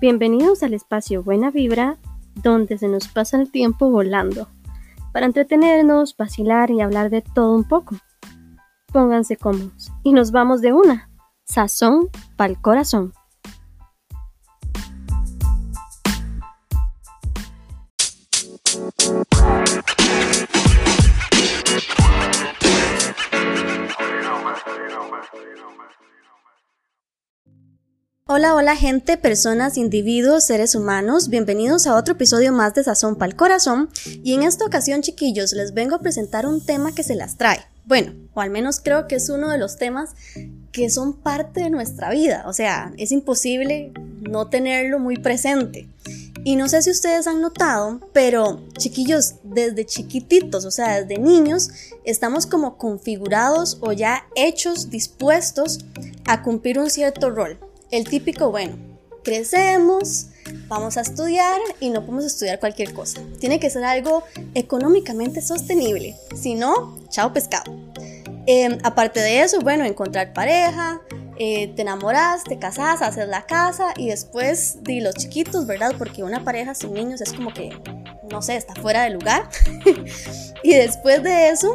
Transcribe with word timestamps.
Bienvenidos 0.00 0.62
al 0.62 0.74
espacio 0.74 1.24
Buena 1.24 1.50
Vibra, 1.50 1.98
donde 2.36 2.78
se 2.78 2.86
nos 2.86 3.08
pasa 3.08 3.36
el 3.36 3.50
tiempo 3.50 3.90
volando, 3.90 4.46
para 5.12 5.26
entretenernos, 5.26 6.16
vacilar 6.16 6.70
y 6.70 6.80
hablar 6.80 7.10
de 7.10 7.20
todo 7.20 7.56
un 7.56 7.64
poco. 7.64 7.96
Pónganse 8.92 9.36
cómodos 9.36 9.90
y 10.04 10.12
nos 10.12 10.30
vamos 10.30 10.60
de 10.60 10.72
una. 10.72 11.10
Sazón 11.42 12.10
pa'l 12.36 12.60
corazón. 12.60 13.12
Hola, 28.68 28.76
gente, 28.76 29.16
personas, 29.16 29.78
individuos, 29.78 30.44
seres 30.44 30.74
humanos, 30.74 31.30
bienvenidos 31.30 31.86
a 31.86 31.96
otro 31.96 32.12
episodio 32.12 32.52
más 32.52 32.74
de 32.74 32.84
Sazón 32.84 33.16
Pal 33.16 33.34
Corazón 33.34 33.88
y 34.22 34.34
en 34.34 34.42
esta 34.42 34.66
ocasión 34.66 35.00
chiquillos 35.00 35.54
les 35.54 35.72
vengo 35.72 35.94
a 35.94 36.00
presentar 36.00 36.46
un 36.46 36.60
tema 36.60 36.94
que 36.94 37.02
se 37.02 37.14
las 37.14 37.38
trae. 37.38 37.64
Bueno, 37.86 38.12
o 38.34 38.42
al 38.42 38.50
menos 38.50 38.80
creo 38.80 39.08
que 39.08 39.14
es 39.14 39.30
uno 39.30 39.48
de 39.48 39.56
los 39.56 39.78
temas 39.78 40.10
que 40.70 40.90
son 40.90 41.14
parte 41.14 41.62
de 41.62 41.70
nuestra 41.70 42.10
vida, 42.10 42.44
o 42.46 42.52
sea, 42.52 42.92
es 42.98 43.10
imposible 43.10 43.90
no 44.20 44.48
tenerlo 44.48 44.98
muy 44.98 45.16
presente. 45.16 45.88
Y 46.44 46.56
no 46.56 46.68
sé 46.68 46.82
si 46.82 46.90
ustedes 46.90 47.26
han 47.26 47.40
notado, 47.40 48.00
pero 48.12 48.60
chiquillos, 48.76 49.36
desde 49.44 49.86
chiquititos, 49.86 50.66
o 50.66 50.70
sea, 50.70 51.00
desde 51.00 51.18
niños, 51.18 51.70
estamos 52.04 52.44
como 52.44 52.76
configurados 52.76 53.78
o 53.80 53.92
ya 53.92 54.26
hechos, 54.34 54.90
dispuestos 54.90 55.78
a 56.26 56.42
cumplir 56.42 56.78
un 56.78 56.90
cierto 56.90 57.30
rol 57.30 57.58
el 57.90 58.08
típico, 58.08 58.50
bueno, 58.50 58.76
crecemos, 59.22 60.26
vamos 60.68 60.96
a 60.96 61.02
estudiar 61.02 61.58
y 61.80 61.90
no 61.90 62.00
podemos 62.00 62.24
estudiar 62.24 62.58
cualquier 62.60 62.92
cosa. 62.92 63.20
Tiene 63.40 63.60
que 63.60 63.70
ser 63.70 63.84
algo 63.84 64.24
económicamente 64.54 65.40
sostenible. 65.40 66.16
Si 66.34 66.54
no, 66.54 66.98
chao 67.10 67.32
pescado. 67.32 67.72
Em, 68.46 68.78
aparte 68.82 69.20
de 69.20 69.42
eso, 69.42 69.60
bueno, 69.60 69.84
encontrar 69.84 70.32
pareja, 70.32 71.02
eh, 71.38 71.68
te 71.76 71.82
enamoras, 71.82 72.44
te 72.44 72.58
casas, 72.58 73.02
haces 73.02 73.28
la 73.28 73.46
casa 73.46 73.92
y 73.96 74.08
después 74.08 74.82
de 74.82 75.00
los 75.02 75.14
chiquitos, 75.14 75.66
¿verdad? 75.66 75.94
Porque 75.98 76.22
una 76.22 76.42
pareja 76.44 76.74
sin 76.74 76.94
niños 76.94 77.20
es 77.20 77.32
como 77.32 77.52
que, 77.52 77.78
no 78.30 78.40
sé, 78.42 78.56
está 78.56 78.74
fuera 78.74 79.02
de 79.04 79.10
lugar. 79.10 79.48
y 80.62 80.74
después 80.74 81.22
de 81.22 81.50
eso, 81.50 81.74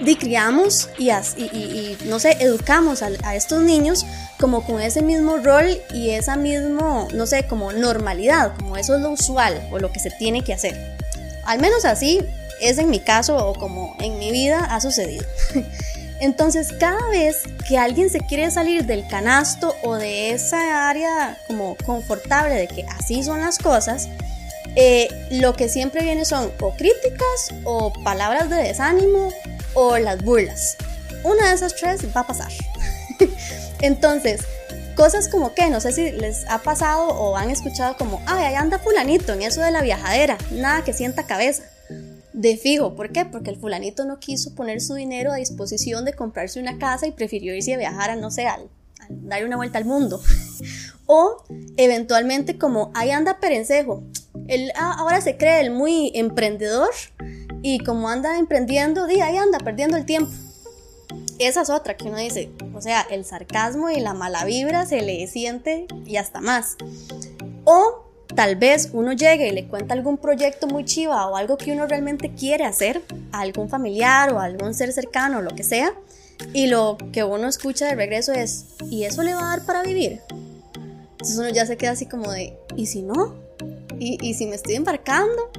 di 0.00 0.16
criamos 0.16 0.88
y, 0.98 1.10
y, 1.10 1.98
no 2.06 2.18
sé, 2.18 2.36
educamos 2.40 3.02
a, 3.02 3.10
a 3.24 3.36
estos 3.36 3.62
niños 3.62 4.06
como 4.38 4.64
con 4.64 4.80
ese 4.80 5.02
mismo 5.02 5.36
rol 5.38 5.80
y 5.92 6.10
esa 6.10 6.36
mismo, 6.36 7.08
no 7.14 7.26
sé, 7.26 7.44
como 7.46 7.72
normalidad, 7.72 8.54
como 8.56 8.76
eso 8.76 8.96
es 8.96 9.00
lo 9.00 9.10
usual 9.10 9.60
o 9.70 9.78
lo 9.78 9.92
que 9.92 10.00
se 10.00 10.10
tiene 10.10 10.42
que 10.42 10.54
hacer. 10.54 10.96
Al 11.44 11.60
menos 11.60 11.84
así 11.84 12.20
es 12.60 12.78
en 12.78 12.90
mi 12.90 13.00
caso 13.00 13.36
o 13.36 13.54
como 13.54 13.96
en 14.00 14.18
mi 14.18 14.30
vida 14.30 14.64
ha 14.64 14.80
sucedido. 14.80 15.24
Entonces, 16.20 16.72
cada 16.78 17.04
vez 17.08 17.42
que 17.68 17.78
alguien 17.78 18.08
se 18.08 18.20
quiere 18.20 18.48
salir 18.52 18.86
del 18.86 19.06
canasto 19.08 19.74
o 19.82 19.96
de 19.96 20.30
esa 20.30 20.88
área 20.88 21.36
como 21.48 21.76
confortable 21.84 22.54
de 22.54 22.68
que 22.68 22.84
así 22.84 23.24
son 23.24 23.40
las 23.40 23.58
cosas, 23.58 24.08
eh, 24.76 25.08
lo 25.32 25.54
que 25.54 25.68
siempre 25.68 26.02
viene 26.02 26.24
son 26.24 26.50
o 26.60 26.70
críticas 26.74 27.52
o 27.64 27.92
palabras 28.04 28.48
de 28.48 28.56
desánimo 28.56 29.32
o 29.74 29.98
las 29.98 30.22
burlas. 30.22 30.76
Una 31.24 31.48
de 31.48 31.54
esas 31.54 31.76
tres 31.76 32.04
va 32.14 32.22
a 32.22 32.26
pasar. 32.26 32.52
Entonces, 33.80 34.42
cosas 34.94 35.28
como 35.28 35.54
que, 35.54 35.68
no 35.70 35.80
sé 35.80 35.92
si 35.92 36.12
les 36.12 36.48
ha 36.48 36.58
pasado 36.58 37.08
o 37.08 37.36
han 37.36 37.50
escuchado 37.50 37.96
como, 37.96 38.20
ay, 38.26 38.44
ahí 38.44 38.54
anda 38.54 38.78
fulanito 38.78 39.32
en 39.32 39.42
eso 39.42 39.60
de 39.60 39.70
la 39.70 39.82
viajadera, 39.82 40.38
nada 40.52 40.84
que 40.84 40.92
sienta 40.92 41.26
cabeza. 41.26 41.64
De 42.32 42.56
fijo, 42.56 42.94
¿por 42.94 43.12
qué? 43.12 43.24
Porque 43.26 43.50
el 43.50 43.58
fulanito 43.58 44.04
no 44.04 44.18
quiso 44.18 44.54
poner 44.54 44.80
su 44.80 44.94
dinero 44.94 45.32
a 45.32 45.36
disposición 45.36 46.04
de 46.04 46.14
comprarse 46.14 46.60
una 46.60 46.78
casa 46.78 47.06
y 47.06 47.12
prefirió 47.12 47.54
irse 47.54 47.74
a 47.74 47.78
viajar 47.78 48.10
a, 48.10 48.16
no 48.16 48.30
sé, 48.30 48.46
al, 48.46 48.68
dar 49.10 49.44
una 49.44 49.56
vuelta 49.56 49.78
al 49.78 49.84
mundo. 49.84 50.20
o 51.06 51.44
eventualmente 51.76 52.56
como, 52.58 52.90
ahí 52.94 53.10
anda 53.10 53.38
Perencejo, 53.38 54.02
él 54.48 54.72
ah, 54.76 54.96
ahora 54.98 55.20
se 55.20 55.36
cree 55.36 55.60
el 55.60 55.70
muy 55.70 56.10
emprendedor 56.14 56.90
y 57.62 57.78
como 57.80 58.08
anda 58.08 58.38
emprendiendo, 58.38 59.06
di, 59.06 59.20
ahí 59.20 59.36
anda 59.36 59.58
perdiendo 59.58 59.96
el 59.96 60.04
tiempo. 60.04 60.32
Esa 61.38 61.62
es 61.62 61.70
otra 61.70 61.96
que 61.96 62.08
uno 62.08 62.18
dice, 62.18 62.50
o 62.74 62.80
sea, 62.80 63.06
el 63.10 63.24
sarcasmo 63.24 63.90
y 63.90 64.00
la 64.00 64.14
mala 64.14 64.44
vibra 64.44 64.86
se 64.86 65.02
le 65.02 65.26
siente 65.26 65.86
y 66.04 66.16
hasta 66.16 66.40
más. 66.40 66.76
O 67.64 68.04
tal 68.34 68.56
vez 68.56 68.90
uno 68.92 69.12
llegue 69.12 69.48
y 69.48 69.52
le 69.52 69.66
cuenta 69.66 69.94
algún 69.94 70.18
proyecto 70.18 70.66
muy 70.66 70.84
chiva 70.84 71.26
o 71.28 71.36
algo 71.36 71.56
que 71.56 71.72
uno 71.72 71.86
realmente 71.86 72.32
quiere 72.34 72.64
hacer 72.64 73.02
a 73.30 73.40
algún 73.40 73.68
familiar 73.68 74.32
o 74.32 74.40
algún 74.40 74.74
ser 74.74 74.92
cercano 74.92 75.38
o 75.38 75.42
lo 75.42 75.54
que 75.54 75.64
sea, 75.64 75.94
y 76.52 76.66
lo 76.66 76.96
que 77.12 77.24
uno 77.24 77.48
escucha 77.48 77.86
de 77.86 77.94
regreso 77.94 78.32
es, 78.32 78.66
¿y 78.90 79.04
eso 79.04 79.22
le 79.22 79.34
va 79.34 79.40
a 79.40 79.56
dar 79.56 79.66
para 79.66 79.82
vivir? 79.82 80.20
Entonces 81.12 81.38
uno 81.38 81.50
ya 81.50 81.66
se 81.66 81.76
queda 81.76 81.92
así 81.92 82.06
como 82.06 82.32
de, 82.32 82.58
¿y 82.76 82.86
si 82.86 83.02
no? 83.02 83.36
¿Y, 83.98 84.18
y 84.20 84.34
si 84.34 84.46
me 84.46 84.56
estoy 84.56 84.74
embarcando? 84.74 85.50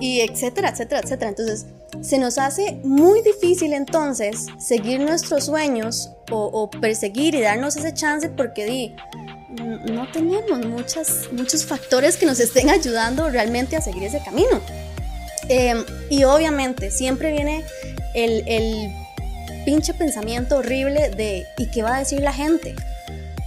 Y 0.00 0.20
etcétera, 0.20 0.70
etcétera, 0.70 1.00
etcétera. 1.02 1.30
Entonces, 1.30 1.66
se 2.00 2.18
nos 2.18 2.38
hace 2.38 2.80
muy 2.82 3.22
difícil 3.22 3.72
entonces 3.72 4.46
seguir 4.58 5.00
nuestros 5.00 5.44
sueños 5.44 6.10
o, 6.30 6.70
perseguir 6.70 7.34
y 7.34 7.40
darnos 7.40 7.76
ese 7.76 7.92
chance 7.92 8.28
porque 8.28 8.64
di, 8.64 8.94
no 9.92 10.10
tenemos 10.12 10.64
muchas, 10.66 11.28
muchos 11.32 11.64
factores 11.64 12.16
que 12.16 12.26
nos 12.26 12.40
estén 12.40 12.70
ayudando 12.70 13.28
realmente 13.28 13.76
a 13.76 13.80
seguir 13.80 14.04
ese 14.04 14.22
camino. 14.24 14.60
Em, 15.48 15.84
y 16.08 16.24
obviamente 16.24 16.90
siempre 16.90 17.32
viene 17.32 17.64
el, 18.14 18.44
el 18.46 18.92
pinche 19.64 19.94
pensamiento 19.94 20.58
horrible 20.58 21.10
de 21.10 21.46
¿y 21.58 21.66
qué 21.66 21.82
va 21.82 21.96
a 21.96 21.98
decir 21.98 22.20
la 22.20 22.32
gente? 22.32 22.74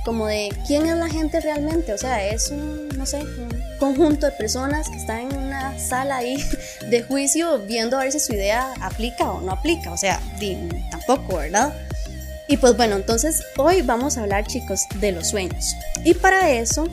Como 0.04 0.28
de 0.28 0.50
¿quién 0.68 0.86
es 0.86 0.98
la 0.98 1.10
gente 1.10 1.40
realmente? 1.40 1.94
O 1.94 1.98
sea, 1.98 2.28
es 2.28 2.50
un, 2.50 2.90
no 2.90 3.06
sé, 3.06 3.22
un 3.22 3.50
conjunto 3.80 4.26
de 4.26 4.32
personas 4.34 4.90
que 4.90 4.98
están 4.98 5.32
en 5.32 5.38
una 5.38 5.78
sala 5.80 6.18
ahí 6.18 6.38
de 6.90 7.04
juicio 7.04 7.60
viendo 7.60 7.98
a 7.98 8.04
ver 8.04 8.12
si 8.12 8.20
su 8.20 8.34
idea 8.34 8.74
aplica 8.82 9.30
o 9.32 9.42
no 9.42 9.52
aplica. 9.52 9.92
O 9.92 9.98
sea, 9.98 10.20
tampoco, 10.92 11.38
¿verdad? 11.38 11.74
Y 12.48 12.58
pues 12.58 12.76
bueno, 12.76 12.98
entonces 12.98 13.42
hoy 13.58 13.82
vamos 13.82 14.18
a 14.18 14.22
hablar 14.24 14.46
chicos 14.46 14.82
de 14.96 15.14
los 15.14 15.30
sueños. 15.30 15.76
Y 16.04 16.14
para 16.14 16.52
eso 16.52 16.88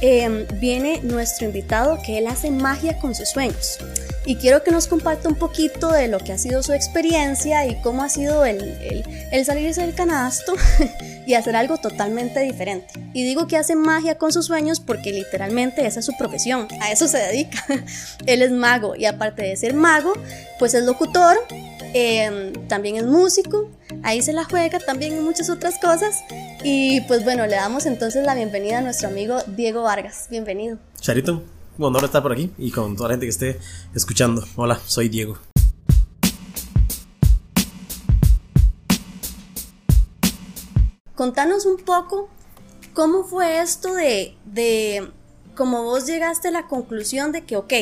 em, 0.00 0.46
viene 0.54 1.00
nuestro 1.02 1.46
invitado 1.46 1.98
que 2.04 2.18
él 2.18 2.28
hace 2.28 2.50
magia 2.50 2.98
con 2.98 3.14
sus 3.14 3.30
sueños 3.30 3.78
y 4.24 4.36
quiero 4.36 4.62
que 4.62 4.70
nos 4.70 4.86
comparta 4.86 5.28
un 5.28 5.34
poquito 5.34 5.90
de 5.90 6.08
lo 6.08 6.18
que 6.18 6.32
ha 6.32 6.38
sido 6.38 6.62
su 6.62 6.72
experiencia 6.72 7.66
y 7.66 7.80
cómo 7.82 8.02
ha 8.02 8.08
sido 8.08 8.44
el, 8.44 8.60
el, 8.60 9.04
el 9.32 9.44
salirse 9.44 9.80
del 9.80 9.94
canasto 9.94 10.54
y 11.26 11.34
hacer 11.34 11.56
algo 11.56 11.78
totalmente 11.78 12.40
diferente. 12.40 12.92
Y 13.12 13.24
digo 13.24 13.46
que 13.46 13.56
hace 13.56 13.74
magia 13.74 14.18
con 14.18 14.32
sus 14.32 14.46
sueños 14.46 14.80
porque 14.80 15.12
literalmente 15.12 15.86
esa 15.86 16.00
es 16.00 16.06
su 16.06 16.16
profesión, 16.16 16.68
a 16.80 16.92
eso 16.92 17.08
se 17.08 17.18
dedica. 17.18 17.64
Él 18.26 18.42
es 18.42 18.52
mago 18.52 18.94
y 18.96 19.06
aparte 19.06 19.42
de 19.42 19.56
ser 19.56 19.74
mago, 19.74 20.12
pues 20.58 20.74
es 20.74 20.84
locutor, 20.84 21.36
em, 21.92 22.52
también 22.68 22.96
es 22.96 23.04
músico, 23.04 23.70
ahí 24.02 24.22
se 24.22 24.32
la 24.32 24.44
juega 24.44 24.78
también 24.78 25.14
en 25.14 25.24
muchas 25.24 25.50
otras 25.50 25.78
cosas. 25.78 26.22
Y 26.62 27.00
pues 27.02 27.24
bueno, 27.24 27.46
le 27.46 27.56
damos 27.56 27.86
entonces 27.86 28.24
la 28.24 28.34
bienvenida 28.34 28.78
a 28.78 28.80
nuestro 28.82 29.08
amigo 29.08 29.38
Diego 29.48 29.82
Vargas. 29.82 30.26
Bienvenido. 30.30 30.78
Charito, 31.00 31.42
un 31.78 31.84
honor 31.84 32.04
estar 32.04 32.22
por 32.22 32.32
aquí 32.32 32.52
y 32.58 32.70
con 32.70 32.96
toda 32.96 33.08
la 33.08 33.14
gente 33.14 33.26
que 33.26 33.30
esté 33.30 33.60
escuchando. 33.94 34.44
Hola, 34.56 34.78
soy 34.86 35.08
Diego. 35.08 35.38
Contanos 41.14 41.66
un 41.66 41.76
poco 41.76 42.28
cómo 42.94 43.24
fue 43.24 43.60
esto 43.60 43.94
de, 43.94 44.36
de 44.44 45.10
cómo 45.54 45.84
vos 45.84 46.06
llegaste 46.06 46.48
a 46.48 46.50
la 46.50 46.66
conclusión 46.66 47.32
de 47.32 47.44
que, 47.44 47.56
ok, 47.56 47.72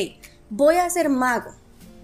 voy 0.49 0.75
a 0.75 0.89
ser 0.89 1.09
mago. 1.09 1.51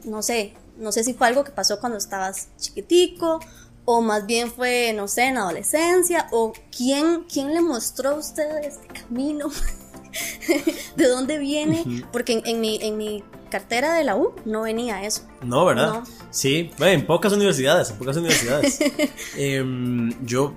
No 0.04 0.24
sé, 0.24 0.54
no 0.78 0.92
sé 0.92 1.04
si 1.04 1.14
fue 1.14 1.28
algo 1.28 1.44
que 1.44 1.52
pasó 1.52 1.80
cuando 1.80 1.98
estabas 1.98 2.50
chiquitico 2.58 3.40
o 3.86 4.02
más 4.02 4.26
bien 4.26 4.52
fue, 4.52 4.94
no 4.94 5.08
sé, 5.08 5.24
en 5.24 5.38
adolescencia 5.38 6.28
o 6.32 6.52
quién, 6.76 7.24
quién 7.32 7.54
le 7.54 7.62
mostró 7.62 8.12
a 8.12 8.14
usted 8.16 8.58
este 8.64 8.88
camino. 8.88 9.50
de 10.96 11.08
dónde 11.08 11.38
viene, 11.38 12.06
porque 12.12 12.42
en, 12.46 12.62
mi, 12.62 12.80
en 12.82 12.98
mi 12.98 13.24
cartera 13.50 13.94
de 13.94 14.04
la 14.04 14.16
U 14.16 14.34
no 14.46 14.64
venía 14.64 15.04
eso. 15.04 15.24
No, 15.42 15.66
¿verdad? 15.66 16.04
Sí, 16.32 16.72
en 16.80 17.06
pocas 17.06 17.34
universidades, 17.34 17.90
en 17.90 17.98
pocas 17.98 18.18
universidades. 18.18 18.80
Em, 19.38 20.14
yo 20.26 20.54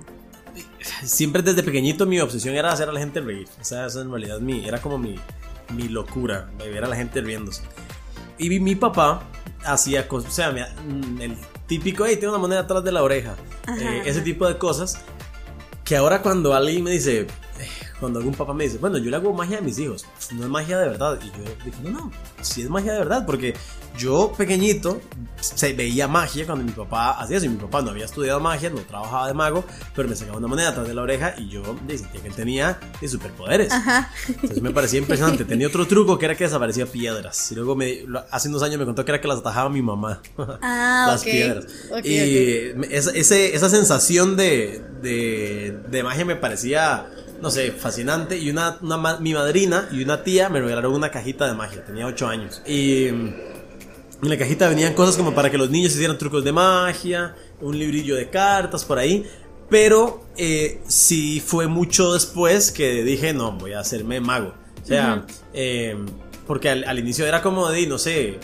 siempre 1.03 1.41
desde 1.41 1.63
pequeñito 1.63 2.05
mi 2.05 2.19
obsesión 2.19 2.55
era 2.55 2.71
hacer 2.71 2.89
a 2.89 2.91
la 2.91 2.99
gente 2.99 3.21
reír. 3.21 3.47
O 3.59 3.63
sea, 3.63 3.85
eso 3.85 4.01
en 4.01 4.09
realidad 4.09 4.39
mi, 4.39 4.65
era 4.65 4.81
como 4.81 4.97
mi, 4.97 5.15
mi 5.75 5.87
locura, 5.87 6.49
ver 6.57 6.83
a 6.83 6.87
la 6.87 6.95
gente 6.95 7.21
riéndose. 7.21 7.63
Y 8.37 8.59
mi, 8.59 8.75
papá 8.75 9.23
hacía 9.63 10.07
cosas, 10.07 10.31
o 10.31 10.33
sea, 10.33 10.49
el 10.49 11.37
típico, 11.67 12.05
hey, 12.05 12.15
tiene 12.15 12.29
una 12.29 12.39
moneda 12.39 12.61
atrás 12.61 12.83
de 12.83 12.91
la 12.91 13.03
oreja. 13.03 13.35
Eh, 13.79 14.01
ese 14.05 14.21
tipo 14.21 14.47
de 14.47 14.57
cosas 14.57 14.99
que 15.83 15.95
ahora 15.95 16.23
cuando 16.23 16.53
alguien 16.55 16.83
me 16.83 16.91
dice, 16.91 17.27
cuando 18.01 18.17
algún 18.17 18.33
papá 18.33 18.53
me 18.53 18.63
dice, 18.63 18.79
bueno, 18.79 18.97
yo 18.97 19.11
le 19.11 19.15
hago 19.15 19.31
magia 19.31 19.59
a 19.59 19.61
mis 19.61 19.77
hijos, 19.77 20.07
no 20.31 20.43
es 20.43 20.49
magia 20.49 20.79
de 20.79 20.89
verdad. 20.89 21.19
Y 21.21 21.27
yo 21.27 21.43
digo, 21.63 21.77
no, 21.83 21.89
no, 21.91 22.11
sí 22.41 22.63
es 22.63 22.69
magia 22.69 22.93
de 22.93 22.99
verdad, 22.99 23.27
porque 23.27 23.53
yo 23.95 24.33
pequeñito 24.35 24.99
se 25.39 25.73
veía 25.73 26.07
magia 26.07 26.47
cuando 26.47 26.65
mi 26.65 26.71
papá 26.71 27.11
hacía 27.11 27.37
eso. 27.37 27.45
Y 27.45 27.49
mi 27.49 27.57
papá 27.57 27.83
no 27.83 27.91
había 27.91 28.05
estudiado 28.05 28.39
magia, 28.39 28.71
no 28.71 28.81
trabajaba 28.81 29.27
de 29.27 29.35
mago, 29.35 29.63
pero 29.95 30.09
me 30.09 30.15
sacaba 30.15 30.39
una 30.39 30.47
moneda 30.47 30.69
atrás 30.69 30.87
de 30.87 30.95
la 30.95 31.03
oreja 31.03 31.35
y 31.37 31.49
yo 31.49 31.63
sentía 31.87 32.21
que 32.21 32.27
él 32.27 32.33
tenía 32.33 32.79
de 32.99 33.07
superpoderes. 33.07 33.71
Entonces 34.27 34.61
me 34.63 34.71
parecía 34.71 34.99
impresionante. 34.99 35.45
Tenía 35.45 35.67
otro 35.67 35.85
truco 35.85 36.17
que 36.17 36.25
era 36.25 36.35
que 36.35 36.45
desaparecía 36.45 36.87
piedras. 36.87 37.51
Y 37.51 37.55
luego 37.55 37.75
me, 37.75 38.05
hace 38.31 38.49
unos 38.49 38.63
años 38.63 38.79
me 38.79 38.85
contó 38.85 39.05
que 39.05 39.11
era 39.11 39.21
que 39.21 39.27
las 39.27 39.37
atajaba 39.37 39.69
mi 39.69 39.83
mamá. 39.83 40.23
Ah, 40.39 41.05
las 41.11 41.23
piedras. 41.23 41.67
y 42.03 42.71
esa, 42.89 43.11
esa, 43.11 43.69
sensación 43.69 44.35
de, 44.35 44.83
de, 45.03 45.79
de 45.87 46.03
magia 46.03 46.25
me 46.25 46.35
parecía 46.35 47.07
no 47.41 47.49
sé, 47.49 47.71
fascinante. 47.71 48.37
Y 48.37 48.49
una, 48.49 48.77
una, 48.81 49.17
mi 49.17 49.33
madrina 49.33 49.89
y 49.91 50.03
una 50.03 50.23
tía 50.23 50.49
me 50.49 50.61
regalaron 50.61 50.93
una 50.93 51.09
cajita 51.09 51.47
de 51.47 51.53
magia. 51.53 51.83
Tenía 51.83 52.05
8 52.05 52.27
años. 52.27 52.61
Y 52.67 53.07
en 53.07 54.29
la 54.29 54.37
cajita 54.37 54.69
venían 54.69 54.93
cosas 54.93 55.17
como 55.17 55.33
para 55.33 55.49
que 55.49 55.57
los 55.57 55.69
niños 55.69 55.93
hicieran 55.93 56.17
trucos 56.17 56.43
de 56.43 56.51
magia, 56.51 57.35
un 57.59 57.77
librillo 57.77 58.15
de 58.15 58.29
cartas 58.29 58.85
por 58.85 58.99
ahí. 58.99 59.25
Pero 59.69 60.25
eh, 60.37 60.81
sí 60.87 61.41
fue 61.43 61.67
mucho 61.67 62.13
después 62.13 62.71
que 62.71 63.03
dije, 63.03 63.33
no, 63.33 63.53
voy 63.53 63.73
a 63.73 63.79
hacerme 63.79 64.19
mago. 64.19 64.53
O 64.83 64.85
sea, 64.85 65.25
eh, 65.53 65.95
porque 66.45 66.69
al, 66.69 66.83
al, 66.83 66.99
inicio 66.99 67.25
era 67.25 67.41
como 67.41 67.69
de, 67.69 67.87
no 67.87 67.97
sé, 67.97 68.39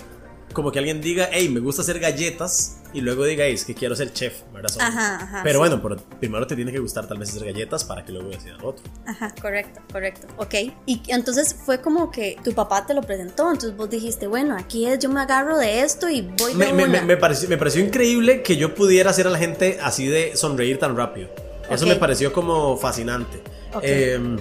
como 0.53 0.71
que 0.71 0.79
alguien 0.79 1.01
diga, 1.01 1.29
hey, 1.31 1.49
me 1.49 1.59
gusta 1.59 1.81
hacer 1.81 1.99
galletas 1.99 2.77
y 2.97 3.01
luego 3.01 3.25
digáis 3.25 3.63
que 3.63 3.75
quiero 3.75 3.95
ser 3.95 4.11
chef, 4.11 4.41
¿verdad? 4.51 4.71
Ajá, 4.79 5.17
ajá, 5.17 5.41
Pero 5.43 5.59
bueno, 5.59 5.79
primero 6.19 6.47
te 6.47 6.55
tiene 6.55 6.71
que 6.71 6.79
gustar 6.79 7.07
tal 7.07 7.19
vez 7.19 7.29
hacer 7.29 7.45
galletas 7.45 7.83
para 7.83 8.03
que 8.03 8.11
luego 8.11 8.29
decidas 8.29 8.57
otro. 8.63 8.83
Ajá, 9.05 9.35
correcto, 9.39 9.81
correcto. 9.91 10.25
Ok. 10.37 10.55
Y 10.87 10.99
entonces 11.09 11.55
fue 11.63 11.79
como 11.79 12.09
que 12.09 12.37
tu 12.43 12.53
papá 12.53 12.87
te 12.87 12.95
lo 12.95 13.03
presentó, 13.03 13.51
entonces 13.51 13.77
vos 13.77 13.87
dijiste, 13.87 14.25
bueno, 14.25 14.57
aquí 14.57 14.87
es, 14.87 14.97
yo 14.97 15.09
me 15.09 15.21
agarro 15.21 15.59
de 15.59 15.83
esto 15.83 16.09
y 16.09 16.21
voy 16.21 16.53
de 16.53 16.73
me, 16.73 16.87
me, 16.87 17.01
me, 17.03 17.17
pareció, 17.17 17.47
me 17.47 17.57
pareció 17.59 17.83
increíble 17.85 18.41
que 18.41 18.57
yo 18.57 18.73
pudiera 18.73 19.11
hacer 19.11 19.27
a 19.27 19.29
la 19.29 19.37
gente 19.37 19.77
así 19.83 20.07
de 20.07 20.35
sonreír 20.35 20.79
tan 20.79 20.97
rápido. 20.97 21.29
Eso 21.69 21.85
me 21.85 21.97
pareció 21.97 22.33
como 22.33 22.77
fascinante. 22.77 23.43
Em, 23.83 24.39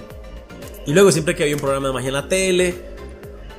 y 0.87 0.93
luego 0.93 1.11
siempre 1.11 1.35
que 1.35 1.43
había 1.43 1.55
un 1.55 1.61
programa 1.61 1.89
de 1.89 1.93
magia 1.93 2.07
en 2.07 2.13
la 2.15 2.27
tele, 2.27 2.73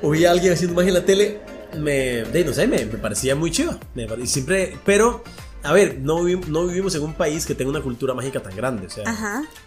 o 0.02 0.10
vi 0.10 0.24
a 0.24 0.32
alguien 0.32 0.54
haciendo 0.54 0.74
magia 0.74 0.88
en 0.88 0.94
la 0.94 1.04
tele, 1.04 1.40
me, 1.76 2.24
de, 2.24 2.44
no 2.44 2.52
sé, 2.52 2.66
me, 2.66 2.78
parecía 2.86 3.34
muy 3.34 3.50
chido. 3.50 3.78
y 4.22 4.26
siempre, 4.26 4.76
pero, 4.84 5.22
a 5.62 5.72
ver, 5.72 5.98
no, 6.00 6.22
no 6.22 6.66
vivimos 6.66 6.94
en 6.94 7.02
un 7.02 7.14
país 7.14 7.46
que 7.46 7.54
tenga 7.54 7.70
una 7.70 7.80
cultura 7.80 8.14
mágica 8.14 8.40
tan 8.40 8.54
grande. 8.56 8.86
O 8.86 8.90
sea, 8.90 9.04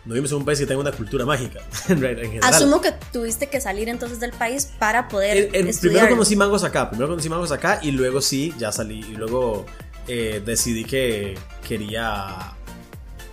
no 0.05 0.13
vivimos 0.13 0.31
en 0.31 0.37
un 0.37 0.45
país 0.45 0.59
que 0.59 0.65
tenga 0.65 0.81
una 0.81 0.91
cultura 0.91 1.25
mágica. 1.25 1.59
Asumo 2.41 2.81
que 2.81 2.93
tuviste 3.11 3.47
que 3.47 3.61
salir 3.61 3.89
entonces 3.89 4.19
del 4.19 4.31
país 4.31 4.69
para 4.79 5.07
poder. 5.07 5.51
primero 5.79 6.09
conocí 6.09 6.35
mangos 6.35 6.63
acá, 6.63 6.89
primero 6.89 7.09
conocí 7.09 7.29
mangos 7.29 7.51
acá 7.51 7.79
y 7.81 7.91
luego 7.91 8.21
sí, 8.21 8.53
ya 8.57 8.71
salí. 8.71 8.99
Y 8.99 9.15
luego 9.15 9.65
eh, 10.07 10.41
decidí 10.45 10.85
que 10.85 11.35
quería 11.67 12.53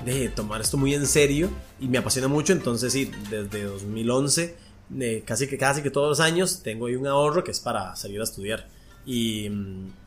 de 0.04 0.28
tomar 0.28 0.60
esto 0.60 0.76
muy 0.76 0.94
en 0.94 1.06
serio 1.06 1.50
y 1.80 1.88
me 1.88 1.98
apasiona 1.98 2.28
mucho. 2.28 2.52
Entonces, 2.52 2.92
sí, 2.92 3.10
desde 3.30 3.64
2011 3.64 4.67
casi, 5.24 5.46
que, 5.46 5.58
casi 5.58 5.82
que 5.82 5.90
todos 5.90 6.08
los 6.08 6.20
años 6.20 6.60
tengo 6.62 6.86
ahí 6.86 6.96
un 6.96 7.06
ahorro 7.06 7.44
que 7.44 7.50
es 7.50 7.60
para 7.60 7.94
salir 7.96 8.20
a 8.20 8.24
estudiar. 8.24 8.66
Y, 9.06 9.50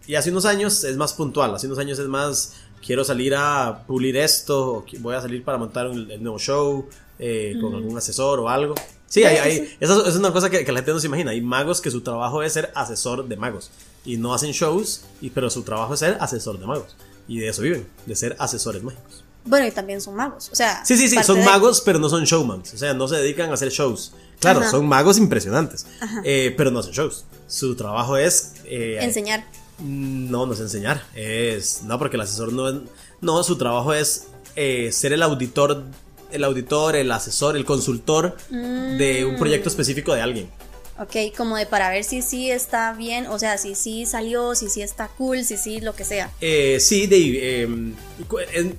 y, 0.05 0.15
hace 0.15 0.29
unos 0.29 0.45
años 0.45 0.83
es 0.83 0.95
más 0.95 1.13
puntual, 1.13 1.55
hace 1.55 1.65
unos 1.65 1.79
años 1.79 1.97
es 1.97 2.07
más, 2.07 2.53
quiero 2.85 3.03
salir 3.03 3.33
a 3.35 3.83
pulir 3.87 4.15
esto, 4.17 4.85
voy 4.99 5.15
a 5.15 5.21
salir 5.21 5.43
para 5.43 5.57
montar 5.57 5.87
un, 5.87 6.11
el 6.11 6.21
nuevo 6.21 6.37
show 6.37 6.87
eh, 7.17 7.55
con 7.59 7.73
algún 7.73 7.97
asesor 7.97 8.39
o 8.39 8.49
algo. 8.49 8.75
Sí, 9.07 9.23
hay, 9.23 9.37
hay, 9.37 9.75
eso 9.79 10.05
es 10.05 10.15
una 10.15 10.31
cosa 10.31 10.49
que, 10.49 10.63
que, 10.63 10.71
la 10.71 10.79
gente 10.79 10.93
no 10.93 10.99
se 10.99 11.07
imagina. 11.07 11.31
Hay 11.31 11.41
magos 11.41 11.81
que 11.81 11.91
su 11.91 12.01
trabajo 12.01 12.43
es 12.43 12.53
ser 12.53 12.71
asesor 12.75 13.27
de 13.27 13.35
magos 13.35 13.71
y 14.05 14.17
no 14.17 14.33
hacen 14.33 14.51
shows, 14.51 15.03
y, 15.19 15.29
pero 15.29 15.49
su 15.49 15.63
trabajo 15.63 15.93
es 15.93 15.99
ser 15.99 16.17
asesor 16.19 16.59
de 16.59 16.65
magos. 16.65 16.95
Y 17.27 17.39
de 17.39 17.49
eso 17.49 17.61
viven, 17.61 17.87
de 18.05 18.15
ser 18.15 18.35
asesores 18.39 18.83
mágicos. 18.83 19.23
Bueno, 19.45 19.65
y 19.65 19.71
también 19.71 20.01
son 20.01 20.15
magos, 20.15 20.49
o 20.51 20.55
sea. 20.55 20.85
Sí, 20.85 20.97
sí, 20.97 21.07
sí, 21.07 21.23
son 21.23 21.43
magos, 21.43 21.81
pero 21.81 21.97
no 21.99 22.09
son 22.09 22.23
showmans. 22.23 22.73
O 22.73 22.77
sea, 22.77 22.93
no 22.93 23.07
se 23.07 23.15
dedican 23.15 23.49
a 23.49 23.53
hacer 23.53 23.69
shows. 23.69 24.13
Claro, 24.41 24.69
son 24.69 24.87
magos 24.87 25.19
impresionantes, 25.19 25.85
eh, 26.23 26.53
pero 26.57 26.71
no 26.71 26.79
hacen 26.79 26.93
shows. 26.93 27.25
Su 27.47 27.75
trabajo 27.75 28.17
es... 28.17 28.53
Eh, 28.65 28.97
enseñar. 28.99 29.45
No, 29.77 30.47
no 30.47 30.53
es 30.53 30.59
enseñar. 30.59 31.03
Es... 31.13 31.83
No, 31.83 31.99
porque 31.99 32.17
el 32.17 32.21
asesor 32.21 32.51
no 32.51 32.69
es... 32.69 32.75
No, 33.21 33.43
su 33.43 33.55
trabajo 33.55 33.93
es 33.93 34.27
eh, 34.55 34.91
ser 34.91 35.13
el 35.13 35.21
auditor, 35.21 35.83
el 36.31 36.43
auditor, 36.43 36.95
el 36.95 37.11
asesor, 37.11 37.55
el 37.55 37.65
consultor 37.65 38.35
de 38.49 39.25
un 39.25 39.37
proyecto 39.37 39.69
mm. 39.69 39.73
específico 39.73 40.15
de 40.15 40.21
alguien. 40.21 40.49
Ok, 40.97 41.35
como 41.37 41.55
de 41.55 41.67
para 41.67 41.91
ver 41.91 42.03
si 42.03 42.23
sí 42.23 42.49
está 42.49 42.93
bien, 42.93 43.27
o 43.27 43.37
sea, 43.37 43.59
si 43.59 43.75
sí 43.75 44.07
salió, 44.07 44.55
si 44.55 44.69
sí 44.69 44.81
está 44.81 45.07
cool, 45.07 45.43
si 45.43 45.57
sí 45.57 45.81
lo 45.81 45.93
que 45.93 46.03
sea. 46.03 46.31
sí, 46.79 47.05
de, 47.05 47.61
em, 47.61 47.95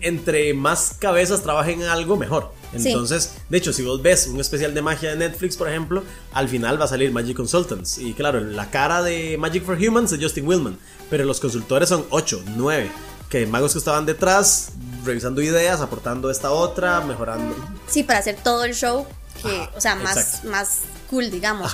entre 0.00 0.54
más 0.54 0.96
cabezas 0.98 1.42
trabajen 1.42 1.82
en 1.82 1.88
algo, 1.88 2.16
mejor. 2.16 2.52
Entonces, 2.72 3.34
de 3.48 3.58
hecho, 3.58 3.72
si 3.72 3.82
vos 3.82 4.00
ves 4.00 4.26
un 4.26 4.40
especial 4.40 4.74
de 4.74 4.82
magia 4.82 5.10
de 5.10 5.16
Netflix, 5.16 5.56
por 5.56 5.68
ejemplo, 5.68 6.02
al 6.32 6.48
final 6.48 6.80
va 6.80 6.86
a 6.86 6.88
salir 6.88 7.12
Magic 7.12 7.36
Consultants. 7.36 7.98
Y 7.98 8.14
claro, 8.14 8.40
la 8.40 8.70
cara 8.70 9.02
de 9.02 9.36
Magic 9.38 9.64
for 9.64 9.76
Humans 9.76 10.12
es 10.12 10.20
Justin 10.20 10.46
Willman, 10.46 10.78
pero 11.10 11.24
los 11.24 11.40
consultores 11.40 11.88
son 11.88 12.06
8, 12.10 12.42
9, 12.56 12.90
que 13.28 13.46
magos 13.46 13.72
que 13.72 13.78
estaban 13.78 14.06
detrás, 14.06 14.72
revisando 15.04 15.42
ideas, 15.42 15.80
aportando 15.80 16.30
esta 16.30 16.50
otra, 16.50 17.00
mejorando. 17.00 17.54
Sí, 17.88 18.02
para 18.02 18.20
hacer 18.20 18.36
todo 18.42 18.64
el 18.64 18.74
show, 18.74 19.06
que, 19.42 19.68
o 19.76 19.80
sea, 19.80 19.94
más, 19.94 20.44
más 20.44 20.80
cool, 21.10 21.30
digamos, 21.30 21.72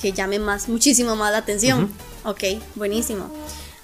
que 0.00 0.12
llame 0.12 0.38
más, 0.38 0.68
muchísimo 0.68 1.16
más 1.16 1.32
la 1.32 1.38
atención. 1.38 1.90
Ok, 2.24 2.42
buenísimo. 2.74 3.30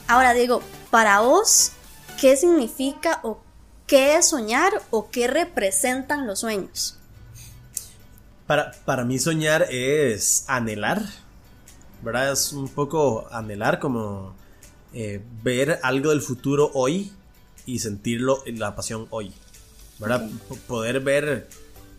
Ahora 0.07 0.35
digo, 0.35 0.63
para 0.91 1.21
vos, 1.21 1.73
¿qué 2.21 2.37
significa 2.37 3.21
o 3.23 3.41
¿Qué 3.91 4.15
es 4.15 4.29
soñar 4.29 4.71
o 4.91 5.11
qué 5.11 5.27
representan 5.27 6.25
los 6.25 6.39
sueños? 6.39 6.97
Para, 8.47 8.71
para 8.85 9.05
mí 9.05 9.19
soñar 9.19 9.67
es 9.69 10.45
anhelar, 10.47 11.05
¿verdad? 12.01 12.31
Es 12.31 12.53
un 12.53 12.69
poco 12.69 13.27
anhelar 13.33 13.81
como 13.81 14.37
eh, 14.95 15.21
ver 15.43 15.81
algo 15.83 16.11
del 16.11 16.23
futuro 16.23 16.71
hoy 16.73 17.11
y 17.67 17.81
sentirlo 17.81 18.45
en 18.47 18.61
la 18.61 18.77
pasión 18.77 19.09
hoy, 19.11 19.33
¿verdad? 19.99 20.25
Poder 20.69 21.01
ver... 21.01 21.49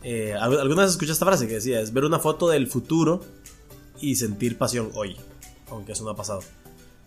Eh, 0.01 0.33
¿Alguna 0.39 0.83
vez 0.83 0.91
escuchaste 0.91 1.12
esta 1.12 1.25
frase 1.25 1.45
que 1.45 1.55
decía? 1.55 1.81
Es 1.81 1.91
ver 1.91 2.05
una 2.05 2.19
foto 2.19 2.48
del 2.48 2.67
futuro 2.67 3.21
y 4.00 4.15
sentir 4.15 4.57
pasión 4.57 4.91
hoy, 4.93 5.17
aunque 5.69 5.91
eso 5.91 6.05
no 6.05 6.12
ha 6.12 6.15
pasado. 6.15 6.39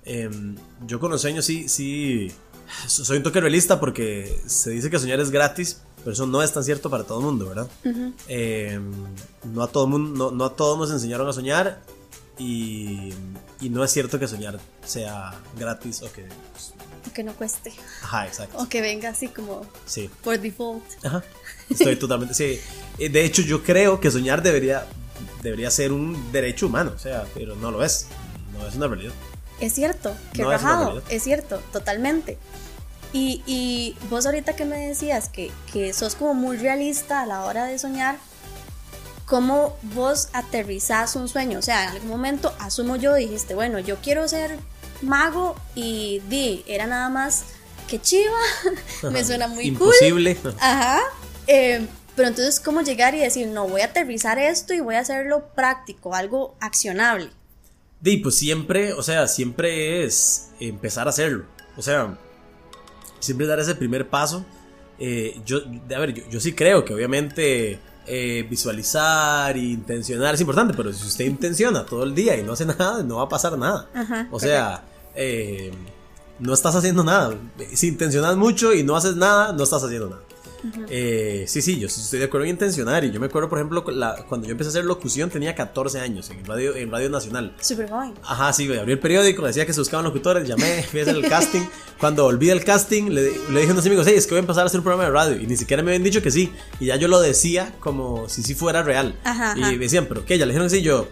Em, 0.04 0.56
yo 0.86 1.00
con 1.00 1.10
los 1.10 1.22
sueños 1.22 1.46
sí, 1.46 1.70
sí 1.70 2.30
soy 2.86 3.18
un 3.18 3.22
toque 3.22 3.40
realista 3.40 3.80
porque 3.80 4.40
se 4.46 4.70
dice 4.70 4.90
que 4.90 4.98
soñar 4.98 5.20
es 5.20 5.30
gratis, 5.30 5.80
pero 5.98 6.12
eso 6.12 6.26
no 6.26 6.42
es 6.42 6.52
tan 6.52 6.64
cierto 6.64 6.90
para 6.90 7.04
todo 7.04 7.20
el 7.20 7.24
mundo, 7.24 7.48
¿verdad? 7.48 7.68
Eh, 8.28 8.78
no, 9.44 9.62
a 9.62 9.68
todo 9.68 9.86
mundo, 9.86 10.30
no, 10.30 10.44
a 10.44 10.56
todos 10.56 10.78
nos 10.78 10.90
enseñaron 10.90 11.28
a 11.28 11.32
soñar 11.32 11.80
y, 12.38 13.12
y, 13.60 13.70
no 13.70 13.84
es 13.84 13.90
cierto 13.92 14.18
que 14.18 14.26
soñar 14.26 14.58
sea 14.84 15.32
gratis 15.58 16.02
o 16.02 16.12
que... 16.12 16.26
Pues, 16.52 16.74
que 17.14 17.22
no 17.22 17.32
cueste. 17.34 17.72
Ajá, 18.02 18.26
exacto. 18.26 18.58
O 18.58 18.68
que 18.68 18.80
venga 18.80 19.10
así 19.10 19.28
como 19.28 19.64
sí. 19.86 20.10
por 20.22 20.38
default. 20.38 20.84
Ajá. 21.04 21.22
Estoy 21.70 21.96
totalmente... 21.96 22.34
sí. 22.34 22.58
Eh, 22.98 23.08
de 23.08 23.24
hecho, 23.24 23.42
yo 23.42 23.62
creo 23.62 24.00
que 24.00 24.10
soñar 24.10 24.42
debería, 24.42 24.86
debería 25.42 25.70
ser 25.70 25.92
un 25.92 26.32
derecho 26.32 26.66
humano, 26.66 26.92
o 26.94 26.98
sea, 26.98 27.24
pero 27.34 27.56
no 27.56 27.70
lo 27.70 27.84
es. 27.84 28.08
No 28.52 28.66
es 28.66 28.74
una 28.74 28.88
realidad. 28.88 29.12
Es 29.60 29.74
cierto, 29.74 30.14
qué 30.32 30.44
rajado, 30.44 31.02
es, 31.08 31.22
cierto, 31.22 31.62
totalmente. 31.72 32.38
Y, 33.12 33.42
y, 33.46 33.96
vos 34.10 34.26
ahorita 34.26 34.56
que 34.56 34.64
me 34.64 34.88
decías 34.88 35.28
que, 35.28 35.52
que 35.72 35.92
sos 35.92 36.16
como 36.16 36.34
muy 36.34 36.56
realista 36.56 37.20
a 37.20 37.26
la 37.26 37.44
hora 37.44 37.64
de 37.64 37.78
soñar, 37.78 38.16
¿cómo 39.24 39.76
vos 39.94 40.28
aterrizás 40.32 41.14
un 41.14 41.28
sueño? 41.28 41.60
O 41.60 41.62
sea, 41.62 41.84
en 41.84 41.90
algún 41.90 42.10
momento, 42.10 42.52
asumo 42.58 42.96
yo, 42.96 43.14
dijiste, 43.14 43.54
bueno, 43.54 43.78
yo 43.78 43.96
quiero 44.02 44.26
ser 44.26 44.58
mago 45.00 45.54
y 45.74 46.22
di, 46.28 46.64
era 46.66 46.86
nada 46.86 47.08
más 47.08 47.44
que 47.88 48.00
chiva, 48.00 48.38
me 49.10 49.24
suena 49.24 49.46
muy 49.46 49.66
Imposible. 49.66 50.36
Ajá. 50.58 51.00
Eh, 51.46 51.86
pero 52.16 52.28
entonces, 52.28 52.60
¿cómo 52.60 52.82
llegar 52.82 53.14
y 53.14 53.18
decir, 53.18 53.48
no, 53.48 53.66
voy 53.68 53.80
a 53.80 53.86
aterrizar 53.86 54.38
esto 54.38 54.72
y 54.72 54.80
voy 54.80 54.94
a 54.94 55.00
hacerlo 55.00 55.48
práctico, 55.54 56.14
algo 56.14 56.54
accionable? 56.60 57.30
Y 58.02 58.18
pues 58.18 58.34
siempre, 58.34 58.92
o 58.92 59.02
sea, 59.02 59.28
siempre 59.28 60.04
es 60.04 60.50
empezar 60.60 61.06
a 61.06 61.10
hacerlo. 61.10 61.44
O 61.76 61.82
sea, 61.82 62.18
siempre 63.20 63.46
dar 63.46 63.58
ese 63.58 63.74
primer 63.74 64.08
paso. 64.08 64.44
Eh, 64.98 65.40
yo, 65.44 65.58
a 65.94 65.98
ver, 65.98 66.28
yo, 66.28 66.40
sí 66.40 66.52
creo 66.52 66.84
que 66.84 66.94
obviamente 66.94 67.80
eh, 68.06 68.46
visualizar 68.48 69.56
e 69.56 69.60
intencionar 69.60 70.34
es 70.34 70.40
importante, 70.40 70.74
pero 70.76 70.92
si 70.92 71.04
usted 71.06 71.24
intenciona 71.24 71.84
todo 71.84 72.04
el 72.04 72.14
día 72.14 72.36
y 72.36 72.42
no 72.42 72.52
hace 72.52 72.66
nada, 72.66 73.02
no 73.02 73.16
va 73.16 73.24
a 73.24 73.28
pasar 73.28 73.58
nada. 73.58 73.88
o 74.30 74.38
sea, 74.38 74.84
eh, 75.14 75.72
no 76.38 76.52
estás 76.52 76.76
haciendo 76.76 77.02
nada. 77.02 77.36
Si 77.72 77.88
intencionas 77.88 78.36
mucho 78.36 78.72
y 78.72 78.82
no 78.82 78.96
haces 78.96 79.16
nada, 79.16 79.52
no 79.52 79.64
estás 79.64 79.82
haciendo 79.82 80.10
nada. 80.10 80.22
Eh, 80.88 81.44
sí, 81.46 81.62
sí, 81.62 81.78
yo 81.78 81.86
estoy 81.86 82.18
de 82.18 82.26
acuerdo 82.26 82.44
en 82.44 82.50
intencionar. 82.50 83.04
Y 83.04 83.10
yo 83.10 83.20
me 83.20 83.26
acuerdo, 83.26 83.48
por 83.48 83.58
ejemplo, 83.58 83.84
cuando 83.84 84.46
yo 84.46 84.52
empecé 84.52 84.68
a 84.68 84.70
hacer 84.70 84.84
locución 84.84 85.30
tenía 85.30 85.54
14 85.54 86.00
años 86.00 86.30
en 86.30 86.44
Radio, 86.44 86.74
en 86.76 86.90
radio 86.90 87.10
Nacional. 87.10 87.54
Super 87.60 87.88
joven. 87.88 88.14
Ajá, 88.22 88.52
sí, 88.52 88.72
abrí 88.76 88.92
el 88.92 88.98
periódico, 88.98 89.46
decía 89.46 89.66
que 89.66 89.72
se 89.72 89.80
buscaban 89.80 90.04
locutores, 90.04 90.46
llamé, 90.48 90.82
fui 90.90 91.00
a 91.00 91.02
hacer 91.02 91.16
el 91.16 91.28
casting. 91.28 91.62
Cuando 91.98 92.24
volví 92.24 92.46
del 92.46 92.64
casting, 92.64 93.10
le, 93.10 93.22
dije 93.30 93.68
a 93.68 93.72
unos 93.72 93.86
amigos, 93.86 94.06
hey, 94.08 94.14
es 94.16 94.26
que 94.26 94.32
voy 94.32 94.38
a 94.38 94.40
empezar 94.40 94.64
a 94.64 94.66
hacer 94.66 94.80
un 94.80 94.84
programa 94.84 95.04
de 95.04 95.10
radio. 95.10 95.40
Y 95.40 95.46
ni 95.46 95.56
siquiera 95.56 95.82
me 95.82 95.90
habían 95.90 96.02
dicho 96.02 96.22
que 96.22 96.30
sí. 96.30 96.52
Y 96.80 96.86
ya 96.86 96.96
yo 96.96 97.08
lo 97.08 97.20
decía 97.20 97.74
como 97.80 98.28
si 98.28 98.42
sí 98.42 98.54
fuera 98.54 98.82
real. 98.82 99.16
y 99.56 99.60
me 99.60 99.78
decían, 99.78 100.06
¿pero 100.08 100.24
qué? 100.24 100.38
Ya 100.38 100.46
le 100.46 100.52
dijeron 100.52 100.68
que 100.68 100.76
sí. 100.76 100.82
Yo, 100.82 101.08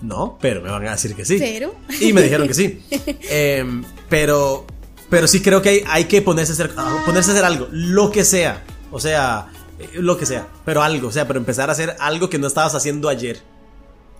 no, 0.00 0.38
pero 0.40 0.60
me 0.62 0.70
van 0.70 0.86
a 0.86 0.92
decir 0.92 1.14
que 1.14 1.24
sí. 1.24 1.38
Pero. 1.38 1.74
Y 2.00 2.12
me 2.12 2.22
dijeron 2.22 2.46
que 2.46 2.54
sí. 2.54 2.82
Em, 3.30 3.84
pero, 4.08 4.66
pero 5.10 5.26
sí 5.26 5.40
creo 5.40 5.60
que 5.62 5.68
hay, 5.68 5.84
hay 5.86 6.04
que 6.04 6.22
ponerse 6.22 6.52
a, 6.52 6.54
hacer, 6.54 6.70
ponerse 7.04 7.30
a 7.30 7.34
hacer 7.34 7.44
algo, 7.44 7.68
lo 7.70 8.10
que 8.10 8.24
sea. 8.24 8.62
O 8.90 9.00
sea, 9.00 9.50
eh, 9.78 9.90
lo 9.94 10.18
que 10.18 10.26
sea, 10.26 10.48
pero 10.64 10.82
algo, 10.82 11.08
o 11.08 11.12
sea, 11.12 11.26
pero 11.26 11.38
empezar 11.38 11.68
a 11.68 11.72
hacer 11.72 11.96
algo 12.00 12.28
que 12.28 12.38
no 12.38 12.46
estabas 12.46 12.74
haciendo 12.74 13.08
ayer. 13.08 13.40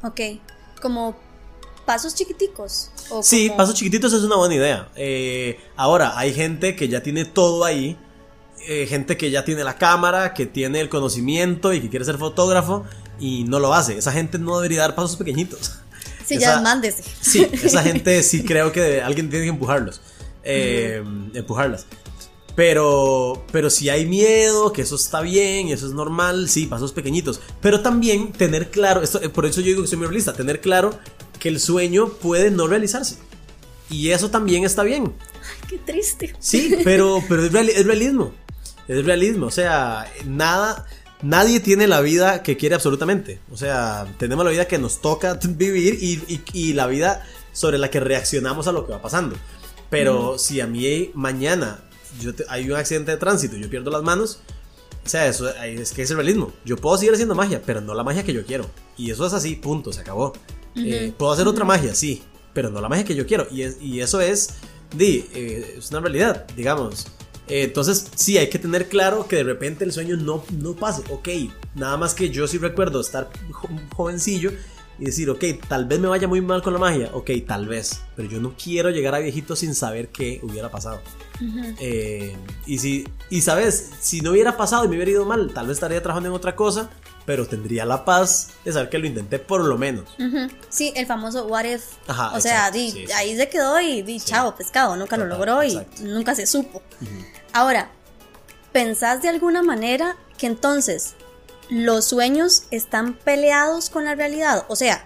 Ok, 0.03 0.21
como 0.81 1.17
pasos 1.85 2.15
chiquiticos. 2.15 2.91
sí, 3.23 3.51
pasos 3.57 3.75
chiquititos 3.75 4.13
es 4.13 4.23
una 4.23 4.37
buena 4.37 4.55
idea. 4.55 4.89
Eh, 4.95 5.59
ahora, 5.77 6.19
hay 6.19 6.33
gente 6.33 6.77
que 6.77 6.89
ya 6.89 7.03
tiene 7.03 7.25
todo 7.25 7.65
ahí. 7.65 7.97
Eh, 8.67 8.87
gente 8.87 9.17
que 9.17 9.31
ya 9.31 9.45
tiene 9.45 9.65
la 9.65 9.77
cámara, 9.77 10.35
que 10.35 10.45
tiene 10.45 10.81
el 10.81 10.89
conocimiento 10.89 11.73
y 11.73 11.81
que 11.81 11.89
quiere 11.89 12.05
ser 12.05 12.19
fotógrafo 12.19 12.85
y 13.19 13.45
no 13.45 13.59
lo 13.61 13.73
hace. 13.73 13.97
Esa 13.97 14.13
gente 14.13 14.39
no 14.39 14.57
debería 14.59 14.81
dar 14.81 14.95
pasos 14.95 15.17
pequeñitos. 15.17 15.73
Sí, 16.29 16.37
ya 16.37 16.61
mándese. 16.61 17.05
Sí, 17.23 17.49
esa 17.51 17.83
gente 17.85 18.23
sí 18.23 18.45
creo 18.45 18.71
que 18.71 19.01
alguien 19.01 19.31
tiene 19.31 19.47
que 19.47 19.49
empujarlos. 19.49 20.03
Empujarlas. 20.45 21.87
Pero, 22.59 23.45
pero 23.53 23.71
si 23.71 23.89
hay 23.89 24.05
miedo, 24.05 24.73
que 24.73 24.83
eso 24.83 24.97
está 24.97 25.21
bien, 25.21 25.69
eso 25.69 25.87
es 25.87 25.93
normal, 25.93 26.49
sí, 26.49 26.67
pasos 26.67 26.91
pequeñitos. 26.91 27.41
Pero 27.61 27.83
también 27.83 28.33
tener 28.33 28.73
claro, 28.73 29.01
esto, 29.01 29.21
por 29.33 29.47
eso 29.47 29.61
yo 29.61 29.69
digo 29.69 29.83
que 29.83 29.87
soy 29.87 29.99
muy 29.99 30.09
realista, 30.09 30.33
tener 30.33 30.61
claro 30.61 30.99
que 31.39 31.51
el 31.51 31.61
sueño 31.61 32.09
puede 32.09 32.51
no 32.51 32.67
realizarse. 32.67 33.19
Y 33.89 34.11
eso 34.11 34.33
también 34.33 34.65
está 34.65 34.83
bien. 34.83 35.15
Ay, 35.35 35.69
qué 35.69 35.79
triste. 35.79 36.35
Sí, 36.41 36.79
pero, 36.83 37.23
pero 37.29 37.45
es, 37.45 37.53
realismo. 37.87 38.35
Es 38.89 39.05
realismo. 39.05 39.47
O 39.47 39.53
sea, 39.53 40.13
nada, 40.27 40.85
nadie 41.23 41.61
tiene 41.61 41.87
la 41.87 42.01
vida 42.01 42.43
que 42.43 42.57
quiere 42.57 42.75
absolutamente. 42.75 43.39
O 43.53 43.57
sea, 43.57 44.13
tenemos 44.19 44.45
la 44.45 44.51
vida 44.51 44.67
que 44.67 44.79
nos 44.79 45.01
toca 45.01 45.35
vivir 45.49 45.97
y, 46.03 46.43
y, 46.53 46.73
la 46.73 46.89
vida 46.89 47.25
sobre 47.53 47.79
la 47.79 47.89
que 47.89 48.01
reaccionamos 48.01 48.67
a 48.67 48.73
lo 48.73 48.85
que 48.85 48.91
va 48.91 49.01
pasando. 49.01 49.37
Pero 49.91 50.39
si 50.39 50.61
a 50.61 50.67
mí 50.67 51.13
mañana 51.15 51.85
yo 52.21 52.33
hay 52.49 52.71
un 52.71 52.77
accidente 52.77 53.11
de 53.11 53.17
tránsito, 53.17 53.57
yo 53.57 53.69
pierdo 53.69 53.91
las 53.91 54.03
manos. 54.03 54.41
O 55.05 55.09
sea, 55.09 55.27
eso 55.27 55.49
es 55.49 55.93
que 55.93 56.03
es 56.03 56.11
el 56.11 56.17
realismo. 56.17 56.53
Yo 56.65 56.77
puedo 56.77 56.99
seguir 56.99 57.15
haciendo 57.15 57.35
magia, 57.35 57.63
pero 57.65 57.81
no 57.81 57.95
la 57.95 58.05
magia 58.05 58.25
que 58.25 58.35
yo 58.35 58.45
quiero. 58.45 58.69
Y 58.97 59.11
eso 59.11 59.27
es 59.27 59.33
así, 59.33 59.55
punto, 59.55 59.93
se 59.93 60.01
acabó. 60.01 60.35
Eh, 60.75 61.13
puedo 61.17 61.33
hacer 61.33 61.49
otra 61.49 61.65
magia, 61.65 61.95
sí, 61.95 62.23
pero 62.53 62.71
no 62.71 62.81
la 62.81 62.89
magia 62.89 63.05
que 63.05 63.15
yo 63.15 63.27
quiero. 63.27 63.47
Y, 63.51 63.63
y 63.81 64.01
eso 64.01 64.21
es, 64.21 64.55
di, 64.95 65.25
eh, 65.35 65.77
es 65.79 65.91
una 65.91 66.01
realidad, 66.01 66.47
digamos. 66.55 67.07
Eh, 67.49 67.63
entonces, 67.63 68.07
sí, 68.15 68.37
hay 68.37 68.51
que 68.51 68.59
tener 68.59 68.89
claro 68.89 69.27
que 69.27 69.37
de 69.37 69.45
repente 69.45 69.85
el 69.85 69.93
sueño 69.93 70.17
no, 70.17 70.45
no 70.53 70.75
pase. 70.75 71.03
Ok, 71.11 71.29
nada 71.75 71.97
más 71.97 72.15
que 72.15 72.29
yo 72.31 72.47
sí 72.47 72.59
recuerdo 72.59 73.01
estar 73.01 73.31
jovencillo 73.97 74.53
y 74.99 75.05
decir, 75.05 75.31
ok, 75.31 75.45
tal 75.69 75.87
vez 75.87 76.01
me 76.01 76.09
vaya 76.09 76.27
muy 76.27 76.41
mal 76.41 76.63
con 76.63 76.73
la 76.73 76.79
magia, 76.79 77.11
ok, 77.13 77.31
tal 77.47 77.67
vez, 77.67 78.01
pero 78.17 78.29
yo 78.29 78.41
no 78.41 78.55
quiero 78.63 78.91
llegar 78.91 79.15
a 79.15 79.19
viejito 79.19 79.55
sin 79.55 79.75
saber 79.75 80.09
qué 80.09 80.41
hubiera 80.43 80.71
pasado. 80.71 81.01
Eh, 81.79 82.37
y 82.67 82.79
si, 82.79 83.07
y 83.31 83.43
sabes, 83.43 83.91
si 84.01 84.21
no 84.21 84.33
hubiera 84.33 84.57
pasado 84.57 84.85
y 84.85 84.89
me 84.89 84.97
hubiera 84.97 85.13
ido 85.13 85.25
mal, 85.25 85.53
tal 85.55 85.69
vez 85.69 85.77
estaría 85.77 86.03
trabajando 86.03 86.31
en 86.31 86.35
otra 86.35 86.57
cosa, 86.57 86.91
pero 87.25 87.47
tendría 87.47 87.85
la 87.85 88.05
paz 88.05 88.51
de 88.65 88.73
saber 88.73 88.89
que 88.89 88.99
lo 88.99 89.07
intenté 89.07 89.39
por 89.39 89.65
lo 89.65 89.79
menos. 89.79 90.09
Sí, 90.69 90.93
el 90.97 91.07
famoso 91.07 91.47
what 91.47 91.65
if. 91.65 91.85
o 92.35 92.41
sea, 92.41 92.67
ahí 92.67 93.37
se 93.37 93.49
quedó 93.49 93.81
y 93.81 94.03
di, 94.03 94.19
chao, 94.19 94.57
pescado, 94.57 94.97
nunca 94.97 95.17
lo 95.17 95.27
logró 95.27 95.63
y 95.63 95.79
nunca 96.01 96.35
se 96.35 96.47
supo. 96.47 96.83
Ahora, 97.53 97.91
¿pensás 98.73 99.23
de 99.23 99.29
alguna 99.29 99.63
manera 99.63 100.17
que 100.39 100.47
entonces 100.47 101.15
los 101.71 102.05
sueños 102.07 102.65
están 102.71 103.15
peleados 103.15 103.91
con 103.91 104.05
la 104.05 104.15
realidad. 104.15 104.65
O 104.69 104.77
sea, 104.77 105.05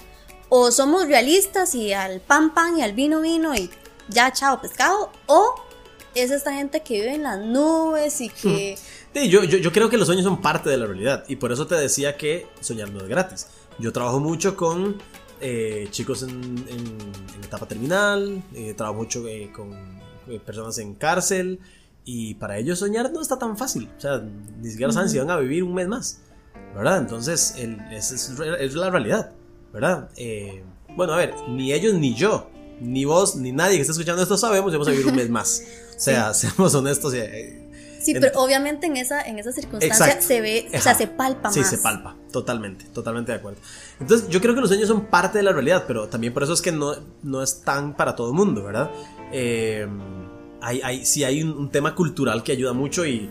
o 0.48 0.70
somos 0.70 1.06
realistas 1.06 1.74
y 1.74 1.92
al 1.92 2.20
pan 2.20 2.52
pan 2.54 2.78
y 2.78 2.82
al 2.82 2.92
vino 2.92 3.20
vino 3.20 3.54
y 3.54 3.70
ya 4.08 4.32
chao 4.32 4.60
pescado, 4.60 5.10
o 5.26 5.54
es 6.14 6.30
esta 6.30 6.52
gente 6.52 6.82
que 6.82 6.94
vive 6.94 7.14
en 7.14 7.22
las 7.22 7.40
nubes 7.40 8.20
y 8.20 8.28
que... 8.28 8.76
Sí, 9.14 9.28
yo, 9.28 9.44
yo, 9.44 9.72
creo 9.72 9.90
que 9.90 9.96
los 9.96 10.06
sueños 10.06 10.24
son 10.24 10.40
parte 10.40 10.70
de 10.70 10.76
la 10.78 10.86
realidad 10.86 11.24
y 11.28 11.36
por 11.36 11.52
eso 11.52 11.66
te 11.66 11.74
decía 11.74 12.16
que 12.16 12.46
soñar 12.60 12.90
no 12.90 13.00
es 13.00 13.08
gratis. 13.08 13.46
Yo 13.78 13.92
trabajo 13.92 14.20
mucho 14.20 14.56
con 14.56 15.00
eh, 15.40 15.88
chicos 15.90 16.22
en, 16.22 16.64
etapa 17.42 17.66
terminal, 17.66 18.42
eh, 18.54 18.74
trabajo 18.74 18.98
mucho 18.98 19.26
eh, 19.26 19.50
con 19.54 20.00
personas 20.44 20.78
en 20.78 20.94
cárcel 20.94 21.60
y 22.04 22.34
para 22.34 22.58
ellos 22.58 22.78
soñar 22.78 23.12
no 23.12 23.20
está 23.20 23.38
tan 23.38 23.56
fácil. 23.56 23.90
O 23.96 24.00
sea, 24.00 24.22
ni 24.60 24.70
siquiera 24.70 24.92
saben 24.92 25.08
si 25.08 25.18
van 25.18 25.30
a 25.30 25.36
vivir 25.38 25.62
un 25.62 25.74
mes 25.74 25.88
más. 25.88 26.20
¿Verdad? 26.74 26.98
Entonces, 26.98 27.54
es, 27.56 28.74
la 28.74 28.90
realidad, 28.90 29.32
¿verdad? 29.72 30.10
Eh, 30.16 30.62
bueno, 30.96 31.14
a 31.14 31.16
ver, 31.16 31.34
ni 31.48 31.72
ellos 31.72 31.94
ni 31.94 32.14
yo, 32.14 32.50
ni 32.80 33.04
vos, 33.04 33.36
ni 33.36 33.52
nadie 33.52 33.76
que 33.76 33.82
esté 33.82 33.92
escuchando 33.92 34.22
esto 34.22 34.36
sabemos, 34.36 34.72
vamos 34.72 34.88
a 34.88 34.90
vivir 34.90 35.06
un 35.06 35.16
mes 35.16 35.30
más. 35.30 35.62
O 35.92 36.04
sea, 36.04 36.34
seamos 36.34 36.74
honestos. 36.74 37.14
Eh, 37.14 37.62
sí, 38.00 38.12
pero 38.14 38.40
obviamente 38.40 38.88
en 38.88 38.96
esa, 38.96 39.22
en 39.22 39.38
esa 39.38 39.52
circunstancia 39.52 40.20
se 40.20 40.40
ve, 40.40 40.68
o 40.74 40.80
sea, 40.80 40.96
se 40.96 41.06
palpa 41.06 41.42
más. 41.42 41.54
Sí, 41.54 41.62
se 41.62 41.78
palpa, 41.78 42.16
totalmente, 42.32 42.86
totalmente 42.86 43.30
de 43.30 43.38
acuerdo. 43.38 43.60
Entonces, 44.00 44.28
yo 44.28 44.40
creo 44.40 44.52
que 44.56 44.62
los 44.62 44.68
sueños 44.68 44.88
son 44.88 45.06
parte 45.06 45.38
de 45.38 45.44
la 45.44 45.52
realidad, 45.52 45.84
pero 45.86 46.08
también 46.08 46.34
por 46.34 46.42
eso 46.42 46.54
es 46.54 46.62
que 46.62 46.72
no, 46.72 46.96
no 47.22 47.40
es 47.40 47.60
tan 47.60 47.94
para 47.94 48.16
todo 48.16 48.30
el 48.30 48.34
mundo, 48.34 48.64
¿verdad? 48.64 48.90
Eh, 49.32 49.86
hay, 50.60 50.80
hay, 50.82 51.06
sí 51.06 51.22
hay 51.22 51.44
un, 51.44 51.70
tema 51.70 51.94
cultural 51.94 52.42
que 52.42 52.50
ayuda 52.50 52.72
mucho 52.72 53.06
y 53.06 53.30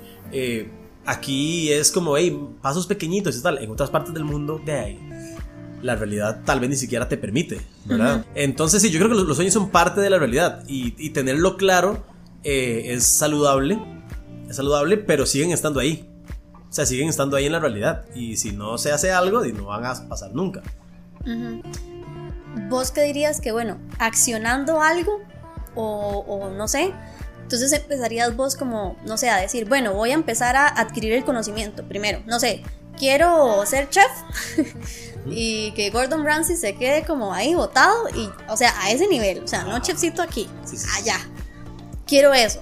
aquí 1.05 1.71
es 1.71 1.91
como, 1.91 2.17
hey, 2.17 2.37
pasos 2.61 2.87
pequeñitos 2.87 3.37
y 3.37 3.41
tal. 3.41 3.57
En 3.57 3.71
otras 3.71 3.89
partes 3.89 4.13
del 4.13 4.23
mundo, 4.23 4.61
de 4.63 4.73
ahí, 4.73 4.99
la 5.81 5.95
realidad 5.95 6.41
tal 6.45 6.59
vez 6.59 6.69
ni 6.69 6.75
siquiera 6.75 7.07
te 7.07 7.17
permite, 7.17 7.61
¿verdad? 7.85 8.25
Entonces, 8.35 8.81
sí, 8.81 8.89
yo 8.91 8.99
creo 8.99 9.09
que 9.09 9.23
los, 9.23 9.35
sueños 9.35 9.53
son 9.53 9.69
parte 9.69 10.01
de 10.01 10.09
la 10.09 10.19
realidad 10.19 10.63
y, 10.67 11.09
tenerlo 11.09 11.57
claro 11.57 12.03
eh, 12.43 12.93
es 12.93 13.05
saludable, 13.05 13.79
es 14.49 14.55
saludable, 14.55 14.97
pero 14.97 15.25
siguen 15.25 15.51
estando 15.51 15.79
ahí. 15.79 16.07
O 16.69 16.73
sea, 16.73 16.85
siguen 16.85 17.09
estando 17.09 17.35
ahí 17.35 17.45
en 17.47 17.51
la 17.51 17.59
realidad. 17.59 18.05
Y 18.15 18.37
si 18.37 18.51
no 18.51 18.77
se 18.77 18.91
hace 18.91 19.11
algo, 19.11 19.43
no 19.43 19.65
van 19.65 19.85
a 19.85 20.07
pasar 20.07 20.33
nunca. 20.33 20.61
¿Vos 22.69 22.91
qué 22.91 23.03
dirías 23.03 23.41
que, 23.41 23.51
bueno, 23.51 23.77
accionando 23.99 24.81
algo 24.81 25.19
o, 25.75 26.19
o 26.27 26.49
no 26.51 26.67
sé, 26.67 26.93
entonces 27.51 27.77
empezarías 27.77 28.33
vos 28.37 28.55
como, 28.55 28.95
no 29.05 29.17
sé, 29.17 29.29
a 29.29 29.35
decir, 29.35 29.67
bueno, 29.67 29.93
voy 29.93 30.11
a 30.11 30.13
empezar 30.13 30.55
a 30.55 30.67
adquirir 30.67 31.11
el 31.11 31.25
conocimiento 31.25 31.83
primero, 31.83 32.21
no 32.25 32.39
sé, 32.39 32.63
quiero 32.97 33.65
ser 33.65 33.89
chef 33.89 34.09
y 35.25 35.71
que 35.71 35.89
Gordon 35.89 36.23
Ramsay 36.23 36.55
se 36.55 36.75
quede 36.75 37.03
como 37.03 37.33
ahí 37.33 37.53
botado 37.53 38.07
y, 38.15 38.29
o 38.47 38.55
sea, 38.55 38.73
a 38.81 38.91
ese 38.91 39.05
nivel, 39.09 39.43
o 39.43 39.47
sea, 39.49 39.65
no 39.65 39.79
chefcito 39.79 40.21
aquí, 40.21 40.47
allá. 40.97 41.17
Quiero 42.07 42.33
eso. 42.33 42.61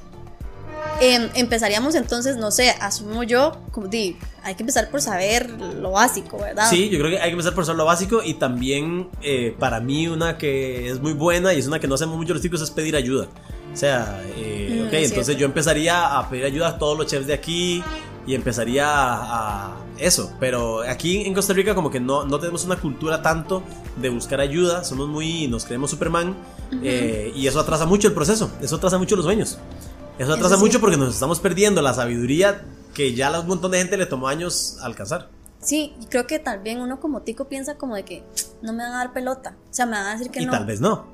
Em, 1.02 1.30
empezaríamos 1.36 1.94
entonces, 1.94 2.38
no 2.38 2.50
sé, 2.50 2.72
asumo 2.82 3.22
yo, 3.22 3.62
como 3.72 3.88
di, 3.88 4.18
hay 4.44 4.56
que 4.56 4.64
empezar 4.64 4.90
por 4.90 5.02
saber 5.02 5.50
lo 5.50 5.92
básico, 5.92 6.40
¿verdad? 6.40 6.68
Sí, 6.68 6.90
yo 6.90 6.98
creo 6.98 7.12
que 7.12 7.20
hay 7.20 7.30
que 7.30 7.34
empezar 7.34 7.54
por 7.54 7.64
saber 7.64 7.78
lo 7.78 7.86
básico 7.86 8.24
y 8.24 8.34
también 8.34 9.08
eh, 9.22 9.56
para 9.60 9.80
mí 9.82 10.08
una 10.08 10.38
que 10.38 10.90
es 10.90 11.00
muy 11.00 11.14
buena 11.14 11.54
y 11.54 11.60
es 11.60 11.68
una 11.68 11.80
que 11.80 11.88
no 11.88 11.96
hacemos 11.96 12.18
mucho 12.18 12.34
los 12.34 12.42
chicos 12.42 12.62
es 12.62 12.72
pedir 12.72 12.96
ayuda. 12.96 13.28
O 13.74 13.78
sea, 13.78 14.22
eh, 14.36 14.59
ok, 14.90 14.94
entonces 14.94 15.38
yo 15.38 15.46
empezaría 15.46 16.18
a 16.18 16.30
pedir 16.30 16.46
ayuda 16.46 16.70
a 16.70 16.78
todos 16.78 16.98
los 16.98 17.08
chefs 17.08 17.28
de 17.28 17.34
aquí 17.34 17.84
y 18.26 18.36
empezaría 18.36 18.86
a, 18.88 19.78
eso. 19.98 20.34
Pero 20.40 20.82
aquí 20.82 21.26
en 21.26 21.34
Costa 21.34 21.54
Rica 21.54 21.76
como 21.76 21.90
que 21.90 22.00
no, 22.00 22.26
no, 22.26 22.40
tenemos 22.40 22.66
una 22.66 22.80
cultura 22.80 23.22
tanto 23.22 23.64
de 23.98 24.10
buscar 24.10 24.40
ayuda, 24.40 24.84
somos 24.84 25.08
muy, 25.08 25.48
nos 25.48 25.66
creemos 25.66 25.92
Superman 25.92 26.36
eh, 26.84 27.32
y 27.36 27.48
eso 27.48 27.60
atrasa 27.60 27.86
mucho 27.86 28.08
el 28.08 28.14
proceso, 28.14 28.52
eso 28.62 28.76
atrasa 28.76 28.98
mucho 28.98 29.16
los 29.16 29.26
sueños. 29.26 29.58
Eso 30.18 30.34
atrasa 30.34 30.58
mucho 30.58 30.82
porque 30.82 30.98
nos 30.98 31.14
estamos 31.14 31.40
perdiendo 31.40 31.82
la 31.82 31.94
sabiduría 31.94 32.66
que 32.94 33.14
ya 33.14 33.30
a 33.30 33.40
un 33.40 33.48
montón 33.48 33.72
de 33.72 33.78
gente 33.78 33.96
le 33.96 34.06
tomó 34.06 34.28
años 34.28 34.78
alcanzar. 34.82 35.30
Sí, 35.62 35.94
creo 36.10 36.28
que 36.28 36.40
también 36.40 36.82
uno 36.82 37.00
como 37.00 37.22
tico 37.22 37.46
piensa 37.46 37.76
como 37.78 37.96
de 37.96 38.04
que 38.04 38.24
no 38.62 38.74
me 38.74 38.84
van 38.84 38.94
a 38.94 38.98
dar 38.98 39.14
pelota. 39.14 39.56
O 39.70 39.74
sea, 39.74 39.86
me 39.86 39.94
van 39.94 40.08
a 40.08 40.12
decir 40.14 40.30
que 40.30 40.42
no. 40.42 40.48
Y 40.48 40.50
tal 40.52 40.66
vez 40.66 40.82
no. 40.82 41.08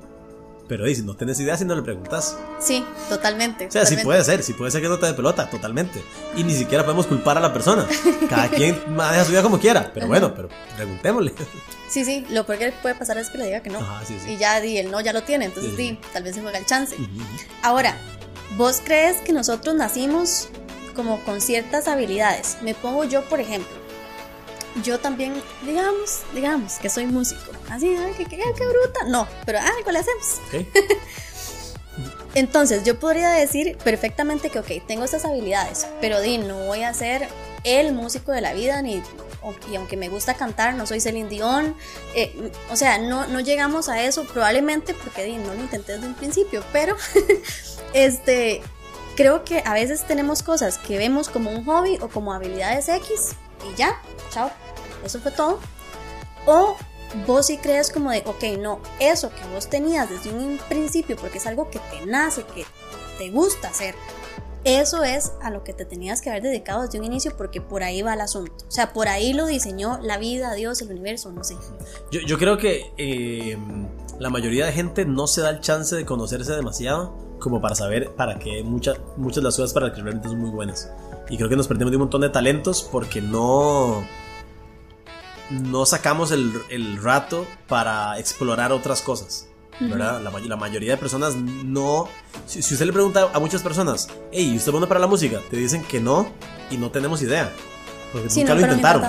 Pero 0.68 0.84
dice, 0.84 1.02
no 1.02 1.14
tienes 1.14 1.38
idea 1.40 1.56
si 1.56 1.64
no 1.64 1.74
le 1.74 1.82
preguntas. 1.82 2.36
Sí, 2.60 2.84
totalmente. 3.08 3.66
O 3.66 3.70
sea, 3.70 3.86
sí 3.86 3.96
puede 3.98 4.22
ser, 4.24 4.42
sí 4.42 4.52
puede 4.52 4.70
ser 4.70 4.82
que 4.82 4.88
no 4.88 4.98
te 4.98 5.06
dé 5.06 5.14
pelota, 5.14 5.48
totalmente. 5.48 6.02
Y 6.36 6.44
ni 6.44 6.54
siquiera 6.54 6.84
podemos 6.84 7.06
culpar 7.06 7.38
a 7.38 7.40
la 7.40 7.52
persona. 7.52 7.86
Cada 8.28 8.48
quien 8.48 8.76
maneja 8.94 9.24
su 9.24 9.30
vida 9.30 9.42
como 9.42 9.58
quiera. 9.58 9.90
Pero 9.94 10.06
bueno, 10.06 10.34
pero 10.34 10.48
preguntémosle. 10.76 11.32
Sí, 11.88 12.04
sí, 12.04 12.26
lo 12.30 12.44
peor 12.44 12.58
que 12.58 12.72
puede 12.82 12.94
pasar 12.94 13.18
es 13.18 13.30
que 13.30 13.38
le 13.38 13.46
diga 13.46 13.60
que 13.60 13.70
no. 13.70 13.78
Ajá, 13.78 14.04
sí, 14.04 14.18
sí. 14.22 14.32
Y 14.32 14.36
ya 14.36 14.60
di, 14.60 14.78
el 14.78 14.90
no 14.90 15.00
ya 15.00 15.12
lo 15.12 15.22
tiene, 15.22 15.44
entonces 15.44 15.74
sí, 15.76 15.98
tal 16.12 16.24
vez 16.24 16.34
se 16.34 16.42
juega 16.42 16.58
el 16.58 16.66
chance. 16.66 16.96
Ahora, 17.62 17.96
¿vos 18.56 18.82
crees 18.84 19.18
que 19.18 19.32
nosotros 19.32 19.74
nacimos 19.76 20.48
como 20.96 21.20
con 21.20 21.40
ciertas 21.40 21.86
habilidades. 21.86 22.56
Me 22.62 22.74
pongo 22.74 23.04
yo, 23.04 23.22
por 23.28 23.38
ejemplo, 23.38 23.76
yo 24.82 24.98
también, 24.98 25.34
digamos, 25.64 26.22
digamos 26.34 26.74
que 26.74 26.88
soy 26.88 27.06
músico. 27.06 27.52
Así, 27.70 27.94
ay, 27.96 28.14
qué, 28.16 28.24
qué, 28.24 28.36
qué 28.36 28.66
bruta. 28.66 29.04
No, 29.06 29.26
pero 29.44 29.58
algo 29.58 29.90
le 29.90 29.98
hacemos. 29.98 30.40
Entonces, 32.34 32.84
yo 32.84 32.98
podría 33.00 33.30
decir 33.30 33.78
perfectamente 33.82 34.50
que, 34.50 34.58
ok, 34.58 34.70
tengo 34.86 35.04
estas 35.04 35.24
habilidades, 35.24 35.86
pero 36.02 36.20
di, 36.20 36.36
no 36.36 36.66
voy 36.66 36.82
a 36.82 36.92
ser 36.92 37.28
el 37.64 37.94
músico 37.94 38.30
de 38.30 38.42
la 38.42 38.52
vida, 38.52 38.82
ni, 38.82 39.02
y 39.70 39.76
aunque 39.76 39.96
me 39.96 40.10
gusta 40.10 40.34
cantar, 40.34 40.74
no 40.74 40.86
soy 40.86 41.00
Celine 41.00 41.30
Dion. 41.30 41.74
eh, 42.14 42.52
o 42.70 42.76
sea, 42.76 42.98
no, 42.98 43.26
no 43.26 43.40
llegamos 43.40 43.88
a 43.88 44.02
eso, 44.02 44.24
probablemente 44.24 44.92
porque 44.92 45.24
di, 45.24 45.36
no 45.36 45.54
lo 45.54 45.60
intenté 45.60 45.94
desde 45.94 46.06
un 46.06 46.14
principio, 46.14 46.62
pero 46.72 46.94
este, 47.94 48.62
creo 49.16 49.42
que 49.42 49.62
a 49.64 49.72
veces 49.72 50.04
tenemos 50.06 50.42
cosas 50.42 50.76
que 50.76 50.98
vemos 50.98 51.30
como 51.30 51.50
un 51.50 51.64
hobby 51.64 51.98
o 52.02 52.08
como 52.08 52.34
habilidades 52.34 52.90
X 52.90 53.30
y 53.72 53.74
ya, 53.76 54.00
chao, 54.30 54.50
eso 55.06 55.20
fue 55.20 55.32
todo. 55.32 55.58
O 56.46 56.76
vos 57.26 57.46
sí 57.46 57.58
crees 57.58 57.90
como 57.90 58.10
de, 58.10 58.22
ok, 58.26 58.58
no, 58.58 58.80
eso 59.00 59.30
que 59.30 59.54
vos 59.54 59.68
tenías 59.68 60.08
desde 60.10 60.30
un 60.30 60.58
principio, 60.68 61.16
porque 61.16 61.38
es 61.38 61.46
algo 61.46 61.70
que 61.70 61.78
te 61.78 62.04
nace, 62.06 62.44
que 62.44 62.64
te 63.18 63.30
gusta 63.30 63.68
hacer, 63.68 63.94
eso 64.66 65.04
es 65.04 65.32
a 65.42 65.50
lo 65.50 65.62
que 65.62 65.72
te 65.72 65.84
tenías 65.84 66.20
que 66.20 66.28
haber 66.28 66.42
dedicado 66.42 66.82
desde 66.82 66.98
un 66.98 67.04
inicio, 67.04 67.36
porque 67.36 67.60
por 67.60 67.84
ahí 67.84 68.02
va 68.02 68.14
el 68.14 68.20
asunto. 68.20 68.64
O 68.66 68.70
sea, 68.70 68.92
por 68.92 69.06
ahí 69.06 69.32
lo 69.32 69.46
diseñó 69.46 70.00
la 70.02 70.18
vida, 70.18 70.54
Dios, 70.54 70.82
el 70.82 70.90
universo, 70.90 71.30
no 71.30 71.44
sé. 71.44 71.54
Yo, 72.10 72.20
yo 72.22 72.36
creo 72.36 72.58
que 72.58 72.92
eh, 72.98 73.56
la 74.18 74.28
mayoría 74.28 74.66
de 74.66 74.72
gente 74.72 75.04
no 75.04 75.28
se 75.28 75.40
da 75.40 75.50
el 75.50 75.60
chance 75.60 75.94
de 75.94 76.04
conocerse 76.04 76.52
demasiado 76.52 77.14
como 77.38 77.60
para 77.60 77.76
saber 77.76 78.16
para 78.16 78.40
qué 78.40 78.64
muchas 78.64 78.98
muchas 79.16 79.36
de 79.36 79.42
las 79.42 79.56
cosas 79.56 79.72
para 79.72 79.92
que 79.92 80.02
realmente 80.02 80.28
son 80.28 80.40
muy 80.40 80.50
buenas. 80.50 80.90
Y 81.28 81.36
creo 81.36 81.48
que 81.48 81.54
nos 81.54 81.68
perdemos 81.68 81.92
de 81.92 81.98
un 81.98 82.02
montón 82.02 82.22
de 82.22 82.30
talentos 82.30 82.82
porque 82.82 83.20
no 83.20 84.04
no 85.50 85.86
sacamos 85.86 86.30
el, 86.32 86.52
el 86.70 87.02
rato 87.02 87.46
para 87.68 88.18
explorar 88.18 88.72
otras 88.72 89.02
cosas. 89.02 89.46
¿verdad? 89.78 90.22
La, 90.22 90.30
may- 90.30 90.48
la 90.48 90.56
mayoría 90.56 90.92
de 90.92 90.96
personas 90.96 91.34
no. 91.36 92.08
Si, 92.46 92.62
si 92.62 92.72
usted 92.74 92.86
le 92.86 92.94
pregunta 92.94 93.28
a 93.34 93.38
muchas 93.38 93.62
personas, 93.62 94.08
hey, 94.32 94.54
¿usted 94.56 94.68
es 94.68 94.72
bueno 94.72 94.88
para 94.88 95.00
la 95.00 95.06
música? 95.06 95.38
Te 95.50 95.56
dicen 95.58 95.82
que 95.84 96.00
no 96.00 96.30
y 96.70 96.78
no 96.78 96.90
tenemos 96.90 97.20
idea. 97.20 97.52
Porque 98.10 98.30
Sí, 98.30 98.40
nunca 98.40 98.54
no, 98.54 98.60
lo 98.60 98.66
intentaron. 98.68 99.04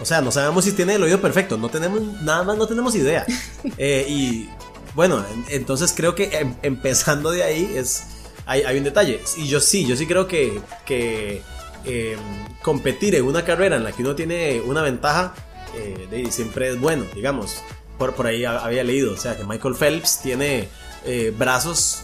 O 0.00 0.04
sea, 0.06 0.22
no 0.22 0.30
sabemos 0.32 0.64
si 0.64 0.72
tiene 0.72 0.94
el 0.94 1.02
oído 1.02 1.20
perfecto. 1.20 1.58
No 1.58 1.68
tenemos, 1.68 2.00
nada 2.22 2.42
más 2.42 2.56
no 2.56 2.66
tenemos 2.66 2.94
idea. 2.94 3.26
Eh, 3.76 4.06
y 4.08 4.48
bueno, 4.94 5.22
en- 5.30 5.44
entonces 5.54 5.92
creo 5.94 6.14
que 6.14 6.24
em- 6.38 6.54
empezando 6.62 7.30
de 7.30 7.42
ahí 7.42 7.70
es. 7.76 8.04
Hay, 8.46 8.62
hay 8.62 8.78
un 8.78 8.84
detalle. 8.84 9.20
Y 9.36 9.46
yo 9.46 9.60
sí, 9.60 9.84
yo 9.84 9.94
sí 9.94 10.06
creo 10.06 10.26
que, 10.26 10.58
que 10.86 11.42
em, 11.84 12.18
competir 12.62 13.14
en 13.14 13.24
una 13.26 13.44
carrera 13.44 13.76
en 13.76 13.84
la 13.84 13.92
que 13.92 14.00
uno 14.02 14.14
tiene 14.14 14.62
una 14.62 14.80
ventaja 14.80 15.34
eh, 15.74 16.06
de- 16.10 16.30
siempre 16.32 16.68
es 16.70 16.80
bueno, 16.80 17.04
digamos. 17.14 17.62
Por, 17.98 18.14
por 18.14 18.26
ahí 18.26 18.44
ha- 18.44 18.58
había 18.58 18.84
leído. 18.84 19.12
O 19.12 19.16
sea, 19.16 19.36
que 19.36 19.44
Michael 19.44 19.74
Phelps 19.74 20.20
tiene 20.22 20.68
eh, 21.04 21.32
brazos. 21.36 22.02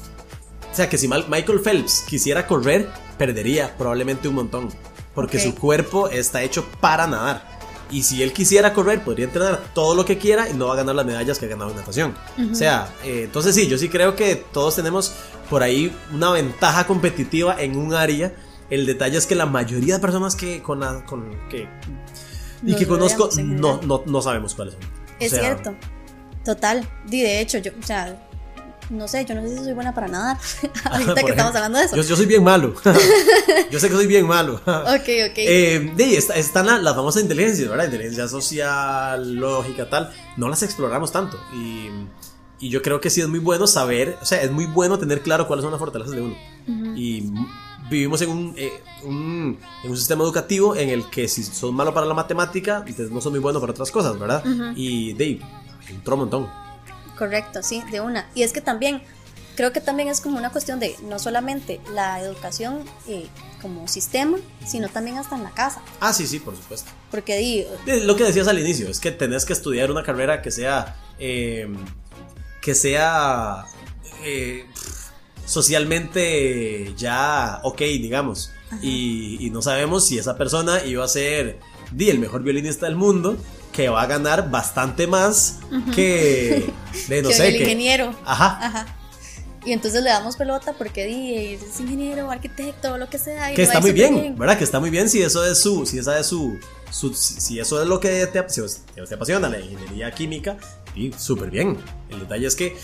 O 0.72 0.74
sea, 0.74 0.88
que 0.88 0.98
si 0.98 1.06
Mal- 1.08 1.26
Michael 1.28 1.60
Phelps 1.60 2.04
quisiera 2.08 2.46
correr, 2.46 2.88
perdería 3.18 3.76
probablemente 3.76 4.28
un 4.28 4.34
montón. 4.36 4.68
Porque 5.14 5.36
Ok. 5.38 5.42
su 5.44 5.54
cuerpo 5.54 6.08
está 6.08 6.42
hecho 6.42 6.64
para 6.80 7.06
nadar. 7.06 7.54
Y 7.90 8.02
si 8.02 8.22
él 8.22 8.32
quisiera 8.32 8.72
correr, 8.72 9.04
podría 9.04 9.26
entrenar 9.26 9.62
todo 9.74 9.94
lo 9.94 10.04
que 10.04 10.18
quiera 10.18 10.48
y 10.48 10.54
no 10.54 10.66
va 10.66 10.72
a 10.72 10.76
ganar 10.78 10.94
las 10.96 11.06
medallas 11.06 11.38
que 11.38 11.46
ha 11.46 11.48
ganado 11.48 11.70
en 11.70 11.76
natación. 11.76 12.14
O 12.50 12.54
sea, 12.54 12.88
eh, 13.04 13.22
entonces 13.24 13.54
sí, 13.54 13.68
yo 13.68 13.78
sí 13.78 13.88
creo 13.88 14.16
que 14.16 14.34
todos 14.36 14.74
tenemos 14.74 15.12
por 15.48 15.62
ahí 15.62 15.94
una 16.12 16.30
ventaja 16.30 16.86
competitiva 16.88 17.60
en 17.60 17.76
un 17.76 17.94
área. 17.94 18.34
El 18.70 18.86
detalle 18.86 19.18
es 19.18 19.26
que 19.26 19.34
la 19.36 19.46
mayoría 19.46 19.94
de 19.94 20.00
personas 20.00 20.34
que 20.34 20.60
con, 20.62 20.80
la- 20.80 21.04
con 21.04 21.30
que 21.50 21.68
y 22.66 22.74
que 22.76 22.86
conozco 22.86 23.28
no, 23.42 23.80
no, 23.82 24.02
no 24.06 24.22
sabemos 24.22 24.54
cuáles 24.54 24.74
son. 24.74 24.82
Es 25.20 25.32
O 25.32 25.36
sea, 25.36 25.44
cierto. 25.44 25.74
Total. 26.44 26.88
Di, 27.06 27.22
de 27.22 27.40
hecho, 27.40 27.58
yo, 27.58 27.72
o 27.80 27.86
sea, 27.86 28.20
no 28.90 29.08
sé, 29.08 29.24
yo 29.24 29.34
no 29.34 29.40
sé 29.42 29.56
si 29.56 29.64
soy 29.64 29.72
buena 29.72 29.94
para 29.94 30.08
nadar. 30.08 30.36
Ahorita 30.84 31.14
que 31.14 31.20
estamos 31.20 31.30
ejemplo, 31.30 31.46
hablando 31.48 31.78
de 31.78 31.84
eso. 31.86 31.96
Yo, 31.96 32.02
yo 32.02 32.16
soy 32.16 32.26
bien 32.26 32.44
malo. 32.44 32.74
yo 33.70 33.80
sé 33.80 33.88
que 33.88 33.94
soy 33.94 34.06
bien 34.06 34.26
malo. 34.26 34.54
Ok, 34.66 35.08
ok. 35.30 35.36
Eh, 35.38 35.92
de, 35.96 36.16
está- 36.16 36.34
están 36.36 36.66
la- 36.66 36.78
las 36.78 36.94
famosas 36.94 37.22
inteligencias, 37.22 37.68
¿verdad? 37.68 37.84
Inteligencia 37.86 38.28
social, 38.28 39.34
lógica, 39.36 39.88
tal. 39.88 40.12
No 40.36 40.48
las 40.48 40.62
exploramos 40.62 41.12
tanto. 41.12 41.38
Y, 41.54 41.88
y 42.60 42.68
yo 42.68 42.82
creo 42.82 43.00
que 43.00 43.08
sí 43.10 43.20
es 43.20 43.28
muy 43.28 43.38
bueno 43.40 43.66
saber, 43.66 44.18
o 44.20 44.24
sea, 44.26 44.42
es 44.42 44.50
muy 44.50 44.66
bueno 44.66 44.98
tener 44.98 45.22
claro 45.22 45.46
cuáles 45.46 45.62
son 45.62 45.72
las 45.72 45.78
fortalezas 45.80 46.14
de 46.14 46.20
uno. 46.22 46.36
Y 46.96 47.18
m- 47.28 47.46
vivimos 47.90 48.20
en 48.22 48.30
un, 48.30 48.54
eh, 48.56 48.72
un- 49.02 49.58
en 49.82 49.90
un 49.90 49.96
sistema 49.96 50.24
educativo 50.24 50.74
en 50.76 50.88
el 50.88 51.08
que 51.10 51.28
si 51.28 51.42
sos 51.44 51.72
malo 51.72 51.92
para 51.94 52.06
la 52.06 52.14
matemática, 52.14 52.78
entonces 52.86 53.10
no 53.10 53.20
sos 53.20 53.30
muy 53.32 53.40
bueno 53.40 53.60
para 53.60 53.72
otras 53.72 53.90
cosas, 53.90 54.18
¿verdad? 54.18 54.42
Y 54.76 55.12
de 55.14 55.40
entró 55.88 56.14
un 56.14 56.20
montón. 56.20 56.50
Correcto, 57.18 57.62
sí, 57.62 57.82
de 57.90 58.00
una. 58.00 58.28
Y 58.34 58.42
es 58.42 58.52
que 58.52 58.60
también, 58.60 59.02
creo 59.56 59.72
que 59.72 59.80
también 59.80 60.08
es 60.08 60.20
como 60.20 60.38
una 60.38 60.50
cuestión 60.50 60.80
de 60.80 60.96
no 61.08 61.18
solamente 61.18 61.80
la 61.92 62.20
educación 62.20 62.84
eh, 63.06 63.28
como 63.62 63.86
sistema, 63.88 64.36
sino 64.66 64.88
también 64.88 65.16
hasta 65.18 65.36
en 65.36 65.44
la 65.44 65.50
casa. 65.50 65.80
Ah, 66.00 66.12
sí, 66.12 66.26
sí, 66.26 66.38
por 66.40 66.56
supuesto. 66.56 66.90
Porque 67.10 67.36
di, 67.38 67.60
Eh, 67.86 68.00
Lo 68.04 68.16
que 68.16 68.24
decías 68.24 68.48
al 68.48 68.58
inicio, 68.58 68.88
es 68.88 68.98
que 68.98 69.10
tenés 69.12 69.44
que 69.44 69.52
estudiar 69.52 69.90
una 69.90 70.02
carrera 70.02 70.42
que 70.42 70.50
sea. 70.50 70.96
eh, 71.18 71.68
que 72.60 72.74
sea. 72.74 73.64
eh, 74.24 74.66
socialmente 75.44 76.94
ya 76.96 77.60
ok, 77.62 77.78
digamos. 77.80 78.50
Y, 78.82 79.36
y 79.46 79.50
no 79.50 79.62
sabemos 79.62 80.06
si 80.06 80.18
esa 80.18 80.36
persona 80.36 80.84
iba 80.84 81.04
a 81.04 81.08
ser 81.08 81.60
di, 81.92 82.10
el 82.10 82.18
mejor 82.18 82.42
violinista 82.42 82.86
del 82.86 82.96
mundo, 82.96 83.36
que 83.72 83.88
va 83.88 84.02
a 84.02 84.06
ganar 84.06 84.50
bastante 84.50 85.06
más 85.06 85.58
que. 85.94 86.72
De, 87.08 87.22
no 87.22 87.28
que 87.28 87.34
sé, 87.34 87.48
el 87.48 87.54
que- 87.56 87.62
ingeniero. 87.64 88.14
Ajá. 88.24 88.58
Ajá. 88.66 88.96
Y 89.66 89.72
entonces 89.72 90.02
le 90.02 90.10
damos 90.10 90.36
pelota 90.36 90.74
porque 90.76 91.06
di, 91.06 91.54
es 91.54 91.80
ingeniero, 91.80 92.30
arquitecto, 92.30 92.98
lo 92.98 93.08
que 93.08 93.18
sea. 93.18 93.50
y 93.52 93.54
que 93.54 93.62
está 93.62 93.80
muy 93.80 93.92
bien, 93.92 94.34
¿verdad? 94.36 94.58
Que 94.58 94.64
está 94.64 94.78
muy 94.78 94.90
bien 94.90 95.08
si 95.08 95.22
eso 95.22 95.44
es 95.44 95.58
su, 95.58 95.86
si 95.86 95.98
esa 95.98 96.18
es 96.18 96.26
su, 96.26 96.58
su- 96.90 97.14
si, 97.14 97.58
eso 97.60 97.80
es 97.80 97.88
lo 97.88 97.98
que 97.98 98.26
te, 98.26 98.44
si 98.48 98.60
te 99.08 99.14
apasiona, 99.14 99.48
la 99.48 99.58
ingeniería 99.60 100.10
química, 100.10 100.58
y 100.94 101.12
súper 101.12 101.50
bien. 101.50 101.76
El 102.08 102.20
detalle 102.20 102.46
es 102.46 102.56
que 102.56 102.76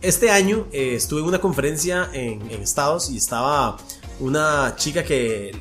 este 0.00 0.30
año 0.30 0.66
eh, 0.72 0.94
estuve 0.94 1.20
en 1.20 1.26
una 1.26 1.40
conferencia 1.40 2.08
en, 2.12 2.50
en 2.50 2.62
Estados 2.62 3.10
y 3.10 3.16
estaba 3.16 3.76
una 4.20 4.74
chica 4.76 5.02
que, 5.02 5.56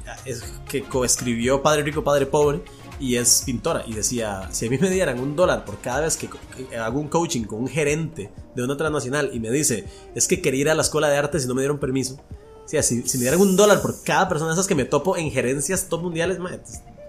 que 0.67 0.83
coescribió 0.83 1.61
Padre 1.61 1.83
Rico, 1.83 2.03
Padre 2.03 2.25
Pobre 2.25 2.61
y 2.99 3.15
es 3.15 3.43
pintora 3.45 3.83
y 3.87 3.93
decía, 3.93 4.49
si 4.51 4.67
a 4.67 4.69
mí 4.69 4.77
me 4.77 4.89
dieran 4.89 5.19
un 5.19 5.35
dólar 5.35 5.63
por 5.63 5.79
cada 5.79 6.01
vez 6.01 6.17
que, 6.17 6.29
hago 6.77 6.99
un 6.99 7.07
coaching 7.07 7.43
con 7.43 7.61
un 7.61 7.67
gerente 7.67 8.29
de 8.55 8.63
una 8.63 8.75
transnacional 8.75 9.31
y 9.33 9.39
me 9.39 9.49
dice, 9.49 9.85
es 10.15 10.27
que 10.27 10.41
quería 10.41 10.61
ir 10.61 10.69
a 10.69 10.75
la 10.75 10.81
escuela 10.81 11.09
de 11.09 11.17
arte 11.17 11.39
si 11.39 11.47
no 11.47 11.55
me 11.55 11.61
dieron 11.61 11.79
permiso, 11.79 12.19
si, 12.65 12.81
si 12.81 13.17
me 13.17 13.21
dieran 13.21 13.39
un 13.39 13.55
dólar 13.55 13.81
por 13.81 14.03
cada 14.03 14.27
persona 14.27 14.49
de 14.49 14.55
esas 14.55 14.67
que 14.67 14.75
me 14.75 14.85
topo 14.85 15.15
en 15.15 15.31
gerencias 15.31 15.87
top 15.87 16.03
mundiales, 16.03 16.39
mae, 16.39 16.59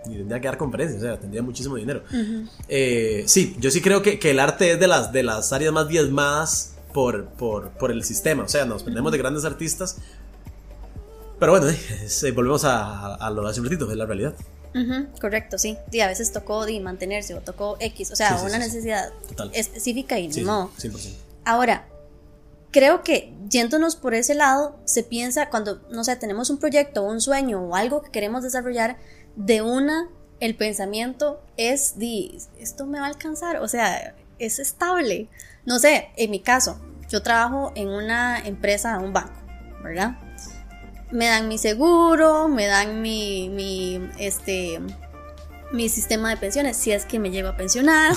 ni 0.06 0.16
tendría 0.16 0.40
que 0.40 0.48
dar 0.48 0.56
conferencias, 0.58 1.02
o 1.02 1.04
sea, 1.06 1.18
tendría 1.18 1.42
muchísimo 1.42 1.76
dinero. 1.76 2.02
Eh, 2.68 3.24
sí, 3.26 3.56
yo 3.58 3.70
sí 3.70 3.80
creo 3.80 4.02
que, 4.02 4.18
que 4.18 4.30
el 4.30 4.40
arte 4.40 4.72
es 4.72 4.80
de 4.80 4.86
las, 4.86 5.12
de 5.12 5.22
las 5.22 5.52
áreas 5.52 5.72
más 5.72 5.88
diezmadas 5.88 6.72
por, 6.92 7.26
por, 7.26 7.70
por 7.70 7.90
el 7.90 8.02
sistema, 8.04 8.44
o 8.44 8.48
sea, 8.48 8.64
nos 8.64 8.82
perdemos 8.82 9.12
de 9.12 9.18
grandes 9.18 9.44
artistas. 9.44 9.96
Pero 11.38 11.52
bueno, 11.52 11.68
eh, 11.68 12.30
volvemos 12.32 12.64
a, 12.64 13.14
a 13.14 13.30
lo 13.30 13.42
de 13.42 13.50
hace 13.50 13.60
un 13.60 13.66
ratito, 13.66 13.90
es 13.90 13.96
la 13.96 14.06
realidad. 14.06 14.34
Ujú, 14.74 15.06
correcto, 15.20 15.58
sí. 15.58 15.76
Y 15.90 16.00
a 16.00 16.06
veces 16.06 16.32
tocó 16.32 16.64
mantenerse 16.80 17.34
o 17.34 17.40
tocó 17.40 17.76
X, 17.80 18.10
o 18.12 18.16
sea, 18.16 18.30
Sí, 18.30 18.34
sí, 18.38 18.40
una 18.46 18.56
sí, 18.56 18.62
sí. 18.62 18.68
necesidad 18.68 19.12
específica 19.52 20.18
y 20.18 20.32
Sí, 20.32 20.42
no. 20.42 20.70
100%. 20.78 21.12
Ahora, 21.44 21.88
creo 22.70 23.02
que 23.02 23.32
yéndonos 23.48 23.96
por 23.96 24.14
ese 24.14 24.34
lado, 24.34 24.76
se 24.84 25.02
piensa 25.02 25.48
cuando, 25.48 25.80
no 25.90 26.04
sé, 26.04 26.14
tenemos 26.16 26.50
un 26.50 26.58
proyecto, 26.58 27.02
un 27.02 27.20
sueño 27.20 27.60
o 27.62 27.74
algo 27.74 28.02
que 28.02 28.10
queremos 28.10 28.42
desarrollar, 28.42 28.96
de 29.36 29.62
una, 29.62 30.08
el 30.40 30.54
pensamiento 30.54 31.42
es, 31.56 31.98
di, 31.98 32.38
esto 32.58 32.86
me 32.86 32.98
va 32.98 33.06
a 33.06 33.08
alcanzar, 33.08 33.58
o 33.58 33.68
sea, 33.68 34.14
es 34.38 34.58
estable. 34.58 35.28
No 35.64 35.78
sé, 35.78 36.08
en 36.16 36.30
mi 36.30 36.40
caso, 36.40 36.80
yo 37.08 37.22
trabajo 37.22 37.72
en 37.74 37.88
una 37.88 38.38
empresa, 38.38 38.98
un 38.98 39.12
banco, 39.12 39.34
¿verdad? 39.82 40.16
Me 41.10 41.26
dan 41.26 41.48
mi 41.48 41.58
seguro, 41.58 42.48
me 42.48 42.66
dan 42.66 43.02
mi, 43.02 43.48
mi, 43.48 44.00
este, 44.18 44.80
mi 45.72 45.88
sistema 45.88 46.30
de 46.30 46.36
pensiones, 46.36 46.76
si 46.76 46.92
es 46.92 47.04
que 47.04 47.18
me 47.18 47.30
llevo 47.30 47.48
a 47.48 47.56
pensionar. 47.56 48.14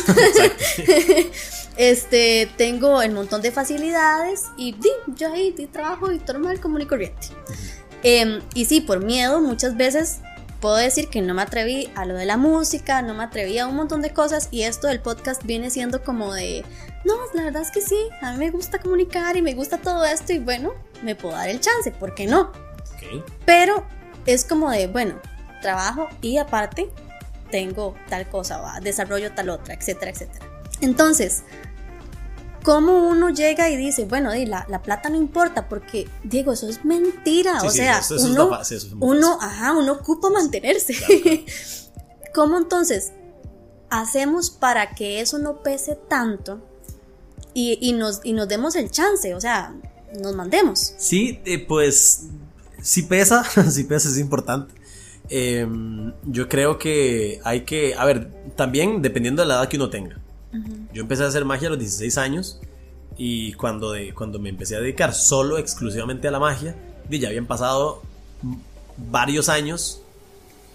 este, 1.78 2.50
tengo 2.56 3.02
el 3.02 3.12
montón 3.12 3.42
de 3.42 3.52
facilidades 3.52 4.46
y 4.58 4.74
di, 4.74 4.90
yo 5.16 5.34
ahí 5.34 5.52
di, 5.52 5.66
trabajo 5.66 6.12
y 6.12 6.20
normal, 6.20 6.60
común 6.60 6.82
y 6.82 6.86
corriente. 6.86 7.28
Em, 8.04 8.42
y 8.54 8.66
sí, 8.66 8.82
por 8.82 9.04
miedo 9.04 9.42
muchas 9.42 9.78
veces 9.78 10.20
puedo 10.64 10.78
decir 10.78 11.10
que 11.10 11.22
no 11.22 11.34
me 11.34 11.42
atreví 11.42 11.92
a 11.94 12.06
lo 12.06 12.14
de 12.14 12.24
la 12.24 12.38
música, 12.38 13.02
no 13.02 13.14
me 13.14 13.26
atreví 13.26 13.60
a 13.60 13.68
un 13.68 13.76
montón 13.76 14.02
de 14.02 14.12
cosas 14.12 14.48
y 14.50 14.64
esto 14.64 14.88
del 14.88 15.02
podcast 15.02 15.44
viene 15.44 15.70
siendo 15.70 16.06
como 16.06 16.34
de, 16.34 16.64
no, 17.04 17.16
la 17.34 17.44
verdad 17.44 17.64
es 17.64 17.70
que 17.70 17.82
sí, 17.82 17.98
a 18.22 18.32
mí 18.32 18.38
me 18.38 18.50
gusta 18.50 18.80
comunicar 18.80 19.36
y 19.36 19.42
me 19.42 19.56
gusta 19.56 19.78
todo 19.80 20.06
esto 20.06 20.32
y 20.32 20.40
bueno, 20.40 20.74
me 21.02 21.16
puedo 21.16 21.36
dar 21.36 21.50
el 21.50 21.60
chance, 21.60 21.92
¿por 21.92 22.16
qué 22.16 22.28
no? 22.28 22.54
Pero 23.46 23.86
es 24.26 24.46
como 24.46 24.72
de, 24.72 24.88
bueno, 24.88 25.20
trabajo 25.62 26.08
y 26.22 26.38
aparte 26.38 26.90
tengo 27.52 27.96
tal 28.08 28.30
cosa, 28.30 28.60
¿va? 28.60 28.80
desarrollo 28.80 29.34
tal 29.34 29.50
otra, 29.50 29.74
etcétera, 29.74 30.12
etcétera. 30.12 30.46
Entonces, 30.80 31.44
¿cómo 32.64 33.08
uno 33.08 33.30
llega 33.30 33.70
y 33.70 33.78
dice, 33.78 34.06
bueno, 34.06 34.32
la, 34.34 34.66
la 34.70 34.82
plata 34.82 35.10
no 35.10 35.18
importa? 35.18 35.68
Porque, 35.70 36.08
Diego, 36.24 36.54
eso 36.54 36.68
es 36.68 36.84
mentira. 36.84 37.62
o 37.64 37.70
sea, 37.70 38.02
uno, 38.20 38.52
uno, 39.00 39.38
ajá, 39.40 39.74
uno 39.74 39.94
ocupa 39.94 40.30
mantenerse. 40.30 40.96
¿Cómo 42.34 42.58
entonces 42.58 43.12
hacemos 43.90 44.50
para 44.50 44.96
que 44.96 45.22
eso 45.22 45.38
no 45.38 45.62
pese 45.62 45.96
tanto 45.96 46.62
y, 47.54 47.94
nos, 47.94 48.22
y 48.24 48.34
nos 48.34 48.48
demos 48.48 48.76
el 48.76 48.90
chance? 48.90 49.36
O 49.36 49.42
sea, 49.42 49.76
nos 50.20 50.36
mandemos. 50.36 50.94
Sí, 50.98 51.40
eh, 51.46 51.60
pues 51.60 52.24
si 52.82 53.04
pesa, 53.04 53.44
si 53.70 53.84
pesa 53.84 54.10
es 54.10 54.18
importante. 54.18 54.74
Em, 55.30 56.14
yo 56.26 56.50
creo 56.50 56.78
que 56.78 57.40
hay 57.44 57.62
que, 57.62 57.96
a 57.96 58.06
ver, 58.06 58.30
también 58.56 59.02
dependiendo 59.02 59.42
de 59.42 59.48
la 59.48 59.56
edad 59.56 59.70
que 59.70 59.78
uno 59.78 59.90
tenga. 59.90 60.20
Yo 60.94 61.02
empecé 61.02 61.24
a 61.24 61.28
hacer 61.28 61.46
magia 61.46 61.68
a 61.68 61.72
los 61.72 61.80
16 61.80 62.18
años 62.18 62.60
y 63.18 63.54
cuando, 63.54 63.92
de, 63.92 64.14
cuando 64.14 64.40
me 64.40 64.50
empecé 64.50 64.76
a 64.76 64.80
dedicar 64.80 65.14
solo, 65.14 65.58
exclusivamente 65.58 66.28
a 66.28 66.32
la 66.32 66.40
magia, 66.40 66.76
ya 67.10 67.30
habían 67.30 67.46
pasado 67.46 68.02
varios 68.98 69.50
años. 69.50 70.02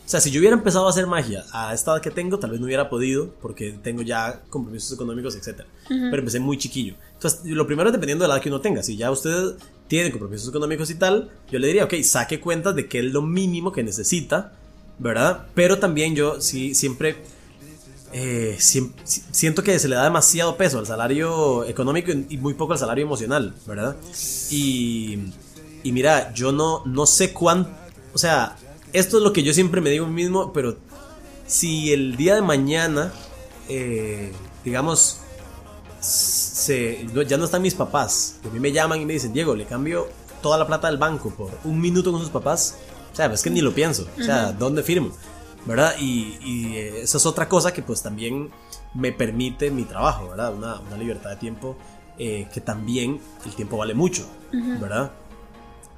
O 0.06 0.10
sea, 0.10 0.20
si 0.20 0.30
yo 0.30 0.40
hubiera 0.40 0.56
empezado 0.56 0.86
a 0.86 0.90
hacer 0.90 1.06
magia 1.06 1.44
a 1.52 1.74
esta 1.74 1.92
edad 1.92 2.00
que 2.00 2.10
tengo, 2.10 2.38
tal 2.38 2.50
vez 2.50 2.60
no 2.60 2.66
hubiera 2.66 2.88
podido 2.88 3.34
porque 3.42 3.72
tengo 3.72 4.00
ya 4.02 4.40
compromisos 4.48 4.92
económicos, 4.92 5.36
etc. 5.36 5.64
Pero 5.86 6.16
empecé 6.16 6.40
muy 6.40 6.56
chiquillo. 6.56 6.94
Entonces, 7.14 7.44
lo 7.44 7.66
primero 7.66 7.90
es 7.90 7.92
dependiendo 7.92 8.24
de 8.24 8.28
la 8.28 8.34
edad 8.34 8.42
que 8.42 8.48
uno 8.48 8.60
tenga. 8.60 8.82
Si 8.82 8.96
ya 8.96 9.10
usted 9.10 9.56
tiene 9.86 10.10
compromisos 10.10 10.48
económicos 10.48 10.90
y 10.90 10.94
tal, 10.94 11.30
yo 11.50 11.58
le 11.58 11.66
diría, 11.66 11.84
ok, 11.84 11.94
saque 12.02 12.40
cuentas 12.40 12.74
de 12.74 12.88
qué 12.88 13.00
es 13.00 13.04
lo 13.06 13.20
mínimo 13.20 13.70
que 13.70 13.82
necesita, 13.82 14.52
¿verdad? 14.98 15.46
Pero 15.54 15.78
también 15.78 16.14
yo 16.14 16.40
sí 16.40 16.74
siempre, 16.74 17.16
eh, 18.12 18.57
siento 18.59 19.62
que 19.62 19.79
se 19.79 19.88
le 19.88 19.97
da 19.97 20.05
demasiado 20.05 20.57
peso 20.57 20.79
al 20.79 20.87
salario 20.87 21.64
económico 21.64 22.12
y 22.12 22.38
muy 22.38 22.55
poco 22.55 22.73
al 22.73 22.79
salario 22.79 23.05
emocional, 23.05 23.55
¿verdad? 23.66 23.97
Y, 24.51 25.18
y 25.83 25.92
mira, 25.92 26.33
yo 26.33 26.53
no, 26.53 26.83
no 26.87 27.07
sé 27.07 27.33
cuánto, 27.33 27.71
o 28.14 28.18
sea, 28.18 28.57
esto 28.92 29.18
es 29.18 29.23
lo 29.23 29.33
que 29.33 29.42
yo 29.42 29.53
siempre 29.53 29.81
me 29.81 29.90
digo 29.90 30.07
a 30.07 30.09
mí 30.09 30.14
mismo, 30.14 30.53
pero 30.53 30.77
si 31.47 31.92
el 31.92 32.16
día 32.16 32.35
de 32.35 32.42
mañana, 32.42 33.12
eh, 33.68 34.33
digamos, 34.64 35.18
ya 37.27 37.37
no 37.37 37.44
están 37.44 37.62
mis 37.62 37.75
papás. 37.75 38.37
a 38.44 38.53
mí 38.53 38.61
me 38.61 38.73
llaman 38.73 39.01
y 39.01 39.07
me 39.07 39.14
dicen, 39.14 39.33
Diego, 39.33 39.55
le 39.55 39.64
cambio 39.64 40.09
toda 40.42 40.59
la 40.59 40.66
plata 40.66 40.88
del 40.88 40.99
banco 40.99 41.31
por 41.31 41.51
un 41.64 41.81
minuto 41.81 42.12
con 42.12 42.21
sus 42.21 42.31
papás. 42.31 42.77
O 43.12 43.16
sea, 43.16 43.27
es 43.27 43.42
que 43.42 43.51
ni 43.51 43.61
lo 43.61 43.73
pienso. 43.75 44.07
O 44.18 44.23
sea, 44.23 44.53
¿dónde 44.53 44.83
firmo? 44.83 45.11
¿Verdad? 45.66 45.94
Y, 45.99 46.38
y, 46.42 46.77
eso 46.77 47.18
es 47.18 47.27
otra 47.27 47.49
cosa 47.49 47.73
que 47.73 47.83
pues 47.83 48.03
también 48.03 48.51
me 48.94 49.12
permite 49.12 49.71
mi 49.71 49.85
trabajo, 49.85 50.29
¿verdad? 50.31 50.55
Una, 50.55 50.81
una 50.81 50.97
libertad 50.97 51.31
de 51.31 51.37
tiempo 51.37 51.77
eh, 52.18 52.49
que 52.53 52.61
también 52.61 53.21
el 53.44 53.55
tiempo 53.55 53.77
vale 53.77 53.94
mucho, 53.94 54.27
¿verdad? 54.53 55.12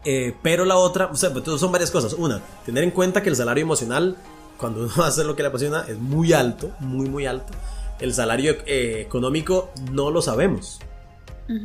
Eh, 0.04 0.34
pero 0.42 0.64
la 0.64 0.76
otra, 0.76 1.06
o 1.06 1.14
sea, 1.14 1.32
pues, 1.32 1.44
son 1.60 1.70
varias 1.70 1.90
cosas. 1.90 2.14
Una, 2.14 2.40
tener 2.64 2.82
en 2.82 2.90
cuenta 2.90 3.22
que 3.22 3.28
el 3.28 3.36
salario 3.36 3.62
emocional, 3.62 4.16
cuando 4.56 4.84
uno 4.94 5.04
hace 5.04 5.22
lo 5.24 5.36
que 5.36 5.42
le 5.42 5.48
apasiona, 5.48 5.84
es 5.86 5.98
muy 5.98 6.32
alto, 6.32 6.72
muy, 6.80 7.08
muy 7.08 7.26
alto 7.26 7.52
el 8.00 8.14
salario 8.14 8.56
eh, 8.66 9.02
económico 9.06 9.70
no 9.92 10.10
lo 10.10 10.22
sabemos. 10.22 10.80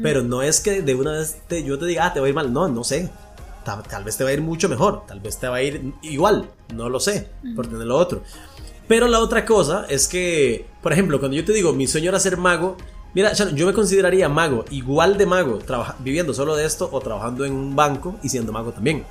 Pero 0.02 0.24
no 0.24 0.42
es 0.42 0.62
que 0.62 0.82
de 0.82 0.96
una 0.96 1.12
vez 1.12 1.38
yo 1.48 1.78
te 1.78 1.86
diga, 1.86 2.08
ah, 2.08 2.14
te 2.14 2.20
va 2.20 2.26
a 2.26 2.30
ir 2.30 2.34
mal. 2.34 2.52
No, 2.52 2.68
no 2.68 2.84
sé. 2.84 3.08
Tal, 3.64 4.04
vez 4.04 4.18
te 4.18 4.24
va 4.24 4.32
a 4.32 4.34
ir 4.34 4.42
mucho 4.42 4.68
mejor. 4.68 5.06
Tal 5.06 5.20
vez 5.20 5.38
te 5.38 5.48
va 5.48 5.58
a 5.58 5.62
ir 5.62 5.94
igual. 6.02 6.50
No 6.74 6.90
lo 6.90 7.00
sé. 7.00 7.30
Por 7.56 7.68
tener 7.68 7.88
lo 7.88 7.98
otro. 7.98 8.24
Pero 8.88 9.08
la 9.08 9.20
otra 9.20 9.46
cosa 9.46 9.86
es 9.90 10.08
que, 10.08 10.68
por 10.82 10.94
ejemplo, 10.94 11.20
cuando 11.20 11.36
yo 11.36 11.46
te 11.46 11.54
digo, 11.54 11.74
mi 11.74 11.88
sueño 11.88 12.10
era 12.10 12.20
ser 12.20 12.38
mago. 12.38 12.78
Mira, 13.14 13.34
yo 13.34 13.66
me 13.66 13.74
consideraría 13.74 14.28
mago, 14.28 14.66
igual 14.72 15.18
de 15.18 15.26
mago, 15.26 15.60
viviendo 16.00 16.34
solo 16.34 16.56
de 16.56 16.66
esto 16.66 16.90
o 16.92 17.00
trabajando 17.00 17.46
en 17.46 17.54
un 17.54 17.76
banco 17.76 18.18
y 18.22 18.30
siendo 18.30 18.52
mago 18.52 18.74
también. 18.74 19.06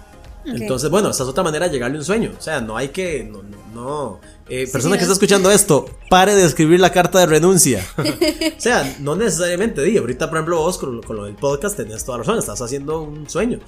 Entonces, 0.45 0.91
bueno, 0.91 1.11
esa 1.11 1.23
es 1.23 1.29
otra 1.29 1.43
manera 1.43 1.67
de 1.67 1.73
llegarle 1.73 1.97
a 1.97 2.01
un 2.01 2.05
sueño. 2.05 2.33
O 2.39 2.43
sea, 2.43 2.61
no 2.61 2.77
hay 2.77 2.89
que. 2.89 3.25
No. 3.25 3.43
no, 3.75 4.21
eh, 4.49 4.69
persona 4.71 4.97
que 4.97 5.03
está 5.03 5.15
escuchando 5.15 5.51
esto, 5.51 5.87
pare 6.11 6.35
de 6.35 6.45
escribir 6.45 6.81
la 6.81 6.93
carta 6.93 7.19
de 7.19 7.27
renuncia. 7.27 7.85
o 7.99 8.61
sea, 8.61 8.97
no 9.01 9.17
necesariamente. 9.17 9.83
Di, 9.83 9.97
ahorita, 9.97 10.29
por 10.29 10.37
ejemplo, 10.37 10.59
vos 10.59 10.79
con, 10.79 11.01
lo 11.01 11.25
del 11.25 11.35
podcast 11.35 11.77
tenés 11.77 12.05
toda 12.05 12.19
la 12.19 12.25
razón. 12.25 12.39
Estás 12.39 12.61
haciendo 12.61 13.01
un 13.01 13.29
sueño. 13.29 13.59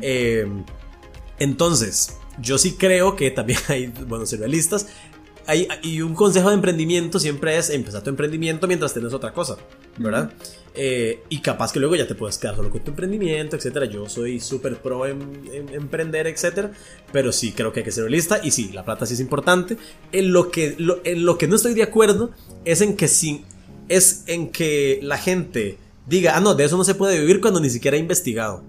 Eh, 0.00 0.46
entonces, 1.38 2.16
yo 2.40 2.58
sí 2.58 2.74
creo 2.74 3.16
que 3.16 3.30
también 3.30 3.58
hay 3.68 3.86
buenos 3.86 4.30
surrealistas 4.30 4.86
y 5.82 6.00
un 6.00 6.14
consejo 6.14 6.48
de 6.48 6.54
emprendimiento 6.54 7.18
siempre 7.18 7.58
es 7.58 7.68
empezar 7.68 8.02
tu 8.02 8.08
emprendimiento 8.08 8.66
mientras 8.66 8.94
tienes 8.94 9.12
otra 9.12 9.32
cosa, 9.32 9.56
¿verdad? 9.98 10.32
Eh, 10.74 11.22
y 11.28 11.40
capaz 11.40 11.70
que 11.72 11.78
luego 11.78 11.94
ya 11.96 12.06
te 12.06 12.14
puedes 12.14 12.38
quedar 12.38 12.56
solo 12.56 12.70
con 12.70 12.80
tu 12.82 12.90
emprendimiento, 12.90 13.54
etcétera. 13.54 13.86
Yo 13.86 14.08
soy 14.08 14.40
súper 14.40 14.78
pro 14.78 15.06
en, 15.06 15.42
emprender, 15.72 16.26
etcétera. 16.26 16.72
Pero 17.12 17.30
sí 17.30 17.52
creo 17.52 17.72
que 17.72 17.80
hay 17.80 17.84
que 17.84 17.92
ser 17.92 18.04
realista. 18.04 18.40
Y 18.42 18.50
sí, 18.50 18.70
la 18.72 18.84
plata 18.84 19.06
sí 19.06 19.14
es 19.14 19.20
importante. 19.20 19.76
En 20.12 20.32
lo 20.32 20.50
que, 20.50 20.76
en 21.04 21.26
lo 21.26 21.38
que 21.38 21.46
no 21.46 21.56
estoy 21.56 21.74
de 21.74 21.82
acuerdo 21.82 22.30
es 22.64 22.80
en 22.80 22.96
que 22.96 23.08
sí, 23.08 23.44
es 23.88 24.24
en 24.26 24.50
que 24.50 24.98
la 25.02 25.18
gente 25.18 25.78
diga, 26.06 26.36
ah, 26.36 26.40
no, 26.40 26.54
de 26.54 26.64
eso 26.64 26.76
no 26.76 26.84
se 26.84 26.94
puede 26.94 27.20
vivir 27.20 27.40
cuando 27.40 27.60
ni 27.60 27.70
siquiera 27.70 27.96
he 27.96 28.00
investigado. 28.00 28.64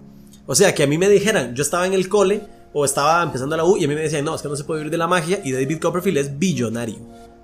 O 0.45 0.53
sea, 0.53 0.75
que 0.75 0.83
a 0.83 0.87
mí 0.87 0.97
me 0.97 1.09
dijeran, 1.09 1.55
yo 1.55 1.63
estaba 1.63 1.87
en 1.87 1.93
el 1.93 2.07
cole 2.07 2.41
o 2.77 2.83
estaba 2.83 3.23
empezando 3.23 3.55
la 3.55 3.63
U 3.63 3.77
y 3.77 3.85
a 3.85 3.87
mí 3.87 3.95
me 3.95 4.01
decían, 4.01 4.25
no, 4.25 4.35
es 4.35 4.41
que 4.41 4.49
no 4.49 4.55
se 4.57 4.65
puede 4.65 4.81
vivir 4.81 4.91
de 4.91 4.97
la 4.97 5.07
magia 5.07 5.39
y 5.45 5.53
David 5.53 5.79
Copperfield 5.79 6.17
es 6.17 6.37
billonario. 6.37 6.97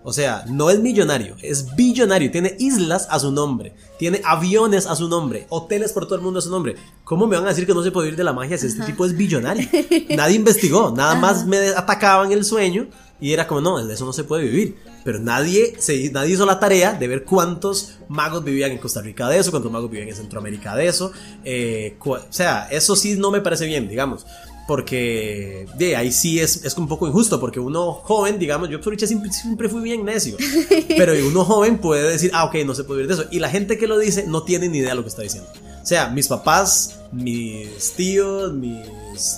O 0.04 0.12
sea, 0.12 0.44
no 0.50 0.70
es 0.70 0.80
millonario, 0.80 1.38
es 1.42 1.74
billonario. 1.74 2.30
Tiene 2.32 2.58
islas 2.60 3.08
a 3.10 3.18
su 3.18 3.32
nombre, 3.32 3.74
tiene 3.98 4.22
aviones 4.26 4.88
a 4.88 4.96
su 4.98 5.08
nombre, 5.08 5.46
hoteles 5.48 5.94
por 5.94 6.06
todo 6.06 6.16
el 6.16 6.22
mundo 6.22 6.40
a 6.40 6.42
su 6.42 6.50
nombre. 6.50 6.76
¿Cómo 7.06 7.28
me 7.28 7.38
van 7.38 7.46
a 7.46 7.50
decir 7.50 7.66
que 7.66 7.74
no 7.74 7.82
se 7.82 7.92
puede 7.92 8.08
vivir 8.08 8.18
de 8.18 8.26
la 8.26 8.34
magia 8.34 8.58
si 8.58 8.68
este 8.68 8.84
tipo 8.84 9.06
es 9.06 9.16
billonario? 9.16 9.66
Nadie 10.18 10.36
investigó, 10.36 10.92
nada 10.92 11.16
más 11.16 11.46
me 11.46 11.70
atacaban 11.70 12.34
el 12.34 12.44
sueño 12.44 12.88
y 13.22 13.32
era 13.32 13.48
como, 13.48 13.62
no, 13.62 13.86
de 13.86 13.94
eso 13.94 14.04
no 14.04 14.12
se 14.12 14.26
puede 14.26 14.44
vivir. 14.44 14.76
Pero 15.04 15.18
nadie, 15.20 15.76
se, 15.80 16.12
nadie 16.12 16.34
hizo 16.34 16.46
la 16.46 16.60
tarea 16.60 16.94
de 16.94 17.08
ver 17.08 17.24
cuántos 17.24 17.98
magos 18.08 18.44
vivían 18.44 18.72
en 18.72 18.78
Costa 18.78 19.02
Rica 19.02 19.28
de 19.30 19.40
eso, 19.40 19.50
cuántos 19.50 19.72
magos 19.72 19.90
vivían 19.90 20.10
en 20.10 20.16
Centroamérica 20.16 20.76
de 20.76 20.88
eso. 20.88 21.12
Eh, 21.44 21.96
o 22.00 22.20
sea, 22.30 22.68
eso 22.70 22.96
sí 22.96 23.16
no 23.18 23.32
me 23.32 23.42
parece 23.42 23.66
bien, 23.66 23.88
digamos 23.88 24.26
porque 24.72 25.68
de 25.76 25.98
ahí 25.98 26.14
sí 26.14 26.40
es, 26.40 26.64
es 26.64 26.78
un 26.78 26.88
poco 26.88 27.06
injusto, 27.06 27.42
porque 27.42 27.60
uno 27.60 27.92
joven, 27.92 28.40
digamos, 28.40 28.70
yo 28.70 28.80
por 28.80 28.98
siempre, 28.98 29.30
siempre 29.30 29.68
fui 29.68 29.82
bien 29.82 30.06
necio, 30.06 30.38
pero 30.88 31.12
uno 31.28 31.44
joven 31.44 31.78
puede 31.78 32.10
decir, 32.10 32.32
ah, 32.34 32.46
ok, 32.46 32.56
no 32.66 32.74
se 32.74 32.86
puede 32.86 33.02
vivir 33.02 33.14
de 33.14 33.22
eso, 33.22 33.30
y 33.34 33.40
la 33.40 33.50
gente 33.50 33.78
que 33.78 33.86
lo 33.86 34.00
dice 34.00 34.28
no 34.30 34.44
tiene 34.44 34.70
ni 34.70 34.78
idea 34.78 34.92
de 34.92 34.96
lo 34.96 35.02
que 35.02 35.10
está 35.10 35.24
diciendo. 35.24 35.50
O 35.84 35.86
sea, 35.86 36.08
mis 36.08 36.30
papás, 36.30 37.02
mis 37.12 37.92
tíos, 37.98 38.54
mis 38.54 38.80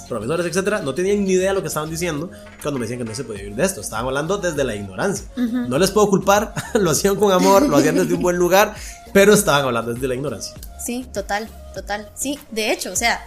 profesores, 0.07 0.45
etcétera, 0.45 0.83
no 0.83 0.93
tenían 0.93 1.25
ni 1.25 1.31
idea 1.31 1.49
de 1.49 1.55
lo 1.55 1.61
que 1.63 1.69
estaban 1.69 1.89
diciendo 1.89 2.29
cuando 2.61 2.79
me 2.79 2.85
decían 2.85 2.99
que 2.99 3.05
no 3.05 3.15
se 3.15 3.23
podía 3.23 3.41
vivir 3.41 3.55
de 3.55 3.65
esto. 3.65 3.81
Estaban 3.81 4.05
hablando 4.05 4.37
desde 4.37 4.63
la 4.63 4.75
ignorancia. 4.75 5.25
No 5.35 5.79
les 5.79 5.89
puedo 5.89 6.09
culpar, 6.09 6.53
lo 6.75 6.91
hacían 6.91 7.15
con 7.15 7.31
amor, 7.31 7.67
lo 7.67 7.77
hacían 7.77 7.95
desde 7.95 8.13
un 8.13 8.21
buen 8.21 8.37
lugar, 8.37 8.75
pero 9.13 9.33
estaban 9.33 9.65
hablando 9.65 9.95
desde 9.95 10.07
la 10.07 10.13
ignorancia. 10.13 10.53
Sí, 10.85 11.07
total, 11.11 11.49
total. 11.73 12.07
Sí, 12.13 12.37
de 12.51 12.71
hecho, 12.71 12.91
o 12.91 12.95
sea, 12.95 13.19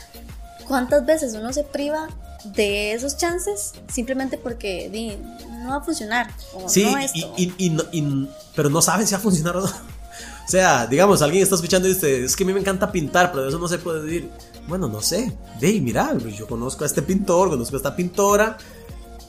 ¿Cuántas 0.66 1.06
veces 1.06 1.34
uno 1.34 1.52
se 1.52 1.64
priva 1.64 2.08
de 2.44 2.92
esos 2.92 3.16
chances 3.16 3.72
simplemente 3.92 4.38
porque 4.38 4.90
no 5.62 5.70
va 5.70 5.76
a 5.76 5.80
funcionar? 5.80 6.32
sí, 6.66 6.86
pero 8.54 8.70
no 8.70 8.82
saben 8.82 9.06
si 9.06 9.14
va 9.14 9.18
a 9.18 9.22
funcionar 9.22 9.56
o 9.56 9.60
no. 9.62 9.72
O 10.46 10.48
sea, 10.48 10.86
digamos, 10.86 11.22
alguien 11.22 11.42
está 11.42 11.56
escuchando 11.56 11.88
y 11.88 11.94
dice, 11.94 12.24
es 12.24 12.36
que 12.36 12.44
a 12.44 12.46
mí 12.46 12.52
me 12.52 12.60
encanta 12.60 12.92
pintar, 12.92 13.32
pero 13.32 13.42
de 13.42 13.48
eso 13.48 13.58
no 13.58 13.66
se 13.66 13.78
puede 13.78 14.04
decir. 14.04 14.30
Bueno, 14.68 14.86
no 14.86 15.02
sé. 15.02 15.36
Hey, 15.60 15.80
mira, 15.80 16.16
yo 16.18 16.46
conozco 16.46 16.84
a 16.84 16.86
este 16.86 17.02
pintor, 17.02 17.50
conozco 17.50 17.74
a 17.74 17.78
esta 17.78 17.96
pintora. 17.96 18.56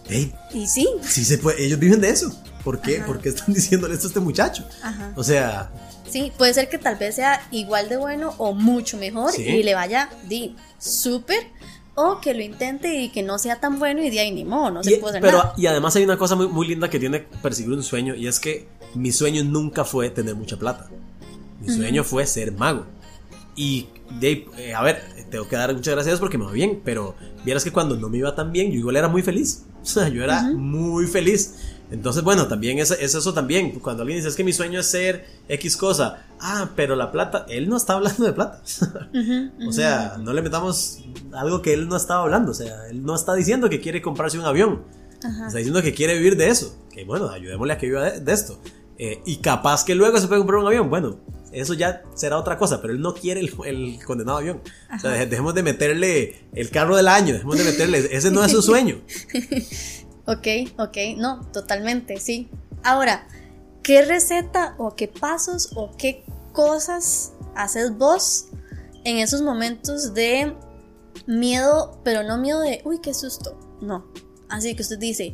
Hey, 0.07 0.31
y 0.53 0.67
sí. 0.67 0.87
Sí 1.01 1.25
se 1.25 1.39
puede, 1.39 1.65
ellos 1.65 1.79
viven 1.79 2.01
de 2.01 2.11
eso. 2.11 2.31
¿Por 2.67 2.81
qué? 2.81 2.99
¿Por 2.99 3.21
qué 3.21 3.29
están 3.29 3.53
diciéndole 3.53 3.93
esto 3.93 4.07
a 4.07 4.09
este 4.09 4.19
muchacho? 4.19 4.67
Ajá. 4.83 5.13
O 5.15 5.23
sea, 5.23 5.71
Sí, 6.09 6.33
puede 6.37 6.53
ser 6.53 6.67
que 6.67 6.77
tal 6.77 6.97
vez 6.97 7.15
sea 7.15 7.47
igual 7.51 7.87
de 7.87 7.95
bueno 7.95 8.33
o 8.37 8.53
mucho 8.53 8.97
mejor 8.97 9.31
y 9.39 9.63
le 9.63 9.73
vaya 9.73 10.09
di 10.27 10.53
súper 10.77 11.47
o 11.95 12.19
que 12.19 12.33
lo 12.33 12.41
intente 12.41 12.93
y 13.01 13.09
que 13.09 13.23
no 13.23 13.39
sea 13.39 13.61
tan 13.61 13.79
bueno 13.79 14.03
y 14.03 14.09
de 14.09 14.19
ahí 14.19 14.31
ni 14.31 14.43
modo, 14.43 14.69
no 14.69 14.83
se 14.83 14.97
puede 14.97 15.21
pero, 15.21 15.53
Y 15.55 15.65
además 15.67 15.95
hay 15.95 16.03
una 16.03 16.17
cosa 16.17 16.35
muy, 16.35 16.49
muy 16.49 16.67
linda 16.67 16.89
que 16.89 16.99
tiene 16.99 17.21
perseguir 17.41 17.71
un 17.71 17.83
sueño 17.83 18.15
y 18.15 18.27
es 18.27 18.39
que 18.39 18.67
mi 18.95 19.13
sueño 19.13 19.45
nunca 19.45 19.85
fue 19.85 20.09
tener 20.09 20.35
mucha 20.35 20.57
plata. 20.57 20.89
Mi 21.61 21.73
sueño 21.73 22.03
fue 22.03 22.25
ser 22.25 22.51
mago. 22.51 22.85
Y, 23.55 23.87
de, 24.19 24.45
eh, 24.57 24.75
a 24.75 24.83
ver, 24.83 25.01
tengo 25.31 25.47
que 25.47 25.55
dar 25.55 25.73
muchas 25.73 25.95
gracias 25.95 26.19
porque 26.19 26.37
me 26.37 26.45
va 26.45 26.51
bien, 26.51 26.81
pero 26.85 27.15
vieras 27.43 27.63
que 27.63 27.71
cuando 27.71 27.95
no 27.95 28.09
me 28.09 28.19
iba 28.19 28.35
tan 28.35 28.51
bien, 28.51 28.71
yo 28.71 28.77
igual 28.77 28.97
era 28.97 29.07
muy 29.07 29.21
feliz. 29.21 29.63
O 29.87 29.89
sea, 29.89 30.09
yo 30.09 30.21
era 30.21 30.41
muy 30.41 31.07
feliz. 31.07 31.55
Entonces, 31.89 32.23
bueno, 32.23 32.47
también 32.47 32.79
es, 32.79 32.91
es, 32.91 33.15
eso 33.15 33.33
también. 33.33 33.79
Cuando 33.79 34.03
alguien 34.03 34.19
dice, 34.19 34.29
es 34.29 34.35
que 34.35 34.43
mi 34.43 34.53
sueño 34.53 34.79
es 34.79 34.87
ser 34.87 35.25
X 35.47 35.77
cosa. 35.77 36.25
Ah, 36.39 36.69
pero 36.75 36.95
la 36.95 37.11
plata, 37.11 37.45
él 37.49 37.69
no 37.69 37.77
está 37.77 37.93
hablando 37.93 38.25
de 38.25 38.33
plata. 38.33 38.61
o 39.67 39.71
sea, 39.71 40.17
no 40.19 40.33
le 40.33 40.41
metamos 40.41 40.99
algo 41.33 41.61
que 41.61 41.73
él 41.73 41.87
no 41.87 41.95
estaba 41.95 42.23
hablando. 42.23 42.51
O 42.51 42.55
sea, 42.55 42.87
él 42.89 43.03
no 43.03 43.15
está 43.15 43.33
diciendo 43.35 43.69
que 43.69 43.79
quiere 43.79 44.01
comprarse 44.01 44.37
un 44.37 44.45
avión. 44.45 44.83
Está 45.17 45.57
diciendo 45.57 45.81
que 45.81 45.93
quiere 45.93 46.17
vivir 46.17 46.37
de 46.37 46.49
eso. 46.49 46.77
Que 46.91 47.05
bueno, 47.05 47.29
ayudémosle 47.29 47.73
a 47.73 47.77
que 47.77 47.87
viva 47.87 48.11
de, 48.11 48.33
esto. 48.33 48.59
Eh, 48.97 49.21
y 49.25 49.37
capaz 49.37 49.83
que 49.85 49.95
luego 49.95 50.17
se 50.19 50.27
puede 50.27 50.41
comprar 50.41 50.59
un 50.59 50.67
avión. 50.67 50.89
Bueno, 50.89 51.19
eso 51.51 51.73
ya 51.73 52.03
será 52.15 52.37
otra 52.37 52.57
cosa, 52.57 52.81
pero 52.81 52.93
él 52.93 53.01
no 53.01 53.13
quiere 53.13 53.39
el, 53.39 54.03
condenado 54.03 54.37
avión. 54.37 54.61
O 54.93 54.99
sea, 54.99 55.25
dejemos 55.25 55.55
de 55.55 55.63
meterle 55.63 56.49
el 56.53 56.69
carro 56.69 56.95
del 56.97 57.07
año, 57.07 57.33
dejemos 57.33 57.57
de 57.57 57.63
meterle, 57.63 58.09
ese 58.11 58.29
no 58.31 58.43
es 58.43 58.51
su 58.51 58.61
sueño. 58.61 59.01
ok, 60.27 60.47
ok, 60.77 60.97
no, 61.17 61.41
totalmente, 61.51 62.19
sí. 62.19 62.49
Ahora, 62.83 63.27
¿qué 63.81 64.03
receta 64.03 64.75
o 64.77 64.95
qué 64.95 65.07
pasos 65.07 65.71
o 65.75 65.91
qué 65.97 66.23
cosas 66.51 67.33
haces 67.55 67.97
vos 67.97 68.49
en 69.03 69.17
esos 69.17 69.41
momentos 69.41 70.13
de 70.13 70.55
miedo, 71.25 71.99
pero 72.03 72.23
no 72.23 72.37
miedo 72.37 72.59
de, 72.59 72.81
uy, 72.83 72.99
qué 72.99 73.13
susto? 73.13 73.57
No. 73.81 74.05
Así 74.49 74.75
que 74.75 74.81
usted 74.81 74.99
dice, 74.99 75.33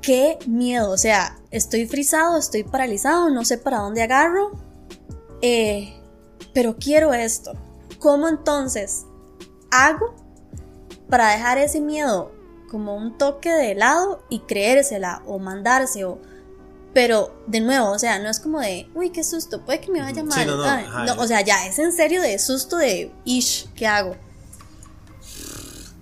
qué 0.00 0.38
miedo, 0.46 0.90
o 0.90 0.98
sea, 0.98 1.38
estoy 1.50 1.86
frisado, 1.86 2.38
estoy 2.38 2.64
paralizado, 2.64 3.30
no 3.30 3.44
sé 3.44 3.58
para 3.58 3.78
dónde 3.78 4.02
agarro, 4.02 4.52
eh, 5.42 5.94
pero 6.52 6.76
quiero 6.76 7.12
esto. 7.12 7.52
¿Cómo 7.98 8.28
entonces 8.28 9.04
hago 9.70 10.14
para 11.08 11.30
dejar 11.32 11.58
ese 11.58 11.80
miedo 11.80 12.32
como 12.72 12.96
un 12.96 13.16
toque 13.16 13.50
de 13.50 13.76
lado 13.76 14.24
y 14.28 14.40
creérsela 14.40 15.22
o 15.26 15.38
mandarse 15.38 16.04
o... 16.04 16.18
Pero 16.92 17.32
de 17.46 17.60
nuevo, 17.60 17.92
o 17.92 17.98
sea, 17.98 18.18
no 18.18 18.28
es 18.28 18.40
como 18.40 18.60
de, 18.60 18.88
uy, 18.94 19.10
qué 19.10 19.22
susto, 19.22 19.64
puede 19.64 19.80
que 19.80 19.92
me 19.92 20.00
vaya 20.00 20.24
mal. 20.24 21.06
no, 21.06 21.14
o 21.22 21.26
sea, 21.26 21.40
ya 21.42 21.66
es 21.66 21.78
en 21.78 21.92
serio 21.92 22.20
de 22.20 22.38
susto 22.38 22.76
de, 22.76 23.12
ish, 23.24 23.68
¿qué 23.74 23.86
hago? 23.86 24.16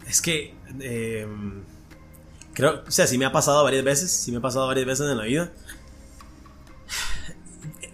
Es 0.08 0.22
que... 0.22 0.54
Eh 0.80 1.26
Creo, 2.52 2.82
o 2.86 2.90
sea, 2.90 3.06
sí 3.06 3.16
me 3.16 3.24
ha 3.24 3.32
pasado 3.32 3.62
varias 3.62 3.84
veces, 3.84 4.10
sí 4.10 4.32
me 4.32 4.38
ha 4.38 4.40
pasado 4.40 4.66
varias 4.66 4.86
veces 4.86 5.10
en 5.10 5.16
la 5.16 5.24
vida. 5.24 5.52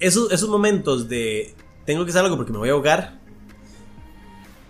Esos, 0.00 0.32
esos 0.32 0.48
momentos 0.48 1.08
de 1.08 1.54
tengo 1.84 2.04
que 2.04 2.10
hacer 2.10 2.22
algo 2.24 2.36
porque 2.36 2.52
me 2.52 2.58
voy 2.58 2.70
a 2.70 2.72
ahogar, 2.72 3.18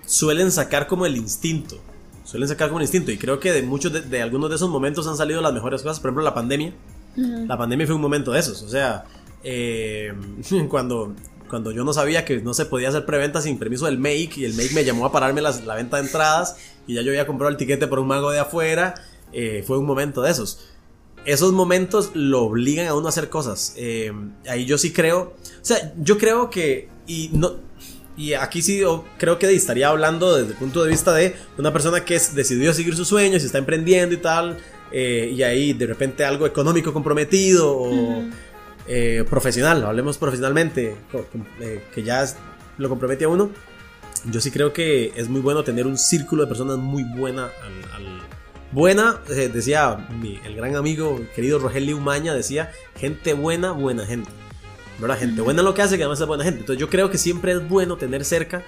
suelen 0.04 0.50
sacar 0.52 0.86
como 0.86 1.06
el 1.06 1.16
instinto. 1.16 1.80
Suelen 2.26 2.48
sacar 2.48 2.68
como 2.68 2.82
instinto. 2.82 3.10
Y 3.10 3.16
creo 3.16 3.40
que 3.40 3.52
de 3.52 3.62
muchos 3.62 4.10
de, 4.10 4.22
algunos 4.22 4.50
de 4.50 4.56
esos 4.56 4.68
momentos 4.68 5.06
han 5.06 5.16
salido 5.16 5.40
las 5.40 5.54
mejores 5.54 5.82
cosas. 5.82 6.00
Por 6.00 6.08
ejemplo, 6.08 6.24
la 6.24 6.34
pandemia. 6.34 6.74
La 7.16 7.56
pandemia 7.56 7.86
fue 7.86 7.94
un 7.94 8.02
momento 8.02 8.32
de 8.32 8.40
esos. 8.40 8.62
O 8.62 8.68
sea, 8.68 9.04
eh, 9.42 10.12
cuando, 10.68 11.14
cuando 11.48 11.70
yo 11.70 11.84
no 11.84 11.94
sabía 11.94 12.26
que 12.26 12.42
no 12.42 12.52
se 12.52 12.66
podía 12.66 12.90
hacer 12.90 13.06
preventa 13.06 13.40
sin 13.40 13.58
permiso 13.58 13.86
del 13.86 13.98
make 13.98 14.32
y 14.36 14.44
el 14.44 14.52
make 14.52 14.74
me 14.74 14.84
llamó 14.84 15.06
a 15.06 15.12
pararme 15.12 15.40
la 15.40 15.74
venta 15.74 15.96
de 15.96 16.02
entradas 16.02 16.56
y 16.86 16.94
ya 16.94 17.02
yo 17.02 17.10
había 17.10 17.26
comprado 17.26 17.50
el 17.50 17.56
tiquete 17.56 17.86
por 17.86 18.00
un 18.00 18.08
mago 18.08 18.30
de 18.30 18.38
afuera 18.38 18.94
eh, 19.32 19.62
fue 19.66 19.78
un 19.78 19.86
momento 19.86 20.22
de 20.22 20.30
esos. 20.30 20.66
Esos 21.24 21.52
momentos 21.52 22.12
lo 22.14 22.44
obligan 22.44 22.86
a 22.86 22.94
uno 22.94 23.06
a 23.06 23.08
hacer 23.08 23.28
cosas. 23.28 23.74
Eh, 23.76 24.12
ahí 24.48 24.64
yo 24.64 24.78
sí 24.78 24.92
creo, 24.92 25.34
o 25.60 25.64
sea, 25.64 25.92
yo 25.98 26.18
creo 26.18 26.50
que, 26.50 26.88
y 27.06 27.30
no, 27.32 27.56
y 28.16 28.34
aquí 28.34 28.62
sí 28.62 28.82
creo 29.18 29.38
que 29.38 29.54
estaría 29.54 29.88
hablando 29.88 30.36
desde 30.36 30.52
el 30.52 30.56
punto 30.56 30.82
de 30.82 30.90
vista 30.90 31.12
de 31.12 31.34
una 31.58 31.72
persona 31.72 32.04
que 32.04 32.14
decidió 32.14 32.72
seguir 32.72 32.96
sus 32.96 33.08
sueños 33.08 33.42
y 33.42 33.46
está 33.46 33.58
emprendiendo 33.58 34.14
y 34.14 34.18
tal, 34.18 34.58
eh, 34.92 35.32
y 35.34 35.42
ahí 35.42 35.72
de 35.72 35.86
repente 35.86 36.24
algo 36.24 36.46
económico 36.46 36.92
comprometido 36.92 37.76
o 37.76 38.24
profesional, 39.28 39.84
hablemos 39.84 40.16
profesionalmente, 40.16 40.94
que 41.92 42.02
ya 42.02 42.24
lo 42.78 42.88
compromete 42.88 43.24
a 43.24 43.28
uno. 43.28 43.50
Yo 44.30 44.40
sí 44.40 44.50
creo 44.50 44.72
que 44.72 45.12
es 45.16 45.28
muy 45.28 45.40
bueno 45.40 45.64
tener 45.64 45.86
un 45.86 45.98
círculo 45.98 46.42
de 46.42 46.48
personas 46.48 46.78
muy 46.78 47.02
buena 47.02 47.50
al 47.94 48.16
Buena, 48.72 49.20
eh, 49.30 49.48
decía 49.52 50.08
el 50.44 50.56
gran 50.56 50.74
amigo, 50.74 51.20
querido 51.34 51.58
Rogelio 51.58 51.96
Umaña, 51.96 52.34
decía, 52.34 52.72
gente 52.96 53.32
buena, 53.32 53.70
buena 53.70 54.04
gente. 54.04 54.28
¿Verdad? 54.98 55.18
Gente 55.18 55.42
buena 55.42 55.62
lo 55.62 55.74
que 55.74 55.82
hace, 55.82 55.96
que 55.96 56.02
además 56.04 56.20
es 56.20 56.26
buena 56.26 56.44
gente. 56.44 56.60
Entonces 56.60 56.80
yo 56.80 56.88
creo 56.88 57.10
que 57.10 57.18
siempre 57.18 57.52
es 57.52 57.68
bueno 57.68 57.96
tener 57.96 58.24
cerca 58.24 58.62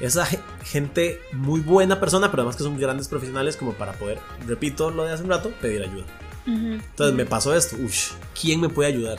esa 0.00 0.26
gente 0.64 1.20
muy 1.32 1.60
buena 1.60 2.00
persona, 2.00 2.30
pero 2.30 2.42
además 2.42 2.56
que 2.56 2.64
son 2.64 2.78
grandes 2.78 3.08
profesionales 3.08 3.56
como 3.56 3.72
para 3.74 3.92
poder, 3.92 4.18
repito 4.46 4.90
lo 4.90 5.04
de 5.04 5.12
hace 5.12 5.22
un 5.22 5.30
rato, 5.30 5.52
pedir 5.60 5.82
ayuda. 5.82 6.04
Entonces 6.44 7.14
me 7.14 7.24
pasó 7.24 7.54
esto, 7.54 7.76
Uff, 7.76 8.14
¿quién 8.40 8.60
me 8.60 8.68
puede 8.68 8.88
ayudar? 8.88 9.18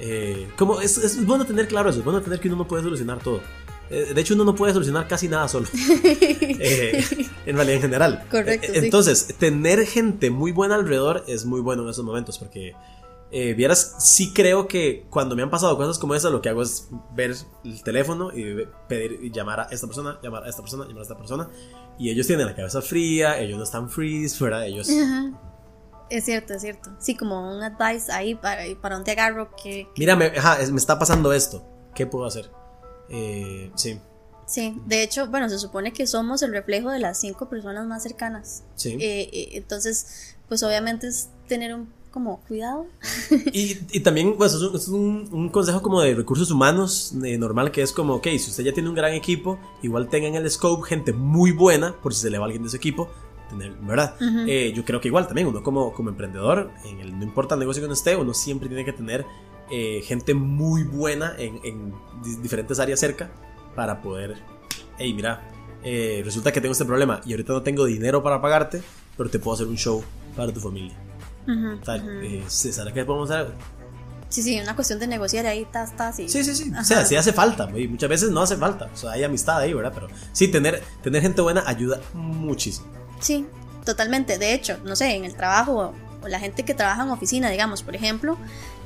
Eh, 0.00 0.48
como 0.56 0.80
es, 0.80 0.96
es, 0.96 1.24
bueno 1.26 1.44
tener 1.44 1.68
claro 1.68 1.90
eso, 1.90 1.98
es 1.98 2.04
bueno 2.04 2.22
tener 2.22 2.40
que 2.40 2.48
uno 2.48 2.56
no 2.56 2.66
puede 2.66 2.82
solucionar 2.82 3.18
todo. 3.18 3.42
Eh, 3.90 4.12
de 4.14 4.20
hecho, 4.20 4.34
uno 4.34 4.44
no 4.44 4.54
puede 4.54 4.72
solucionar 4.72 5.06
casi 5.06 5.28
nada 5.28 5.48
solo. 5.48 5.66
Eh, 6.56 7.04
en 7.46 7.56
realidad, 7.56 7.76
en 7.76 7.82
general. 7.82 8.24
Correcto. 8.30 8.72
Eh, 8.72 8.78
entonces, 8.84 9.34
tener 9.38 9.84
gente 9.86 10.30
muy 10.30 10.52
buena 10.52 10.76
alrededor 10.76 11.24
es 11.26 11.44
muy 11.44 11.60
bueno 11.60 11.82
en 11.82 11.90
esos 11.90 12.04
momentos 12.04 12.38
porque. 12.38 12.74
Vieras, 13.56 13.96
sí 13.98 14.32
creo 14.32 14.68
que 14.68 15.06
cuando 15.10 15.34
me 15.34 15.42
han 15.42 15.50
pasado 15.50 15.76
cosas 15.76 15.98
como 15.98 16.14
esas, 16.14 16.30
lo 16.30 16.40
que 16.40 16.48
hago 16.48 16.62
es 16.62 16.88
ver 17.14 17.34
el 17.64 17.82
teléfono 17.82 18.30
y 18.32 18.66
pedir 18.88 19.18
y 19.22 19.30
llamar 19.30 19.60
a 19.60 19.64
esta 19.70 19.86
persona, 19.86 20.18
llamar 20.22 20.44
a 20.44 20.48
esta 20.48 20.62
persona, 20.62 20.84
llamar 20.84 21.00
a 21.00 21.02
esta 21.02 21.16
persona. 21.16 21.48
Y 21.98 22.10
ellos 22.10 22.26
tienen 22.26 22.46
la 22.46 22.54
cabeza 22.54 22.80
fría, 22.80 23.38
ellos 23.40 23.58
no 23.58 23.64
están 23.64 23.90
freeze, 23.90 24.36
fuera 24.36 24.66
ellos. 24.66 24.88
Es 26.10 26.24
cierto, 26.24 26.54
es 26.54 26.62
cierto. 26.62 26.90
Sí, 26.98 27.16
como 27.16 27.56
un 27.56 27.62
advice 27.62 28.12
ahí 28.12 28.34
para, 28.34 28.62
para 28.80 29.02
te 29.02 29.12
agarro 29.12 29.50
que... 29.56 29.88
Mira, 29.96 30.16
me, 30.16 30.30
me 30.30 30.78
está 30.78 30.98
pasando 30.98 31.32
esto. 31.32 31.64
¿Qué 31.94 32.06
puedo 32.06 32.26
hacer? 32.26 32.50
Eh, 33.08 33.70
sí. 33.74 34.00
Sí, 34.46 34.80
de 34.86 35.02
hecho, 35.02 35.28
bueno, 35.28 35.48
se 35.48 35.58
supone 35.58 35.92
que 35.92 36.06
somos 36.06 36.42
el 36.42 36.52
reflejo 36.52 36.90
de 36.90 36.98
las 36.98 37.18
cinco 37.18 37.48
personas 37.48 37.86
más 37.86 38.02
cercanas. 38.02 38.64
Sí. 38.74 38.92
Eh, 39.00 39.30
eh, 39.32 39.48
entonces, 39.52 40.36
pues 40.48 40.62
obviamente 40.62 41.06
es 41.08 41.30
tener 41.48 41.74
un 41.74 41.90
como 42.14 42.38
cuidado. 42.46 42.86
Y, 43.52 43.76
y 43.90 44.00
también, 44.00 44.36
pues, 44.36 44.54
es 44.54 44.86
un, 44.88 45.28
un, 45.32 45.48
consejo 45.48 45.82
como 45.82 46.00
de 46.00 46.14
recursos 46.14 46.48
humanos 46.48 47.12
normal 47.12 47.72
que 47.72 47.82
es 47.82 47.92
como, 47.92 48.14
ok, 48.14 48.28
si 48.38 48.50
usted 48.50 48.62
ya 48.62 48.72
tiene 48.72 48.88
un 48.88 48.94
gran 48.94 49.12
equipo, 49.14 49.58
igual 49.82 50.08
tenga 50.08 50.28
en 50.28 50.36
el 50.36 50.48
scope 50.48 50.86
gente 50.88 51.12
muy 51.12 51.50
buena, 51.50 51.92
por 52.00 52.14
si 52.14 52.20
se 52.20 52.30
le 52.30 52.38
va 52.38 52.44
alguien 52.44 52.62
de 52.62 52.68
su 52.70 52.76
equipo, 52.76 53.10
tener, 53.50 53.72
¿verdad? 53.80 54.14
yo 54.20 54.84
creo 54.84 55.00
que 55.00 55.08
igual 55.08 55.26
también, 55.26 55.48
uno 55.48 55.64
como, 55.64 55.92
como 55.92 56.10
emprendedor, 56.10 56.70
en 56.84 57.00
el, 57.00 57.18
no 57.18 57.24
importa 57.24 57.56
el 57.56 57.60
negocio 57.60 57.80
que 57.80 57.86
uno 57.86 57.94
esté, 57.94 58.14
uno 58.14 58.32
siempre 58.32 58.68
tiene 58.68 58.84
que 58.84 58.92
tener 58.92 59.26
eh, 59.70 60.00
gente 60.04 60.34
muy 60.34 60.84
buena 60.84 61.34
en, 61.36 61.92
diferentes 62.42 62.78
áreas 62.78 63.00
cerca 63.00 63.32
para 63.74 64.00
poder, 64.00 64.36
hey, 64.98 65.12
mira, 65.14 65.50
eh, 65.82 66.22
resulta 66.24 66.52
que 66.52 66.60
tengo 66.60 66.72
este 66.72 66.84
problema 66.84 67.20
y 67.26 67.32
ahorita 67.32 67.54
no 67.54 67.62
tengo 67.62 67.84
dinero 67.86 68.22
para 68.22 68.40
pagarte, 68.40 68.82
pero 69.16 69.28
te 69.30 69.40
puedo 69.40 69.56
hacer 69.56 69.66
un 69.66 69.76
show 69.76 70.04
para 70.36 70.52
tu 70.52 70.60
familia. 70.60 70.94
Eh, 71.46 72.44
¿Sabes 72.48 72.92
qué 72.92 73.04
podemos 73.04 73.30
hacer? 73.30 73.52
Sí, 74.28 74.42
sí, 74.42 74.60
una 74.60 74.74
cuestión 74.74 74.98
de 74.98 75.06
negociar 75.06 75.46
ahí, 75.46 75.62
está, 75.62 75.84
está, 75.84 76.12
sí. 76.12 76.28
Sí, 76.28 76.42
sí, 76.42 76.54
sí. 76.56 76.72
O 76.76 76.82
sea, 76.82 77.04
sí 77.04 77.14
hace 77.14 77.32
falta, 77.32 77.70
y 77.76 77.86
muchas 77.86 78.08
veces 78.08 78.30
no 78.30 78.42
hace 78.42 78.56
falta. 78.56 78.90
O 78.92 78.96
sea, 78.96 79.12
hay 79.12 79.22
amistad 79.22 79.58
ahí, 79.58 79.72
¿verdad? 79.72 79.92
Pero 79.94 80.08
sí, 80.32 80.48
tener, 80.48 80.82
tener 81.02 81.22
gente 81.22 81.40
buena 81.40 81.62
ayuda 81.66 82.00
muchísimo. 82.14 82.88
Sí, 83.20 83.46
totalmente. 83.84 84.38
De 84.38 84.52
hecho, 84.52 84.78
no 84.84 84.96
sé, 84.96 85.14
en 85.14 85.24
el 85.24 85.36
trabajo 85.36 85.94
o 86.22 86.28
la 86.28 86.40
gente 86.40 86.64
que 86.64 86.74
trabaja 86.74 87.04
en 87.04 87.10
oficina, 87.10 87.48
digamos, 87.50 87.82
por 87.82 87.94
ejemplo, 87.94 88.36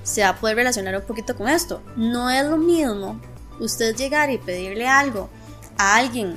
se 0.02 0.22
va 0.22 0.30
a 0.30 0.36
poder 0.36 0.56
relacionar 0.56 0.96
un 0.96 1.02
poquito 1.02 1.34
con 1.36 1.48
esto. 1.48 1.82
No 1.96 2.28
es 2.30 2.44
lo 2.44 2.58
mismo 2.58 3.20
usted 3.60 3.96
llegar 3.96 4.30
y 4.30 4.38
pedirle 4.38 4.86
algo 4.86 5.30
a 5.76 5.96
alguien 5.96 6.34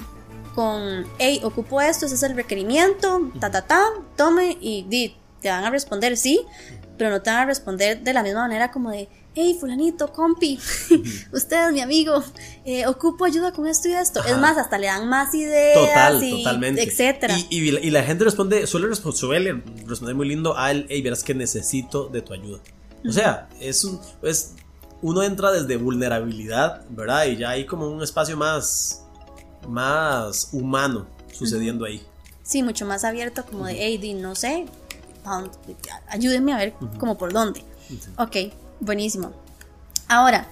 con, 0.55 1.05
hey, 1.17 1.41
ocupo 1.43 1.81
esto, 1.81 2.05
ese 2.05 2.15
es 2.15 2.23
el 2.23 2.35
requerimiento, 2.35 3.31
ta, 3.39 3.49
ta, 3.49 3.61
ta, 3.61 3.83
tome 4.15 4.57
y 4.59 4.83
di, 4.83 5.15
te 5.41 5.49
van 5.49 5.63
a 5.63 5.69
responder 5.69 6.15
sí, 6.17 6.41
pero 6.97 7.09
no 7.09 7.21
te 7.21 7.29
van 7.29 7.39
a 7.39 7.45
responder 7.45 8.01
de 8.01 8.13
la 8.13 8.23
misma 8.23 8.41
manera 8.41 8.71
como 8.71 8.91
de, 8.91 9.09
hey, 9.33 9.57
fulanito, 9.59 10.11
compi, 10.11 10.59
usted 11.33 11.67
es 11.67 11.73
mi 11.73 11.81
amigo, 11.81 12.23
eh, 12.65 12.85
ocupo 12.85 13.25
ayuda 13.25 13.51
con 13.51 13.67
esto 13.67 13.89
y 13.89 13.93
esto. 13.93 14.23
Es 14.23 14.37
más, 14.37 14.57
hasta 14.57 14.77
le 14.77 14.87
dan 14.87 15.07
más 15.07 15.33
ideas. 15.33 15.79
Total, 15.79 16.23
y 16.23 16.43
totalmente. 16.43 16.83
Etcétera. 16.83 17.35
Y, 17.49 17.89
la 17.91 18.03
gente 18.03 18.23
responde, 18.23 18.67
suele, 18.67 18.93
suele 18.95 19.63
responder 19.87 20.15
muy 20.15 20.27
lindo 20.27 20.55
al, 20.55 20.85
hey, 20.89 21.01
verás 21.01 21.23
que 21.23 21.33
necesito 21.33 22.07
de 22.07 22.21
tu 22.21 22.33
ayuda. 22.33 22.59
O 23.07 23.11
sea, 23.11 23.49
es 23.59 23.83
un, 23.83 23.99
es, 24.21 24.53
uno 25.01 25.23
entra 25.23 25.51
desde 25.51 25.77
vulnerabilidad, 25.77 26.85
¿verdad? 26.89 27.25
Y 27.25 27.37
ya 27.37 27.49
hay 27.49 27.65
como 27.65 27.89
un 27.89 28.03
espacio 28.03 28.37
más, 28.37 29.03
más 29.67 30.49
humano 30.51 31.07
sucediendo 31.33 31.85
ahí. 31.85 32.05
Sí, 32.43 32.63
mucho 32.63 32.85
más 32.85 33.03
abierto, 33.03 33.45
como 33.45 33.65
de, 33.65 33.75
hey, 33.79 34.13
no 34.13 34.35
sé, 34.35 34.65
ayúdenme 36.07 36.53
a 36.53 36.57
ver 36.57 36.73
como 36.99 37.17
por 37.17 37.33
dónde. 37.33 37.63
Ok, 38.17 38.53
buenísimo. 38.79 39.31
Ahora, 40.07 40.47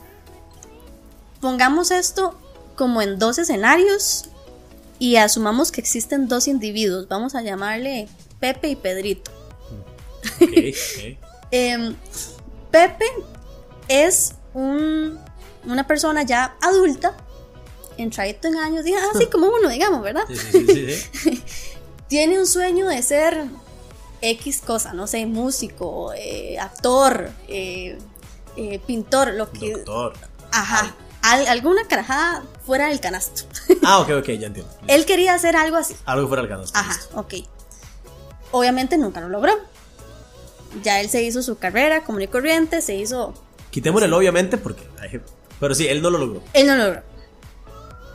pongamos 1.41 1.91
esto 1.91 2.37
como 2.75 3.01
en 3.01 3.19
dos 3.19 3.37
escenarios 3.37 4.29
y 4.99 5.15
asumamos 5.15 5.71
que 5.71 5.81
existen 5.81 6.27
dos 6.27 6.47
individuos. 6.47 7.07
Vamos 7.07 7.35
a 7.35 7.41
llamarle 7.41 8.07
Pepe 8.39 8.69
y 8.69 8.75
Pedrito. 8.75 9.31
Em, 11.51 11.95
Pepe 12.69 13.05
es 13.87 14.35
un, 14.53 15.17
una 15.65 15.87
persona 15.87 16.21
ya 16.21 16.55
adulta, 16.61 17.17
entradito 17.97 18.47
en 18.47 18.57
años, 18.57 18.85
así 19.13 19.25
como 19.31 19.47
uno, 19.47 19.67
digamos, 19.69 20.03
¿verdad? 20.03 20.23
Sí, 20.27 20.35
sí, 20.37 21.07
sí, 21.11 21.43
Tiene 22.07 22.39
un 22.39 22.45
sueño 22.45 22.87
de 22.87 23.01
ser 23.01 23.45
X 24.21 24.61
cosa, 24.65 24.93
no 24.93 25.07
sé, 25.07 25.25
músico, 25.25 26.13
eh, 26.13 26.59
actor, 26.59 27.29
eh, 27.47 27.97
eh, 28.55 28.79
pintor, 28.85 29.33
lo 29.33 29.51
que... 29.51 29.73
Doctor. 29.73 30.13
Ajá. 30.51 30.95
alguna 31.21 31.87
carajada 31.87 32.43
fuera 32.65 32.87
del 32.87 32.99
canasto. 32.99 33.43
Ah, 33.83 33.99
ok, 33.99 34.09
ok, 34.19 34.27
ya 34.31 34.47
entiendo. 34.47 34.71
Él 34.87 35.05
quería 35.05 35.33
hacer 35.33 35.55
algo 35.55 35.77
así. 35.77 35.95
Algo 36.05 36.27
fuera 36.27 36.43
del 36.43 36.51
canasto. 36.51 36.77
Ajá, 36.77 36.99
ok. 37.15 37.35
Obviamente 38.51 38.97
nunca 38.97 39.21
lo 39.21 39.29
logró. 39.29 39.53
Ya 40.83 40.99
él 40.99 41.09
se 41.09 41.23
hizo 41.23 41.41
su 41.41 41.57
carrera 41.57 42.03
común 42.03 42.23
y 42.23 42.27
corriente, 42.27 42.81
se 42.81 42.95
hizo... 42.95 43.33
Quitémosle 43.71 44.11
obviamente 44.11 44.57
porque... 44.57 44.83
Pero 45.59 45.75
sí, 45.75 45.87
él 45.87 46.01
no 46.01 46.09
lo 46.09 46.17
logró. 46.17 46.41
Él 46.53 46.67
no 46.67 46.75
lo 46.75 46.85
logró. 46.85 47.03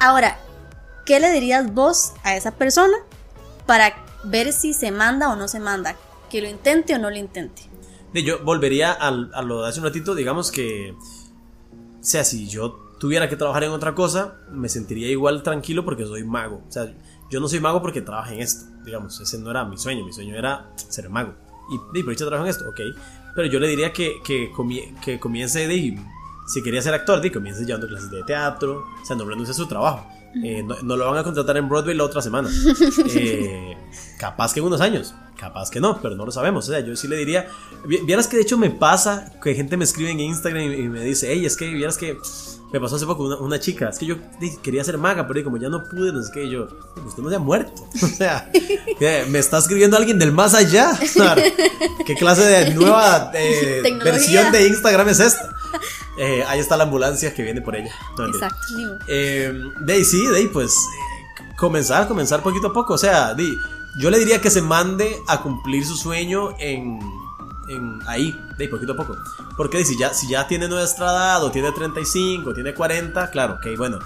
Ahora, 0.00 0.38
¿qué 1.06 1.18
le 1.20 1.30
dirías 1.30 1.72
vos 1.72 2.12
a 2.22 2.36
esa 2.36 2.52
persona 2.52 2.96
para 3.66 4.03
ver 4.26 4.52
si 4.52 4.74
se 4.74 4.90
manda 4.90 5.30
o 5.30 5.36
no 5.36 5.48
se 5.48 5.60
manda? 5.60 5.96
Que 6.30 6.40
lo 6.40 6.48
intente 6.48 6.94
o 6.94 6.98
no 6.98 7.10
lo 7.10 7.16
intente. 7.16 7.62
Yo 8.12 8.42
volvería 8.44 8.92
a 8.92 9.10
lo 9.42 9.62
de 9.62 9.68
hace 9.68 9.80
un 9.80 9.86
ratito, 9.86 10.14
digamos 10.14 10.52
que... 10.52 10.92
O 10.92 12.06
sea, 12.06 12.22
si 12.22 12.48
yo 12.48 12.84
tuviera 12.98 13.28
que 13.28 13.36
trabajar 13.36 13.64
en 13.64 13.70
otra 13.70 13.94
cosa, 13.94 14.36
me 14.50 14.68
sentiría 14.68 15.08
igual 15.08 15.42
tranquilo 15.42 15.84
porque 15.84 16.06
soy 16.06 16.24
mago. 16.24 16.62
O 16.68 16.72
sea, 16.72 16.92
yo 17.30 17.40
no 17.40 17.48
soy 17.48 17.60
mago 17.60 17.82
porque 17.82 18.00
trabajo 18.02 18.32
en 18.32 18.40
esto, 18.40 18.66
digamos, 18.84 19.18
ese 19.20 19.38
no 19.38 19.50
era 19.50 19.64
mi 19.64 19.76
sueño, 19.76 20.04
mi 20.04 20.12
sueño 20.12 20.36
era 20.36 20.70
ser 20.76 21.10
mago. 21.10 21.34
Y, 21.94 22.02
por 22.02 22.12
eso 22.12 22.26
trabajo 22.26 22.46
en 22.46 22.50
esto, 22.50 22.68
ok. 22.68 22.80
Pero 23.34 23.48
yo 23.48 23.58
le 23.58 23.68
diría 23.68 23.92
que, 23.92 24.16
que, 24.22 24.50
que 25.02 25.18
comience 25.18 25.66
de, 25.66 25.98
si 26.46 26.62
quería 26.62 26.82
ser 26.82 26.94
actor, 26.94 27.20
de, 27.20 27.32
comience 27.32 27.64
llevando 27.64 27.88
clases 27.88 28.10
de 28.10 28.22
teatro, 28.22 28.84
o 29.02 29.04
sea, 29.04 29.16
no 29.16 29.24
renuncie 29.24 29.52
a 29.52 29.54
su 29.54 29.66
trabajo. 29.66 30.06
Eh, 30.42 30.62
no, 30.62 30.96
lo 30.96 31.10
van 31.10 31.18
a 31.18 31.22
contratar 31.22 31.56
en 31.56 31.68
Broadway 31.68 31.96
la 31.96 32.04
otra 32.04 32.22
semana. 32.22 32.48
Eh, 33.16 33.76
capaz 34.18 34.52
que 34.52 34.60
en 34.60 34.66
unos 34.66 34.80
años, 34.80 35.14
capaz 35.36 35.70
que 35.70 35.80
no, 35.80 36.00
pero 36.00 36.16
no 36.16 36.24
lo 36.24 36.32
sabemos. 36.32 36.68
O 36.68 36.72
sea, 36.72 36.80
yo 36.80 36.96
sí 36.96 37.06
le 37.06 37.16
diría, 37.16 37.48
vieras 38.06 38.26
que 38.26 38.36
de 38.36 38.42
hecho 38.42 38.58
me 38.58 38.70
pasa 38.70 39.32
que 39.42 39.54
gente 39.54 39.76
me 39.76 39.84
escribe 39.84 40.10
en 40.10 40.20
Instagram 40.20 40.62
y, 40.62 40.88
me 40.88 41.00
dice, 41.00 41.28
hey, 41.30 41.44
es 41.44 41.56
que 41.56 41.68
vieras 41.72 41.96
que 41.96 42.16
me 42.72 42.80
pasó 42.80 42.96
hace 42.96 43.06
poco 43.06 43.24
una, 43.38 43.60
chica, 43.60 43.88
es 43.88 43.98
que 43.98 44.06
yo 44.06 44.16
quería 44.62 44.82
ser 44.82 44.98
maga, 44.98 45.28
pero 45.28 45.44
como 45.44 45.58
ya 45.58 45.68
no 45.68 45.84
pude, 45.84 46.12
no 46.12 46.22
sé 46.22 46.30
qué, 46.32 46.48
yo, 46.48 46.66
usted 47.06 47.22
no 47.22 47.30
se 47.30 47.36
ha 47.36 47.38
muerto. 47.38 47.86
O 48.02 48.06
sea, 48.06 48.50
me 49.28 49.38
está 49.38 49.58
escribiendo 49.58 49.96
alguien 49.96 50.18
del 50.18 50.32
más 50.32 50.54
allá. 50.54 50.98
¿Qué 52.06 52.14
clase 52.14 52.42
de 52.42 52.74
nueva 52.74 53.30
eh, 53.34 53.82
versión 54.02 54.50
de 54.50 54.68
Instagram 54.68 55.08
es 55.08 55.20
esta? 55.20 55.53
Eh, 56.16 56.44
ahí 56.46 56.60
está 56.60 56.76
la 56.76 56.84
ambulancia 56.84 57.34
que 57.34 57.42
viene 57.42 57.60
por 57.60 57.74
ella. 57.74 57.90
Exacto. 58.28 58.74
Eh, 59.08 59.52
de 59.80 59.92
ahí 59.92 60.04
sí, 60.04 60.24
de 60.28 60.36
ahí 60.36 60.46
pues 60.46 60.72
comenzar, 61.56 62.06
comenzar 62.06 62.40
poquito 62.40 62.68
a 62.68 62.72
poco. 62.72 62.94
O 62.94 62.98
sea, 62.98 63.34
de, 63.34 63.52
yo 63.98 64.10
le 64.10 64.20
diría 64.20 64.40
que 64.40 64.48
se 64.48 64.62
mande 64.62 65.20
a 65.26 65.40
cumplir 65.40 65.84
su 65.84 65.96
sueño 65.96 66.54
en 66.60 67.00
en 67.68 68.00
ahí, 68.06 68.34
de 68.58 68.68
poquito 68.68 68.92
a 68.92 68.96
poco. 68.96 69.16
Porque 69.56 69.84
si 69.84 69.96
ya, 69.96 70.12
si 70.12 70.28
ya 70.28 70.46
tiene 70.46 70.68
nuestra 70.68 71.06
edad, 71.06 71.44
o 71.44 71.50
tiene 71.50 71.72
35, 71.72 72.50
o 72.50 72.54
tiene 72.54 72.74
40, 72.74 73.30
claro, 73.30 73.54
ok, 73.54 73.76
bueno, 73.76 73.98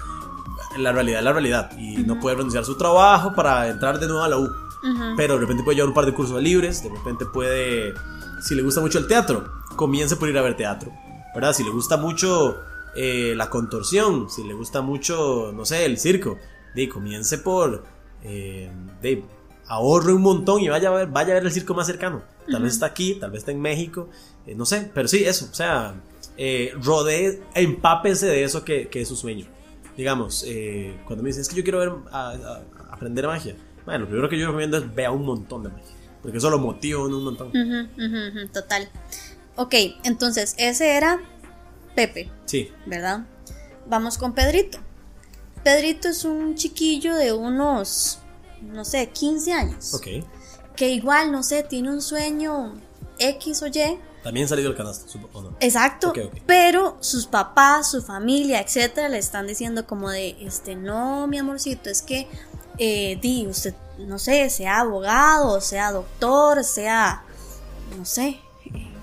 la 0.77 0.91
realidad 0.91 1.19
es 1.19 1.25
la 1.25 1.33
realidad. 1.33 1.71
Y 1.77 1.97
no 1.97 2.19
puede 2.19 2.37
renunciar 2.37 2.63
a 2.63 2.65
su 2.65 2.75
trabajo 2.75 3.33
para 3.33 3.67
entrar 3.67 3.99
de 3.99 4.07
nuevo 4.07 4.23
a 4.23 4.29
la 4.29 4.37
U. 4.37 4.53
Pero 5.17 5.33
de 5.33 5.41
repente 5.41 5.63
puede 5.63 5.75
llevar 5.75 5.89
un 5.89 5.93
par 5.93 6.05
de 6.05 6.13
cursos 6.13 6.41
libres, 6.41 6.81
de 6.83 6.89
repente 6.89 7.25
puede, 7.25 7.93
si 8.41 8.55
le 8.55 8.61
gusta 8.61 8.79
mucho 8.79 8.97
el 8.97 9.07
teatro, 9.07 9.43
comience 9.75 10.15
por 10.15 10.29
ir 10.29 10.37
a 10.37 10.41
ver 10.41 10.55
teatro. 10.55 10.91
¿Verdad? 11.33 11.53
Si 11.53 11.63
le 11.63 11.69
gusta 11.69 11.97
mucho 11.97 12.57
eh, 12.95 13.33
la 13.35 13.49
contorsión, 13.49 14.29
si 14.29 14.43
le 14.43 14.53
gusta 14.53 14.81
mucho, 14.81 15.51
no 15.53 15.65
sé, 15.65 15.85
el 15.85 15.97
circo, 15.97 16.37
de 16.75 16.89
comience 16.89 17.37
por... 17.37 17.83
Eh, 18.23 18.69
de, 19.01 19.23
ahorre 19.67 20.13
un 20.13 20.23
montón 20.23 20.61
y 20.61 20.67
vaya 20.67 20.89
a 20.89 20.91
ver, 20.91 21.07
vaya 21.07 21.31
a 21.31 21.35
ver 21.35 21.45
el 21.45 21.51
circo 21.51 21.73
más 21.73 21.85
cercano. 21.85 22.23
Tal 22.51 22.63
vez 22.63 22.73
está 22.73 22.87
aquí, 22.87 23.15
tal 23.15 23.31
vez 23.31 23.39
está 23.39 23.51
en 23.51 23.61
México, 23.61 24.09
eh, 24.47 24.55
no 24.55 24.65
sé, 24.65 24.89
pero 24.93 25.07
sí, 25.07 25.23
eso, 25.23 25.47
o 25.51 25.53
sea, 25.53 25.93
eh, 26.37 26.73
rodee, 26.81 27.43
empápese 27.53 28.25
de 28.25 28.43
eso 28.43 28.65
que, 28.65 28.87
que, 28.87 29.01
es 29.01 29.07
su 29.07 29.15
sueño. 29.15 29.45
Digamos, 29.95 30.45
cuando 31.05 31.21
me 31.21 31.27
dicen, 31.27 31.41
es 31.41 31.49
que 31.49 31.55
yo 31.55 31.63
quiero 31.63 31.79
ver, 31.79 31.91
aprender 32.89 33.27
magia, 33.27 33.55
bueno, 33.85 33.99
lo 33.99 34.07
primero 34.07 34.29
que 34.29 34.39
yo 34.39 34.47
recomiendo 34.47 34.77
es 34.77 34.95
vea 34.95 35.11
un 35.11 35.25
montón 35.25 35.61
de 35.61 35.69
magia, 35.69 35.93
porque 36.23 36.39
eso 36.39 36.49
lo 36.49 36.57
motiva 36.57 37.03
un 37.03 37.23
montón. 37.23 37.51
total. 38.51 38.89
Ok, 39.59 39.75
entonces, 40.03 40.55
ese 40.57 40.95
era 40.95 41.21
Pepe. 41.95 42.31
Sí. 42.45 42.71
¿Verdad? 42.85 43.25
Vamos 43.87 44.17
con 44.17 44.33
Pedrito. 44.33 44.79
Pedrito 45.63 46.07
es 46.07 46.23
un 46.23 46.55
chiquillo 46.55 47.15
de 47.15 47.33
unos 47.33 48.19
no 48.61 48.85
sé, 48.85 49.09
15 49.09 49.53
años. 49.53 49.93
Ok. 49.93 50.07
Que 50.75 50.89
igual, 50.89 51.31
no 51.31 51.43
sé, 51.43 51.63
tiene 51.63 51.89
un 51.89 52.01
sueño 52.01 52.73
X 53.17 53.61
o 53.63 53.67
Y. 53.67 53.99
También 54.23 54.47
salió 54.47 54.65
del 54.65 54.75
canasto, 54.75 55.19
¿o 55.33 55.41
no? 55.41 55.55
Exacto. 55.59 56.13
Pero 56.45 56.97
sus 56.99 57.25
papás, 57.25 57.91
su 57.91 58.01
familia, 58.01 58.59
etcétera, 58.61 59.07
le 59.09 59.17
están 59.17 59.47
diciendo 59.47 59.87
como 59.87 60.09
de, 60.09 60.35
este, 60.41 60.75
no, 60.75 61.27
mi 61.27 61.37
amorcito, 61.37 61.89
es 61.89 62.01
que, 62.01 62.27
eh, 62.77 63.17
di, 63.21 63.47
usted, 63.47 63.73
no 63.97 64.19
sé, 64.19 64.49
sea 64.49 64.81
abogado, 64.81 65.61
sea 65.61 65.91
doctor, 65.91 66.63
sea, 66.63 67.23
no 67.97 68.05
sé, 68.05 68.39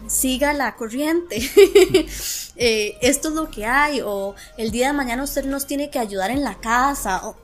siga 0.07 0.53
la 0.53 0.77
corriente. 0.77 1.41
Eh, 2.59 2.97
esto 3.03 3.29
es 3.29 3.35
lo 3.35 3.51
que 3.51 3.67
hay, 3.67 4.01
o 4.03 4.35
el 4.57 4.71
día 4.71 4.87
de 4.87 4.95
mañana 4.95 5.23
usted 5.23 5.45
nos 5.45 5.67
tiene 5.67 5.91
que 5.91 5.99
ayudar 5.99 6.31
en 6.31 6.43
la 6.43 6.55
casa, 6.55 7.27
o, 7.27 7.37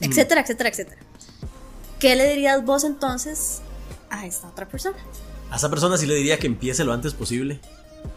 etcétera, 0.00 0.40
etcétera, 0.40 0.70
etcétera. 0.70 1.00
¿Qué 2.00 2.16
le 2.16 2.28
dirías 2.28 2.64
vos 2.64 2.82
entonces 2.82 3.60
a 4.10 4.26
esta 4.26 4.48
otra 4.48 4.66
persona? 4.66 4.96
A 5.52 5.56
esa 5.56 5.70
persona 5.70 5.96
sí 5.98 6.06
le 6.06 6.16
diría 6.16 6.40
que 6.40 6.48
empiece 6.48 6.82
lo 6.82 6.92
antes 6.92 7.14
posible. 7.14 7.60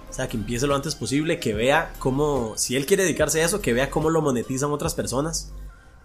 O 0.10 0.14
sea, 0.14 0.28
que 0.28 0.38
empiece 0.38 0.66
lo 0.66 0.76
antes 0.76 0.96
posible, 0.96 1.40
que 1.40 1.54
vea 1.54 1.94
cómo, 2.00 2.58
si 2.58 2.76
él 2.76 2.88
quiere 2.88 3.04
dedicarse 3.04 3.42
a 3.44 3.46
eso, 3.46 3.62
que 3.62 3.74
vea 3.74 3.92
cómo 3.92 4.10
lo 4.10 4.24
monetizan 4.24 4.72
otras 4.72 4.96
personas, 4.96 5.52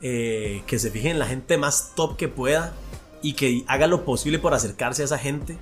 eh, 0.02 0.62
que 0.66 0.78
se 0.78 0.90
fije 0.90 1.08
en 1.08 1.18
la 1.18 1.26
gente 1.26 1.56
más 1.56 1.92
top 1.94 2.16
que 2.16 2.28
pueda 2.28 2.74
y 3.22 3.32
que 3.32 3.64
haga 3.68 3.86
lo 3.86 4.04
posible 4.04 4.38
por 4.38 4.52
acercarse 4.52 5.00
a 5.02 5.04
esa 5.06 5.18
gente. 5.18 5.56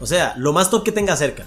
O 0.00 0.06
sea, 0.06 0.34
lo 0.36 0.52
más 0.52 0.70
top 0.70 0.84
que 0.84 0.92
tenga 0.92 1.16
cerca. 1.16 1.44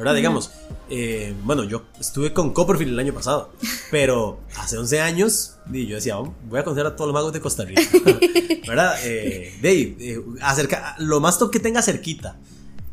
¿verdad? 0.00 0.14
Digamos, 0.14 0.50
eh, 0.88 1.34
bueno, 1.44 1.64
yo 1.64 1.84
estuve 2.00 2.32
con 2.32 2.54
Copperfield 2.54 2.92
el 2.92 2.98
año 2.98 3.12
pasado, 3.12 3.52
pero 3.90 4.40
hace 4.56 4.78
11 4.78 5.00
años, 5.02 5.56
y 5.70 5.86
yo 5.86 5.96
decía, 5.96 6.18
oh, 6.18 6.34
voy 6.48 6.58
a 6.58 6.64
conocer 6.64 6.86
a 6.86 6.96
todos 6.96 7.08
los 7.08 7.14
magos 7.14 7.34
de 7.34 7.40
Costa 7.40 7.66
Rica, 7.66 7.82
¿verdad? 8.66 8.94
Eh, 9.04 9.54
de, 9.60 9.82
eh, 10.00 10.22
acerca, 10.40 10.96
lo 10.98 11.20
más 11.20 11.38
top 11.38 11.50
que 11.50 11.60
tenga 11.60 11.82
cerquita 11.82 12.38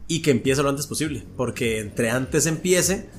y 0.10 0.22
que 0.22 0.32
empiece 0.32 0.62
lo 0.62 0.67
antes 0.67 0.86
posible, 0.86 1.24
porque 1.38 1.80
entre 1.80 2.10
antes 2.10 2.46
empiece... 2.46 3.10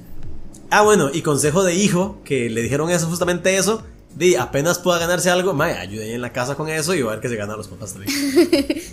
Ah, 0.70 0.83
bueno, 0.83 1.09
y 1.11 1.22
consejo 1.22 1.64
de 1.64 1.74
hijo, 1.74 2.20
que 2.27 2.51
le 2.51 2.61
dijeron 2.61 2.90
eso, 2.90 3.07
justamente 3.07 3.57
eso, 3.57 3.83
de 4.16 4.37
apenas 4.37 4.79
pueda 4.79 4.98
ganarse 4.98 5.31
algo, 5.31 5.55
mae, 5.55 5.79
ayude 5.79 6.12
en 6.12 6.20
la 6.20 6.31
casa 6.31 6.57
con 6.57 6.68
eso 6.68 6.94
y 6.94 7.01
va 7.01 7.12
a 7.12 7.14
ver 7.14 7.22
que 7.22 7.31
se 7.31 7.37
gana 7.37 7.57
los 7.57 7.68
papás 7.68 7.94
también. 7.94 8.12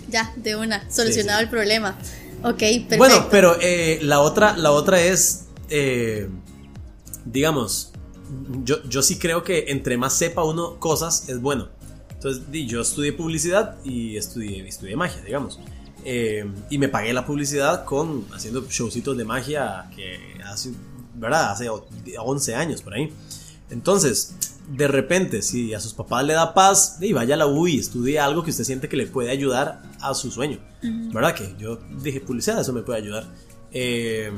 ya, 0.08 0.32
de 0.36 0.56
una, 0.56 0.90
solucionado 0.90 1.40
el 1.40 1.50
problema. 1.50 1.98
Ok, 2.42 2.58
perfecto. 2.58 2.96
Bueno, 2.98 3.26
pero 3.30 3.56
eh, 3.60 3.98
la, 4.02 4.20
otra, 4.20 4.56
la 4.56 4.72
otra 4.72 5.00
es, 5.00 5.46
eh, 5.68 6.28
digamos, 7.24 7.92
yo, 8.64 8.82
yo 8.84 9.02
sí 9.02 9.18
creo 9.18 9.42
que 9.42 9.66
entre 9.68 9.96
más 9.96 10.14
sepa 10.14 10.44
uno 10.44 10.78
cosas 10.78 11.28
es 11.28 11.40
bueno. 11.40 11.68
Entonces, 12.10 12.42
yo 12.66 12.80
estudié 12.80 13.12
publicidad 13.12 13.76
y 13.84 14.16
estudié, 14.16 14.66
estudié 14.66 14.96
magia, 14.96 15.22
digamos. 15.22 15.60
Eh, 16.04 16.48
y 16.70 16.78
me 16.78 16.88
pagué 16.88 17.12
la 17.12 17.26
publicidad 17.26 17.84
con 17.84 18.24
haciendo 18.32 18.64
showcitos 18.68 19.16
de 19.16 19.24
magia 19.24 19.90
que 19.94 20.40
hace, 20.44 20.72
¿verdad? 21.14 21.50
Hace 21.50 21.68
11 21.68 22.54
años 22.54 22.82
por 22.82 22.94
ahí. 22.94 23.12
Entonces, 23.70 24.36
de 24.68 24.88
repente, 24.88 25.42
si 25.42 25.74
a 25.74 25.80
sus 25.80 25.94
papás 25.94 26.24
le 26.24 26.32
da 26.32 26.52
paz, 26.52 26.98
y 27.00 27.12
vaya 27.12 27.34
a 27.34 27.38
la 27.38 27.46
U 27.46 27.66
y 27.68 27.78
estudie 27.78 28.18
algo 28.18 28.42
que 28.42 28.50
usted 28.50 28.64
siente 28.64 28.88
que 28.88 28.96
le 28.96 29.06
puede 29.06 29.30
ayudar 29.30 29.82
a 30.00 30.14
su 30.14 30.30
sueño. 30.30 30.58
¿Verdad? 30.82 31.34
Que 31.34 31.54
yo 31.58 31.78
dije 32.02 32.20
publicidad, 32.20 32.60
eso 32.60 32.72
me 32.72 32.82
puede 32.82 32.98
ayudar. 32.98 33.26
Eh, 33.72 34.32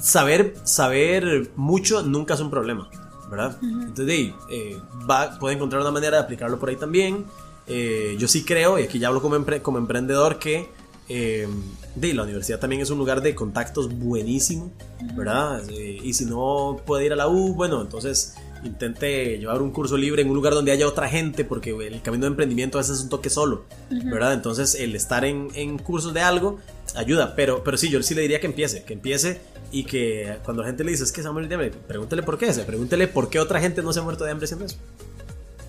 saber, 0.00 0.54
saber 0.64 1.50
mucho 1.56 2.02
nunca 2.02 2.34
es 2.34 2.40
un 2.40 2.50
problema, 2.50 2.88
¿verdad? 3.30 3.58
Entonces, 3.62 4.32
eh, 4.50 4.78
va, 5.08 5.38
puede 5.38 5.56
encontrar 5.56 5.82
una 5.82 5.90
manera 5.90 6.18
de 6.18 6.22
aplicarlo 6.22 6.58
por 6.58 6.68
ahí 6.68 6.76
también. 6.76 7.24
Eh, 7.66 8.16
yo 8.18 8.28
sí 8.28 8.44
creo, 8.44 8.78
y 8.78 8.82
aquí 8.82 8.98
ya 8.98 9.08
hablo 9.08 9.22
como, 9.22 9.36
como 9.62 9.78
emprendedor, 9.78 10.38
que 10.38 10.68
de, 11.08 12.14
la 12.14 12.22
universidad 12.22 12.58
también 12.58 12.80
es 12.80 12.88
un 12.88 12.98
lugar 12.98 13.20
de 13.20 13.34
contactos 13.34 13.92
buenísimo, 13.98 14.72
¿verdad? 15.14 15.62
y 15.68 16.12
si 16.14 16.24
no 16.24 16.80
puede 16.86 17.04
ir 17.04 17.12
a 17.12 17.16
la 17.16 17.28
U, 17.28 17.54
bueno, 17.54 17.82
entonces 17.82 18.34
intente 18.64 19.38
llevar 19.38 19.62
un 19.62 19.70
curso 19.70 19.96
libre 19.96 20.22
en 20.22 20.28
un 20.28 20.34
lugar 20.34 20.54
donde 20.54 20.72
haya 20.72 20.88
otra 20.88 21.08
gente, 21.08 21.44
porque 21.44 21.70
el 21.70 22.02
camino 22.02 22.24
de 22.24 22.28
emprendimiento 22.28 22.78
a 22.78 22.80
veces 22.80 22.98
es 22.98 23.04
un 23.04 23.08
toque 23.08 23.30
solo, 23.30 23.64
¿verdad? 23.90 24.32
Entonces 24.32 24.74
el 24.74 24.94
estar 24.96 25.24
en, 25.24 25.48
en, 25.54 25.78
cursos 25.78 26.14
de 26.14 26.20
algo 26.20 26.58
ayuda, 26.94 27.34
pero, 27.34 27.62
pero 27.64 27.76
sí, 27.76 27.90
yo 27.90 28.02
sí 28.02 28.14
le 28.14 28.22
diría 28.22 28.40
que 28.40 28.46
empiece, 28.46 28.84
que 28.84 28.94
empiece 28.94 29.40
y 29.70 29.84
que 29.84 30.38
cuando 30.44 30.62
la 30.62 30.68
gente 30.68 30.84
le 30.84 30.92
dice 30.92 31.04
es 31.04 31.12
que 31.12 31.20
se 31.20 31.28
va 31.28 31.30
a 31.30 31.32
morir 31.34 31.48
de 31.48 31.54
hambre, 31.54 31.72
pregúntele 31.86 32.22
por 32.22 32.38
qué, 32.38 32.52
se 32.52 32.62
pregúntele 32.62 33.08
por 33.08 33.28
qué 33.28 33.40
otra 33.40 33.60
gente 33.60 33.82
no 33.82 33.92
se 33.92 34.00
ha 34.00 34.02
muerto 34.02 34.24
de 34.24 34.30
hambre 34.30 34.44
haciendo 34.44 34.66
eso. 34.66 34.76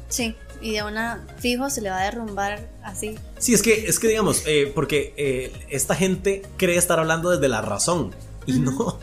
Sí, 0.07 0.35
y 0.61 0.73
de 0.73 0.83
una 0.83 1.25
fijo 1.39 1.69
se 1.69 1.81
le 1.81 1.89
va 1.89 1.99
a 1.99 2.03
derrumbar 2.05 2.69
así. 2.83 3.15
Sí, 3.39 3.53
es 3.53 3.61
que, 3.61 3.87
es 3.87 3.99
que 3.99 4.07
digamos, 4.07 4.43
eh, 4.45 4.71
porque 4.73 5.13
eh, 5.17 5.51
esta 5.69 5.95
gente 5.95 6.43
cree 6.57 6.77
estar 6.77 6.99
hablando 6.99 7.31
desde 7.31 7.47
la 7.47 7.61
razón 7.61 8.13
y 8.45 8.59
no. 8.59 8.99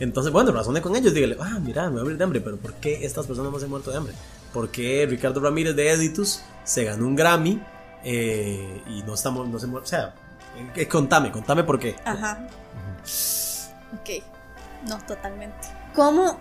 Entonces, 0.00 0.32
bueno, 0.32 0.52
razone 0.52 0.80
con 0.80 0.96
ellos, 0.96 1.14
dígale, 1.14 1.36
ah, 1.40 1.58
mira, 1.60 1.84
me 1.84 1.92
voy 1.92 2.00
a 2.00 2.04
morir 2.04 2.18
de 2.18 2.24
hambre, 2.24 2.40
pero 2.40 2.56
¿por 2.56 2.74
qué 2.74 3.04
estas 3.04 3.26
personas 3.26 3.52
no 3.52 3.58
se 3.58 3.64
han 3.64 3.70
muerto 3.70 3.90
de 3.90 3.96
hambre? 3.96 4.14
¿Por 4.52 4.70
qué 4.70 5.06
Ricardo 5.08 5.40
Ramírez 5.40 5.76
de 5.76 5.90
Editus 5.90 6.42
se 6.64 6.84
ganó 6.84 7.06
un 7.06 7.16
Grammy 7.16 7.62
eh, 8.04 8.82
y 8.88 9.02
no 9.02 9.14
estamos, 9.14 9.48
no 9.48 9.58
se 9.58 9.66
muere? 9.66 9.84
O 9.84 9.88
sea, 9.88 10.14
eh, 10.76 10.86
contame, 10.88 11.30
contame 11.30 11.64
por 11.64 11.78
qué. 11.78 11.96
Ajá. 12.04 12.46
Ok, 13.94 14.22
no, 14.88 14.98
totalmente. 15.06 15.68
¿Cómo 15.94 16.38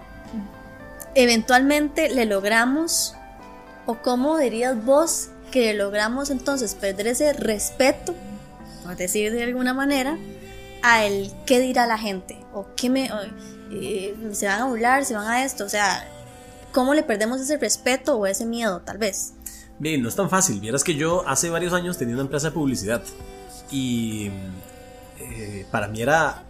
eventualmente 1.16 2.10
le 2.10 2.26
logramos, 2.26 3.16
o 3.86 3.96
cómo 3.98 4.38
dirías 4.38 4.84
vos 4.84 5.30
que 5.52 5.74
logramos 5.74 6.30
entonces 6.30 6.76
perder 6.76 7.08
ese 7.08 7.34
respeto, 7.34 8.16
por 8.84 8.96
decir 8.96 9.32
de 9.34 9.44
alguna 9.44 9.74
manera, 9.74 10.18
a 10.82 11.06
el 11.06 11.32
qué 11.46 11.60
dirá 11.60 11.86
la 11.86 11.98
gente, 11.98 12.38
o 12.54 12.68
qué 12.76 12.90
me, 12.90 13.10
eh, 13.72 14.16
se 14.32 14.48
van 14.48 14.62
a 14.62 14.66
burlar, 14.66 15.06
se 15.06 15.16
van 15.16 15.28
a 15.28 15.44
esto, 15.44 15.66
o 15.66 15.70
sea, 15.70 16.08
¿cómo 16.72 16.94
le 16.94 17.04
perdemos 17.04 17.42
ese 17.42 17.58
respeto 17.58 18.18
o 18.18 18.26
ese 18.26 18.46
miedo, 18.46 18.82
tal 18.82 18.98
vez? 18.98 19.34
Bien, 19.80 20.02
no 20.02 20.10
es 20.10 20.16
tan 20.16 20.30
fácil. 20.30 20.60
Vieras 20.60 20.84
que 20.84 20.94
yo 20.96 21.28
hace 21.28 21.50
varios 21.50 21.74
años 21.74 21.98
tenía 21.98 22.14
una 22.14 22.24
empresa 22.24 22.50
de 22.50 22.54
publicidad 22.54 23.02
y 23.72 24.30
eh, 25.20 25.66
para 25.72 25.88
mí 25.88 26.02
era, 26.02 26.44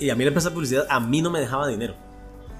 y 0.00 0.10
a 0.10 0.16
mí 0.16 0.24
la 0.24 0.28
empresa 0.28 0.48
de 0.48 0.54
publicidad 0.54 0.86
a 0.88 0.98
mí 0.98 1.22
no 1.22 1.30
me 1.30 1.38
dejaba 1.40 1.68
dinero, 1.68 1.94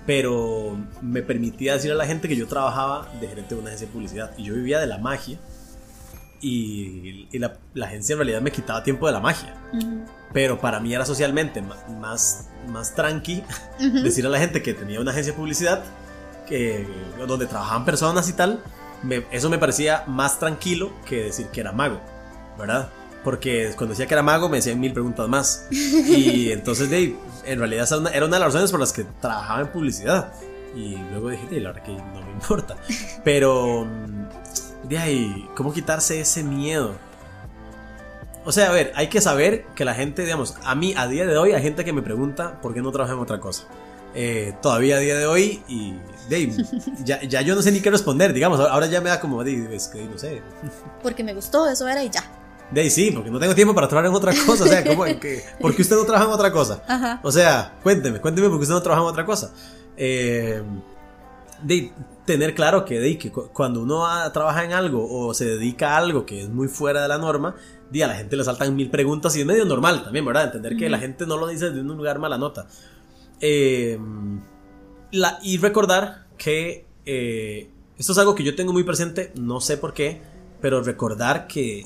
pero 0.06 0.76
me 1.00 1.22
permitía 1.22 1.74
decir 1.74 1.90
a 1.90 1.94
la 1.94 2.06
gente 2.06 2.28
que 2.28 2.36
yo 2.36 2.46
trabajaba 2.46 3.08
de 3.20 3.28
gerente 3.28 3.54
de 3.54 3.60
una 3.60 3.70
agencia 3.70 3.88
de 3.88 3.92
publicidad 3.92 4.30
y 4.36 4.44
yo 4.44 4.54
vivía 4.54 4.78
de 4.78 4.86
la 4.86 4.98
magia 4.98 5.38
y, 6.42 7.38
la, 7.38 7.56
agencia 7.82 8.14
en 8.14 8.18
realidad 8.18 8.42
me 8.42 8.50
quitaba 8.50 8.82
tiempo 8.82 9.06
de 9.06 9.12
la 9.12 9.20
magia. 9.20 9.54
Pero 10.32 10.58
para 10.58 10.80
mí 10.80 10.92
era 10.92 11.06
socialmente 11.06 11.62
más, 11.62 12.48
más 12.68 12.94
tranqui 12.94 13.42
decir 14.02 14.26
a 14.26 14.28
la 14.28 14.38
gente 14.38 14.62
que 14.62 14.74
tenía 14.74 15.00
una 15.00 15.12
agencia 15.12 15.32
de 15.32 15.38
publicidad 15.38 15.84
que, 16.46 16.86
donde 17.26 17.46
trabajaban 17.46 17.84
personas 17.84 18.28
y 18.28 18.32
tal. 18.32 18.62
eso 19.30 19.50
me 19.50 19.58
parecía 19.58 20.04
más 20.06 20.38
tranquilo 20.38 20.92
que 21.08 21.24
decir 21.24 21.46
que 21.46 21.60
era 21.60 21.72
mago, 21.72 22.00
¿verdad? 22.58 22.90
Porque 23.22 23.72
cuando 23.76 23.92
decía 23.92 24.06
que 24.06 24.14
era 24.14 24.22
mago 24.22 24.48
me 24.48 24.56
decían 24.56 24.80
mil 24.80 24.92
preguntas 24.92 25.28
más. 25.28 25.66
Y 25.70 26.50
entonces, 26.50 26.90
de, 26.90 27.16
en 27.44 27.58
realidad 27.58 27.88
era 28.12 28.26
una 28.26 28.36
de 28.36 28.40
las 28.40 28.52
razones 28.52 28.70
por 28.70 28.80
las 28.80 28.92
que 28.92 29.04
trabajaba 29.20 29.60
en 29.60 29.68
publicidad. 29.68 30.32
Y 30.74 30.96
luego 31.10 31.28
dije, 31.30 31.60
la 31.60 31.72
verdad 31.72 31.84
que 31.84 31.92
no 31.92 32.22
me 32.24 32.32
importa. 32.32 32.76
Pero, 33.22 33.86
de 34.84 34.98
ahí, 34.98 35.48
¿cómo 35.56 35.72
quitarse 35.72 36.20
ese 36.20 36.42
miedo? 36.42 36.94
O 38.44 38.52
sea, 38.52 38.70
a 38.70 38.72
ver, 38.72 38.92
hay 38.96 39.08
que 39.08 39.20
saber 39.20 39.64
que 39.76 39.84
la 39.84 39.94
gente, 39.94 40.22
digamos, 40.22 40.56
a 40.64 40.74
mí 40.74 40.94
a 40.96 41.06
día 41.06 41.26
de 41.26 41.36
hoy 41.36 41.52
hay 41.52 41.62
gente 41.62 41.84
que 41.84 41.92
me 41.92 42.02
pregunta 42.02 42.60
por 42.60 42.74
qué 42.74 42.82
no 42.82 42.90
trabajo 42.90 43.14
en 43.14 43.20
otra 43.20 43.38
cosa. 43.38 43.64
Eh, 44.14 44.54
todavía 44.60 44.96
a 44.96 44.98
día 44.98 45.16
de 45.16 45.26
hoy 45.26 45.62
y 45.68 45.94
de, 46.28 46.52
ya, 47.04 47.22
ya, 47.22 47.40
yo 47.40 47.54
no 47.54 47.62
sé 47.62 47.72
ni 47.72 47.80
qué 47.80 47.90
responder, 47.90 48.32
digamos, 48.32 48.60
ahora 48.60 48.86
ya 48.86 49.00
me 49.00 49.08
da 49.08 49.20
como, 49.20 49.42
es 49.42 49.88
que 49.88 50.04
no 50.04 50.18
sé. 50.18 50.42
Porque 51.02 51.22
me 51.22 51.34
gustó, 51.34 51.68
eso 51.68 51.86
era 51.88 52.02
y 52.02 52.10
ya. 52.10 52.24
Ahí 52.74 52.90
sí, 52.90 53.10
porque 53.10 53.30
no 53.30 53.38
tengo 53.38 53.54
tiempo 53.54 53.74
para 53.74 53.86
trabajar 53.86 54.10
en 54.10 54.16
otra 54.16 54.32
cosa. 54.46 54.64
O 54.64 54.66
sea, 54.66 54.82
¿cómo, 54.82 55.04
que, 55.04 55.44
¿por 55.60 55.74
qué 55.76 55.82
usted 55.82 55.96
no 55.96 56.04
trabaja 56.04 56.24
en 56.24 56.32
otra 56.32 56.50
cosa? 56.50 56.82
Ajá. 56.88 57.20
O 57.22 57.30
sea, 57.30 57.74
cuénteme, 57.82 58.18
cuénteme 58.20 58.48
por 58.48 58.58
qué 58.58 58.62
usted 58.62 58.74
no 58.74 58.82
trabaja 58.82 59.02
en 59.02 59.08
otra 59.08 59.26
cosa. 59.26 59.52
Eh, 59.96 60.62
de 61.62 61.92
tener 62.24 62.54
claro 62.54 62.84
que, 62.84 62.98
de, 63.00 63.18
que 63.18 63.30
cuando 63.30 63.82
uno 63.82 64.04
trabaja 64.32 64.64
en 64.64 64.72
algo 64.72 65.06
o 65.10 65.34
se 65.34 65.44
dedica 65.44 65.94
a 65.94 65.98
algo 65.98 66.24
que 66.24 66.42
es 66.42 66.48
muy 66.48 66.68
fuera 66.68 67.02
de 67.02 67.08
la 67.08 67.18
norma, 67.18 67.56
de, 67.90 68.04
a 68.04 68.08
la 68.08 68.14
gente 68.14 68.36
le 68.36 68.44
saltan 68.44 68.74
mil 68.74 68.90
preguntas 68.90 69.36
y 69.36 69.40
es 69.40 69.46
medio 69.46 69.64
normal 69.64 70.04
también, 70.04 70.24
¿verdad? 70.24 70.44
Entender 70.44 70.76
que 70.76 70.88
la 70.88 70.98
gente 70.98 71.26
no 71.26 71.36
lo 71.36 71.46
dice 71.48 71.70
desde 71.70 71.80
un 71.80 71.96
lugar 71.96 72.18
mala 72.18 72.38
nota. 72.38 72.66
Eh, 73.40 73.98
la, 75.10 75.38
y 75.42 75.58
recordar 75.58 76.26
que 76.38 76.86
eh, 77.04 77.70
esto 77.98 78.12
es 78.12 78.18
algo 78.18 78.34
que 78.34 78.44
yo 78.44 78.54
tengo 78.54 78.72
muy 78.72 78.84
presente, 78.84 79.32
no 79.34 79.60
sé 79.60 79.76
por 79.76 79.94
qué, 79.94 80.22
pero 80.60 80.82
recordar 80.82 81.46
que 81.46 81.84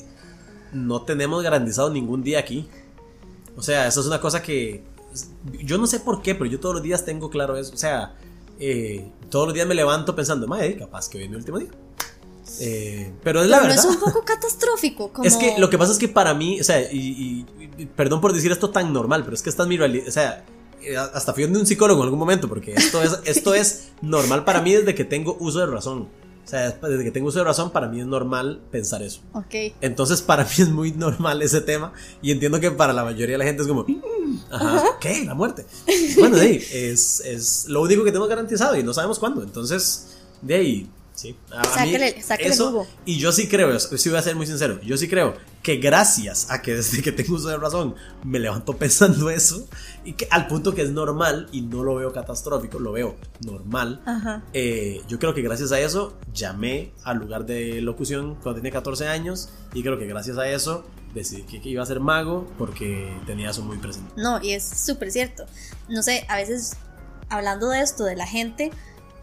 no 0.72 1.02
tenemos 1.02 1.42
garantizado 1.42 1.90
ningún 1.90 2.22
día 2.22 2.38
aquí. 2.38 2.68
O 3.56 3.62
sea, 3.62 3.86
eso 3.86 4.00
es 4.00 4.06
una 4.06 4.20
cosa 4.20 4.42
que 4.42 4.84
yo 5.62 5.78
no 5.78 5.86
sé 5.86 6.00
por 6.00 6.22
qué, 6.22 6.34
pero 6.34 6.46
yo 6.46 6.60
todos 6.60 6.74
los 6.74 6.84
días 6.84 7.04
tengo 7.04 7.30
claro 7.30 7.56
eso. 7.56 7.72
O 7.74 7.78
sea, 7.78 8.14
eh, 8.58 9.10
todos 9.30 9.46
los 9.46 9.54
días 9.54 9.66
me 9.66 9.74
levanto 9.74 10.14
pensando, 10.14 10.46
madre, 10.46 10.76
capaz 10.76 11.08
que 11.08 11.18
hoy 11.18 11.24
es 11.24 11.30
mi 11.30 11.36
último 11.36 11.58
día. 11.58 11.70
Eh, 12.60 13.12
pero 13.22 13.42
es 13.42 13.48
la 13.48 13.60
verdad. 13.60 13.76
es 13.76 13.84
un 13.84 13.98
poco 13.98 14.24
catastrófico. 14.24 15.10
Es 15.24 15.36
que 15.36 15.58
lo 15.58 15.68
que 15.68 15.78
pasa 15.78 15.92
es 15.92 15.98
que 15.98 16.08
para 16.08 16.34
mí, 16.34 16.60
o 16.60 16.64
sea, 16.64 16.80
y, 16.92 17.44
perdón 17.94 18.20
por 18.20 18.32
decir 18.32 18.52
esto 18.52 18.70
tan 18.70 18.92
normal, 18.92 19.24
pero 19.24 19.34
es 19.34 19.42
que 19.42 19.50
esta 19.50 19.64
es 19.64 19.68
mi 19.68 19.76
realidad. 19.76 20.08
O 20.08 20.10
sea, 20.10 20.44
eh, 20.82 20.96
hasta 20.96 21.34
fui 21.34 21.46
de 21.46 21.58
un 21.58 21.66
psicólogo 21.66 22.00
en 22.00 22.04
algún 22.04 22.18
momento, 22.18 22.48
porque 22.48 22.74
esto 22.74 23.02
es, 23.02 23.18
esto 23.24 23.54
es 23.54 23.88
normal 24.00 24.44
para 24.44 24.62
mí 24.62 24.72
desde 24.72 24.94
que 24.94 25.04
tengo 25.04 25.36
uso 25.40 25.60
de 25.60 25.66
razón. 25.66 26.08
O 26.46 26.48
sea, 26.48 26.70
desde 26.70 27.02
que 27.02 27.10
tengo 27.10 27.26
uso 27.26 27.40
de 27.40 27.44
razón, 27.44 27.72
para 27.72 27.88
mí 27.88 28.00
es 28.00 28.06
normal 28.06 28.60
pensar 28.70 29.02
eso. 29.02 29.20
Ok. 29.32 29.52
Entonces, 29.80 30.22
para 30.22 30.44
mí 30.44 30.50
es 30.58 30.68
muy 30.68 30.92
normal 30.92 31.42
ese 31.42 31.60
tema. 31.60 31.92
Y 32.22 32.30
entiendo 32.30 32.60
que 32.60 32.70
para 32.70 32.92
la 32.92 33.02
mayoría 33.02 33.34
de 33.34 33.38
la 33.38 33.44
gente 33.44 33.62
es 33.62 33.68
como, 33.68 33.84
ajá, 34.52 34.84
¿qué? 35.00 35.24
La 35.24 35.34
muerte. 35.34 35.66
Bueno, 36.18 36.36
de 36.36 36.42
ahí, 36.42 36.64
es, 36.72 37.20
es 37.20 37.64
lo 37.66 37.82
único 37.82 38.04
que 38.04 38.12
tengo 38.12 38.28
garantizado 38.28 38.76
y 38.76 38.84
no 38.84 38.94
sabemos 38.94 39.18
cuándo. 39.18 39.42
Entonces, 39.42 40.16
de 40.40 40.54
ahí, 40.54 40.90
Sí. 41.16 41.34
eso, 42.38 42.86
Y 43.06 43.18
yo 43.18 43.32
sí 43.32 43.48
creo, 43.48 43.80
sí 43.80 44.08
voy 44.10 44.18
a 44.18 44.22
ser 44.22 44.36
muy 44.36 44.46
sincero, 44.46 44.78
yo 44.82 44.98
sí 44.98 45.08
creo 45.08 45.34
que 45.66 45.78
gracias 45.78 46.48
a 46.52 46.62
que 46.62 46.76
desde 46.76 47.02
que 47.02 47.10
tengo 47.10 47.34
uso 47.34 47.48
de 47.48 47.56
razón 47.56 47.96
me 48.22 48.38
levanto 48.38 48.76
pensando 48.78 49.30
eso, 49.30 49.66
y 50.04 50.12
que 50.12 50.28
al 50.30 50.46
punto 50.46 50.76
que 50.76 50.82
es 50.82 50.92
normal, 50.92 51.48
y 51.50 51.62
no 51.62 51.82
lo 51.82 51.96
veo 51.96 52.12
catastrófico, 52.12 52.78
lo 52.78 52.92
veo 52.92 53.16
normal, 53.44 54.00
eh, 54.52 55.02
yo 55.08 55.18
creo 55.18 55.34
que 55.34 55.42
gracias 55.42 55.72
a 55.72 55.80
eso 55.80 56.16
llamé 56.32 56.92
al 57.02 57.18
lugar 57.18 57.46
de 57.46 57.80
locución 57.80 58.36
cuando 58.36 58.60
tenía 58.60 58.70
14 58.70 59.08
años, 59.08 59.48
y 59.74 59.82
creo 59.82 59.98
que 59.98 60.06
gracias 60.06 60.38
a 60.38 60.48
eso 60.48 60.84
decidí 61.12 61.42
que, 61.42 61.68
iba 61.68 61.82
a 61.82 61.86
ser 61.86 61.98
mago 61.98 62.46
porque 62.58 63.12
tenía 63.26 63.50
eso 63.50 63.62
muy 63.62 63.78
presente. 63.78 64.12
No, 64.16 64.40
y 64.40 64.52
es 64.52 64.62
súper 64.62 65.10
cierto. 65.10 65.46
No 65.88 66.04
sé, 66.04 66.26
a 66.28 66.36
veces 66.36 66.76
hablando 67.28 67.70
de 67.70 67.80
esto, 67.80 68.04
de 68.04 68.14
la 68.14 68.28
gente, 68.28 68.70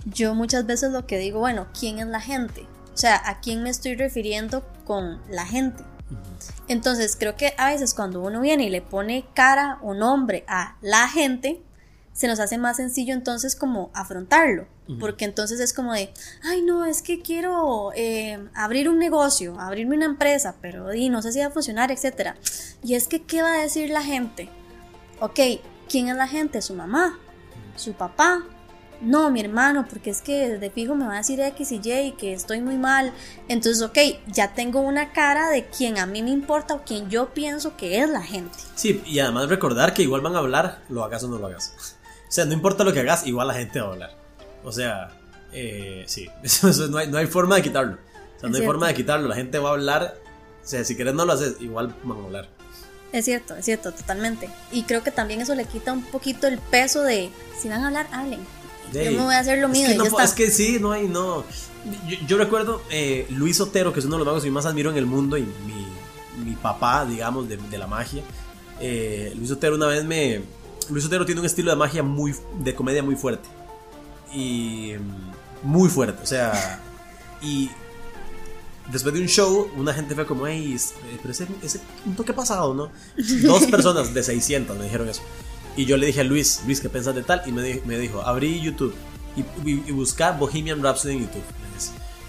yo 0.03 0.35
muchas 0.35 0.65
veces 0.65 0.91
lo 0.91 1.07
que 1.07 1.17
digo, 1.17 1.39
bueno, 1.39 1.67
¿quién 1.79 1.99
es 1.99 2.07
la 2.07 2.19
gente? 2.19 2.65
O 2.93 2.97
sea, 2.97 3.21
¿a 3.29 3.39
quién 3.39 3.63
me 3.63 3.69
estoy 3.69 3.95
refiriendo 3.95 4.65
con 4.83 5.21
la 5.29 5.45
gente? 5.45 5.85
Entonces, 6.67 7.15
creo 7.17 7.35
que 7.35 7.53
a 7.57 7.69
veces 7.71 7.93
cuando 7.93 8.21
uno 8.21 8.41
viene 8.41 8.65
y 8.65 8.69
le 8.69 8.81
pone 8.81 9.25
cara 9.33 9.79
o 9.81 9.93
nombre 9.93 10.43
a 10.47 10.77
la 10.81 11.07
gente, 11.07 11.61
se 12.13 12.27
nos 12.27 12.39
hace 12.39 12.57
más 12.57 12.77
sencillo 12.77 13.13
entonces 13.13 13.55
como 13.55 13.89
afrontarlo. 13.93 14.67
Porque 14.99 15.23
entonces 15.23 15.61
es 15.61 15.71
como 15.73 15.93
de, 15.93 16.13
ay 16.43 16.61
no, 16.61 16.83
es 16.83 17.01
que 17.01 17.21
quiero 17.21 17.91
eh, 17.95 18.37
abrir 18.53 18.89
un 18.89 18.99
negocio, 18.99 19.57
abrirme 19.57 19.95
una 19.95 20.05
empresa, 20.05 20.55
pero 20.61 20.93
y 20.93 21.07
no 21.07 21.21
sé 21.21 21.31
si 21.31 21.39
va 21.39 21.45
a 21.45 21.51
funcionar, 21.51 21.89
etc. 21.89 22.31
Y 22.83 22.95
es 22.95 23.07
que, 23.07 23.21
¿qué 23.23 23.41
va 23.41 23.53
a 23.53 23.61
decir 23.61 23.89
la 23.89 24.03
gente? 24.03 24.49
Ok, 25.21 25.39
¿quién 25.89 26.09
es 26.09 26.17
la 26.17 26.27
gente? 26.27 26.61
Su 26.61 26.73
mamá, 26.73 27.17
su 27.77 27.93
papá, 27.93 28.43
no, 29.03 29.29
mi 29.31 29.41
hermano, 29.41 29.85
porque 29.89 30.09
es 30.09 30.21
que 30.21 30.57
de 30.57 30.69
fijo 30.69 30.95
me 30.95 31.05
va 31.05 31.15
a 31.15 31.17
decir 31.17 31.39
X 31.39 31.71
y 31.73 31.81
Y 31.83 31.91
y 31.91 32.11
que 32.13 32.33
estoy 32.33 32.61
muy 32.61 32.77
mal. 32.77 33.13
Entonces, 33.47 33.81
ok, 33.81 33.97
ya 34.27 34.53
tengo 34.53 34.79
una 34.79 35.11
cara 35.11 35.49
de 35.49 35.65
quien 35.65 35.99
a 35.99 36.05
mí 36.05 36.23
me 36.23 36.31
importa 36.31 36.73
o 36.73 36.83
quien 36.83 37.09
yo 37.09 37.33
pienso 37.33 37.75
que 37.75 37.99
es 38.01 38.09
la 38.09 38.21
gente. 38.21 38.57
Sí, 38.75 39.03
y 39.05 39.19
además 39.19 39.49
recordar 39.49 39.93
que 39.93 40.03
igual 40.03 40.21
van 40.21 40.35
a 40.35 40.39
hablar, 40.39 40.83
lo 40.89 41.03
hagas 41.03 41.23
o 41.23 41.27
no 41.27 41.37
lo 41.37 41.47
hagas. 41.47 41.97
O 42.23 42.35
sea, 42.35 42.45
no 42.45 42.53
importa 42.53 42.83
lo 42.83 42.91
que 42.91 43.01
hagas, 43.01 43.27
igual 43.27 43.47
la 43.47 43.53
gente 43.53 43.79
va 43.79 43.89
a 43.89 43.91
hablar. 43.91 44.17
O 44.63 44.71
sea, 44.71 45.11
eh, 45.51 46.03
sí, 46.07 46.27
no, 46.89 46.97
hay, 46.97 47.27
forma 47.27 47.57
de 47.57 47.61
quitarlo. 47.61 47.99
O 48.37 48.39
sea, 48.39 48.49
no 48.49 48.57
hay 48.57 48.65
forma 48.65 48.87
de 48.87 48.95
quitarlo, 48.95 49.27
la 49.27 49.35
gente 49.35 49.59
va 49.59 49.69
a 49.69 49.73
hablar. 49.73 50.15
O 50.63 50.67
sea, 50.67 50.83
si 50.83 50.95
quieres 50.95 51.13
no 51.13 51.25
lo 51.25 51.33
haces, 51.33 51.57
igual 51.59 51.95
van 52.03 52.17
a 52.17 52.23
hablar. 52.23 52.49
Es 53.11 53.25
cierto, 53.25 53.55
es 53.55 53.65
cierto, 53.65 53.91
totalmente. 53.91 54.49
Y 54.71 54.81
creo 54.81 55.03
que 55.03 55.11
también 55.11 55.41
eso 55.41 55.53
le 55.53 55.65
quita 55.65 55.93
un 55.93 56.01
poquito 56.01 56.47
el 56.47 56.57
peso 56.57 57.03
de 57.03 57.29
si 57.55 57.69
van 57.69 57.83
a 57.83 57.87
hablar, 57.89 58.07
hablen 58.11 58.39
yo 58.93 59.11
me 59.11 59.23
voy 59.23 59.35
a 59.35 59.39
hacer 59.39 59.59
lo 59.59 59.69
mío. 59.69 59.87
Es 59.87 59.91
que, 59.91 59.97
no, 59.97 60.19
es 60.19 60.31
que 60.33 60.51
sí, 60.51 60.77
no 60.79 60.91
hay, 60.91 61.07
no. 61.07 61.43
Yo, 62.27 62.37
recuerdo 62.37 62.81
eh, 62.89 63.27
Luis 63.29 63.59
Otero, 63.59 63.91
que 63.91 63.99
es 63.99 64.05
uno 64.05 64.15
de 64.15 64.19
los 64.19 64.27
magos 64.27 64.43
que 64.43 64.51
más 64.51 64.65
admiro 64.65 64.89
en 64.89 64.97
el 64.97 65.05
mundo 65.05 65.37
y 65.37 65.41
mi, 65.41 66.45
mi 66.45 66.55
papá, 66.55 67.05
digamos, 67.05 67.49
de, 67.49 67.57
de 67.57 67.77
la 67.77 67.87
magia. 67.87 68.23
Eh, 68.79 69.33
Luis 69.35 69.51
Otero 69.51 69.75
una 69.75 69.87
vez 69.87 70.03
me. 70.03 70.41
Luis 70.89 71.05
Otero 71.05 71.25
tiene 71.25 71.41
un 71.41 71.47
estilo 71.47 71.71
de 71.71 71.77
magia 71.77 72.03
muy. 72.03 72.35
de 72.59 72.75
comedia 72.75 73.03
muy 73.03 73.15
fuerte. 73.15 73.47
Y. 74.33 74.93
muy 75.61 75.89
fuerte, 75.89 76.21
o 76.23 76.25
sea. 76.25 76.81
Y. 77.41 77.69
después 78.91 79.13
de 79.13 79.21
un 79.21 79.27
show, 79.27 79.69
una 79.77 79.93
gente 79.93 80.15
fue 80.15 80.25
como, 80.25 80.47
hey, 80.47 80.77
pero 81.21 81.31
ese, 81.31 81.47
ese 81.61 81.79
un 82.05 82.15
toque 82.15 82.33
pasado, 82.33 82.73
¿no? 82.73 82.89
Dos 83.43 83.65
personas 83.67 84.13
de 84.13 84.23
600 84.23 84.77
me 84.77 84.85
dijeron 84.85 85.07
eso. 85.09 85.21
Y 85.75 85.85
yo 85.85 85.97
le 85.97 86.07
dije 86.07 86.21
a 86.21 86.23
Luis, 86.23 86.61
Luis, 86.65 86.79
¿qué 86.81 86.89
piensas 86.89 87.15
de 87.15 87.23
tal? 87.23 87.41
Y 87.45 87.51
me, 87.51 87.81
me 87.85 87.97
dijo, 87.97 88.21
abrí 88.21 88.61
YouTube 88.61 88.93
y, 89.35 89.71
y, 89.71 89.91
busca 89.91 90.31
Bohemian 90.31 90.83
Rhapsody 90.83 91.13
en 91.13 91.19
YouTube. 91.21 91.43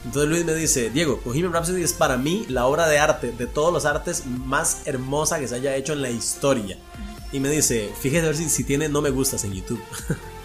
Entonces 0.05 0.30
Luis 0.30 0.45
me 0.45 0.55
dice, 0.55 0.90
Diego, 0.90 1.20
Bohemian 1.24 1.53
Rhapsody 1.53 1.82
es 1.82 1.95
para 1.95 2.18
mí 2.18 2.45
la 2.49 2.66
obra 2.66 2.86
de 2.86 2.99
arte, 2.99 3.32
de 3.32 3.47
todos 3.47 3.72
los 3.72 3.86
artes, 3.86 4.26
más 4.26 4.82
hermosa 4.84 5.38
que 5.38 5.49
se 5.49 5.55
haya 5.55 5.74
hecho 5.76 5.95
en 5.95 6.03
la 6.03 6.11
historia. 6.11 6.78
Y 7.32 7.40
me 7.40 7.49
dice, 7.49 7.90
fíjese 8.01 8.24
a 8.24 8.28
ver 8.28 8.36
si, 8.36 8.49
si 8.49 8.64
tiene 8.64 8.88
no 8.88 9.01
me 9.01 9.11
gustas 9.11 9.45
en 9.45 9.55
YouTube. 9.55 9.80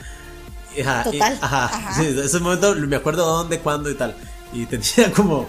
ajá, 0.82 1.04
Total. 1.04 1.38
ajá, 1.42 1.94
Sí, 1.94 2.08
ese 2.08 2.40
momento 2.40 2.74
me 2.76 2.96
acuerdo 2.96 3.26
dónde, 3.26 3.60
cuándo 3.60 3.90
y 3.90 3.96
tal. 3.96 4.16
Y 4.54 4.66
tenía 4.66 5.12
como 5.16 5.48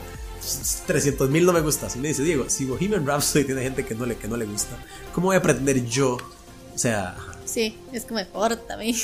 300 0.86 1.30
mil 1.30 1.46
no 1.46 1.52
me 1.52 1.60
gustas. 1.60 1.94
Y 1.94 2.00
me 2.00 2.08
dice, 2.08 2.24
Diego, 2.24 2.46
si 2.48 2.64
Bohemian 2.64 3.06
Rhapsody 3.06 3.44
tiene 3.44 3.62
gente 3.62 3.86
que 3.86 3.94
no 3.94 4.06
le, 4.06 4.16
que 4.16 4.26
no 4.26 4.36
le 4.36 4.44
gusta, 4.44 4.76
¿cómo 5.14 5.28
voy 5.28 5.36
a 5.36 5.42
pretender 5.42 5.84
yo? 5.84 6.18
O 6.74 6.78
sea... 6.78 7.16
Sí, 7.50 7.76
es 7.92 8.04
que 8.04 8.14
me 8.14 8.22
importa 8.22 8.74
a 8.74 8.76
mí. 8.76 8.94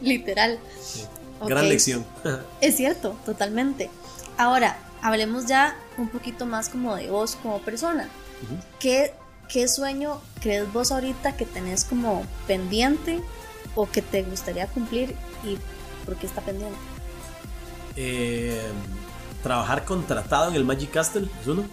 Literal. 0.00 0.60
Gran 1.44 1.68
lección. 1.68 2.06
es 2.60 2.76
cierto, 2.76 3.16
totalmente. 3.26 3.90
Ahora, 4.38 4.78
hablemos 5.02 5.46
ya 5.46 5.76
un 5.98 6.08
poquito 6.08 6.46
más 6.46 6.68
como 6.68 6.94
de 6.94 7.10
vos 7.10 7.36
como 7.42 7.58
persona. 7.60 8.08
¿Qué, 8.78 9.12
¿Qué 9.48 9.66
sueño 9.66 10.20
crees 10.40 10.72
vos 10.72 10.92
ahorita 10.92 11.36
que 11.36 11.46
tenés 11.46 11.84
como 11.84 12.24
pendiente 12.46 13.20
o 13.74 13.90
que 13.90 14.02
te 14.02 14.22
gustaría 14.22 14.66
cumplir 14.68 15.16
y 15.44 15.58
por 16.06 16.14
qué 16.16 16.26
está 16.26 16.42
pendiente? 16.42 16.78
Eh, 17.96 18.62
trabajar 19.42 19.84
contratado 19.84 20.50
en 20.50 20.54
el 20.54 20.64
Magic 20.64 20.92
Castle 20.92 21.28
es 21.40 21.46
uno. 21.48 21.64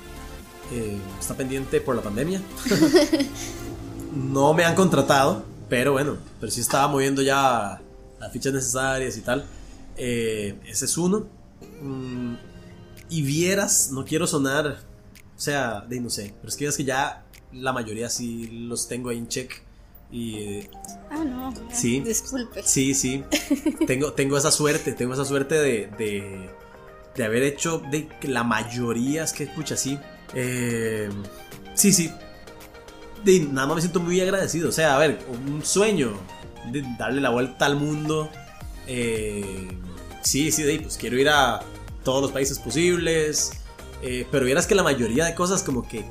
Eh, 0.72 0.98
está 1.20 1.36
pendiente 1.36 1.80
por 1.80 1.96
la 1.96 2.02
pandemia. 2.02 2.42
no 4.18 4.53
me 4.53 4.65
han 4.65 4.76
contratado, 4.76 5.43
pero 5.70 5.93
bueno, 5.93 6.18
pero 6.39 6.51
sí 6.51 6.61
estaba 6.61 6.88
moviendo 6.88 7.22
ya 7.22 7.82
las 8.20 8.32
fichas 8.32 8.53
necesarias 8.53 9.18
y 9.18 9.22
tal. 9.22 9.45
Eh, 9.95 10.59
ese 10.65 10.86
es 10.86 10.97
uno. 10.97 11.28
Mm, 11.82 12.36
y 13.09 13.22
vieras, 13.22 13.89
no 13.91 14.05
quiero 14.05 14.28
sonar, 14.28 14.80
o 15.36 15.39
sea, 15.39 15.82
de 15.82 15.99
no 15.99 16.09
sé, 16.09 16.34
pero 16.41 16.49
es 16.49 16.55
que 16.55 16.65
es 16.65 16.78
que 16.78 16.84
ya 16.84 17.24
la 17.53 17.74
mayoría 17.74 18.09
sí 18.09 18.47
los 18.68 18.88
tengo 18.88 19.09
ahí 19.09 19.18
en 19.18 19.28
check. 19.28 19.51
Y, 20.11 20.61
ah, 21.11 21.24
no. 21.26 21.53
Sí. 21.74 21.99
Disculpe. 21.99 22.63
Sí, 22.63 22.93
sí. 22.93 23.24
tengo, 23.88 24.13
tengo 24.13 24.38
esa 24.38 24.51
suerte, 24.51 24.93
tengo 24.93 25.13
esa 25.13 25.26
suerte 25.26 25.55
de, 25.55 25.88
de, 25.97 26.49
de 27.15 27.24
haber 27.24 27.43
hecho 27.43 27.82
de 27.91 28.07
la 28.24 28.43
mayoría, 28.43 29.24
es 29.24 29.34
que 29.34 29.43
escucha 29.45 29.76
así. 29.76 29.99
Eh, 30.34 31.09
sí, 31.74 31.91
sí. 31.91 32.11
De, 33.28 33.42
nada 33.42 33.68
más 33.68 33.76
me 33.76 33.82
siento 33.82 34.00
muy 34.00 34.22
agradecido. 34.22 34.70
O 34.70 34.72
sea, 34.72 34.96
a 34.96 35.00
ver, 35.00 35.20
un 35.30 35.66
sueño 35.66 36.14
de 36.72 36.82
darle 36.98 37.20
la 37.20 37.30
vuelta 37.30 37.66
al 37.66 37.76
mundo. 37.76 38.30
Eh, 38.88 39.68
sí, 40.22 40.52
sí, 40.52 40.64
de, 40.64 40.80
pues 40.80 40.98
quiero 40.98 41.18
ir 41.18 41.28
a 41.28 41.60
todos 42.06 42.22
los 42.22 42.32
países 42.32 42.58
posibles. 42.58 43.52
Eh, 44.02 44.26
pero 44.32 44.46
vieras 44.46 44.66
que 44.66 44.76
la 44.76 44.84
mayoría 44.84 45.26
de 45.26 45.36
cosas 45.36 45.62
como 45.62 45.86
que 45.86 46.06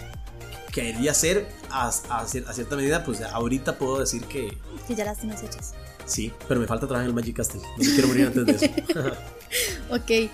quería 0.73 1.13
hacer 1.13 1.49
a, 1.71 1.89
a, 1.89 2.27
cierta 2.27 2.77
medida, 2.77 3.03
pues 3.03 3.23
ahorita 3.23 3.79
puedo 3.79 3.99
decir 3.99 4.25
que... 4.25 4.59
Que 4.87 4.95
ya 4.95 5.07
las 5.07 5.19
tienes 5.19 5.43
hechas. 5.43 5.73
Sí, 6.05 6.33
pero 6.47 6.61
me 6.61 6.67
falta 6.67 6.87
trabajar 6.87 7.05
en 7.05 7.11
el 7.11 7.15
Magic 7.15 7.37
Castle. 7.37 7.63
No 7.63 7.79
me 7.79 7.85
quiero 7.85 8.09
morir 8.09 8.27
antes 8.27 8.61
de 8.61 8.85
eso. 8.87 9.01
ok. 9.91 10.31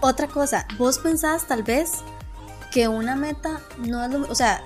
Otra 0.00 0.28
cosa, 0.28 0.68
vos 0.78 0.98
pensás 0.98 1.48
tal 1.48 1.64
vez 1.64 1.90
que 2.70 2.86
una 2.86 3.16
meta 3.16 3.60
no 3.78 4.04
es 4.04 4.10
lo... 4.12 4.28
O 4.30 4.34
sea, 4.36 4.62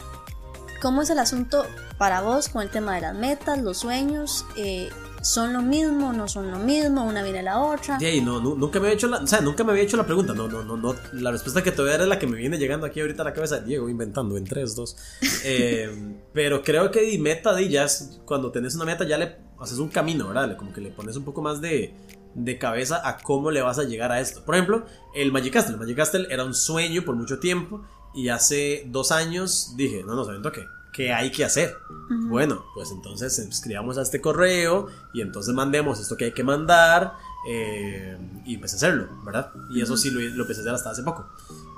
¿cómo 0.80 1.02
es 1.02 1.10
el 1.10 1.18
asunto 1.18 1.66
para 1.96 2.20
vos 2.20 2.48
con 2.48 2.62
el 2.62 2.70
tema 2.70 2.94
de 2.94 3.02
las 3.02 3.14
metas, 3.14 3.60
los 3.60 3.78
sueños? 3.78 4.44
Eh, 4.56 4.90
¿Son 5.20 5.52
lo 5.52 5.62
mismo? 5.62 6.12
¿No 6.12 6.28
son 6.28 6.50
lo 6.50 6.58
mismo? 6.58 7.04
¿Una 7.04 7.22
viene 7.22 7.42
la 7.42 7.58
otra? 7.58 7.98
Sí, 7.98 8.20
no, 8.20 8.40
nunca 8.40 8.78
me 8.78 8.86
había 8.86 8.94
hecho 8.94 9.08
la, 9.08 9.18
o 9.18 9.26
sea, 9.26 9.40
nunca 9.40 9.64
me 9.64 9.72
había 9.72 9.82
hecho 9.82 9.96
la 9.96 10.06
pregunta. 10.06 10.32
No, 10.32 10.46
no, 10.46 10.62
no, 10.62 10.76
no. 10.76 10.94
La 11.12 11.32
respuesta 11.32 11.62
que 11.62 11.72
te 11.72 11.82
voy 11.82 11.90
a 11.90 11.94
dar 11.94 12.02
es 12.02 12.08
la 12.08 12.18
que 12.18 12.26
me 12.26 12.36
viene 12.36 12.56
llegando 12.56 12.86
aquí 12.86 13.00
ahorita 13.00 13.22
a 13.22 13.24
la 13.24 13.32
cabeza. 13.32 13.58
Diego, 13.58 13.88
inventando 13.88 14.36
en 14.36 14.44
3, 14.44 14.76
2. 14.76 14.96
Eh, 15.44 16.14
pero 16.32 16.62
creo 16.62 16.90
que 16.90 17.00
di 17.00 17.18
meta 17.18 17.52
de 17.52 17.62
ellas, 17.62 18.20
cuando 18.24 18.52
tenés 18.52 18.74
una 18.76 18.84
meta 18.84 19.06
ya 19.06 19.18
le 19.18 19.38
haces 19.58 19.78
un 19.78 19.88
camino, 19.88 20.28
¿verdad? 20.28 20.56
Como 20.56 20.72
que 20.72 20.80
le 20.80 20.90
pones 20.90 21.16
un 21.16 21.24
poco 21.24 21.42
más 21.42 21.60
de, 21.60 21.94
de 22.34 22.58
cabeza 22.58 23.00
a 23.04 23.18
cómo 23.18 23.50
le 23.50 23.60
vas 23.60 23.78
a 23.78 23.84
llegar 23.84 24.12
a 24.12 24.20
esto. 24.20 24.44
Por 24.44 24.54
ejemplo, 24.54 24.86
el 25.14 25.32
Magic 25.32 25.52
Castle. 25.52 25.74
El 25.74 25.80
Magic 25.80 25.96
Castle 25.96 26.26
era 26.30 26.44
un 26.44 26.54
sueño 26.54 27.04
por 27.04 27.16
mucho 27.16 27.40
tiempo 27.40 27.82
y 28.18 28.30
hace 28.30 28.84
dos 28.88 29.12
años 29.12 29.74
dije, 29.76 30.02
no, 30.04 30.16
no, 30.16 30.24
¿saben 30.24 30.42
qué? 30.42 30.66
¿Qué 30.92 31.12
hay 31.12 31.30
que 31.30 31.44
hacer? 31.44 31.76
Bueno, 32.10 32.64
pues 32.74 32.90
entonces 32.90 33.38
escribamos 33.38 33.96
a 33.96 34.02
este 34.02 34.20
correo 34.20 34.88
y 35.14 35.20
entonces 35.20 35.54
mandemos 35.54 36.00
esto 36.00 36.16
que 36.16 36.24
hay 36.24 36.32
que 36.32 36.42
mandar 36.42 37.12
eh, 37.48 38.18
y 38.44 38.56
empecé 38.56 38.74
a 38.74 38.78
hacerlo, 38.78 39.08
¿verdad? 39.24 39.52
Y 39.70 39.82
eso 39.82 39.96
sí 39.96 40.10
lo, 40.10 40.18
lo, 40.20 40.42
empecé 40.42 40.60
a 40.60 40.62
hacer 40.62 40.74
hasta 40.74 40.90
hace 40.90 41.04
poco. 41.04 41.28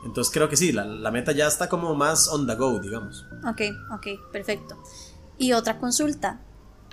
Entonces 0.03 0.33
creo 0.33 0.49
que 0.49 0.57
sí, 0.57 0.73
la, 0.73 0.87
la, 0.87 1.11
meta 1.11 1.33
ya 1.33 1.47
está 1.47 1.69
como 1.69 1.95
más 1.95 2.29
on 2.29 2.47
the 2.47 2.55
go, 2.55 2.81
digamos. 2.81 3.27
Ok, 3.47 3.61
ok, 3.93 4.33
perfecto. 4.33 4.83
Y 5.37 5.53
otra 5.53 5.79
consulta. 5.79 6.41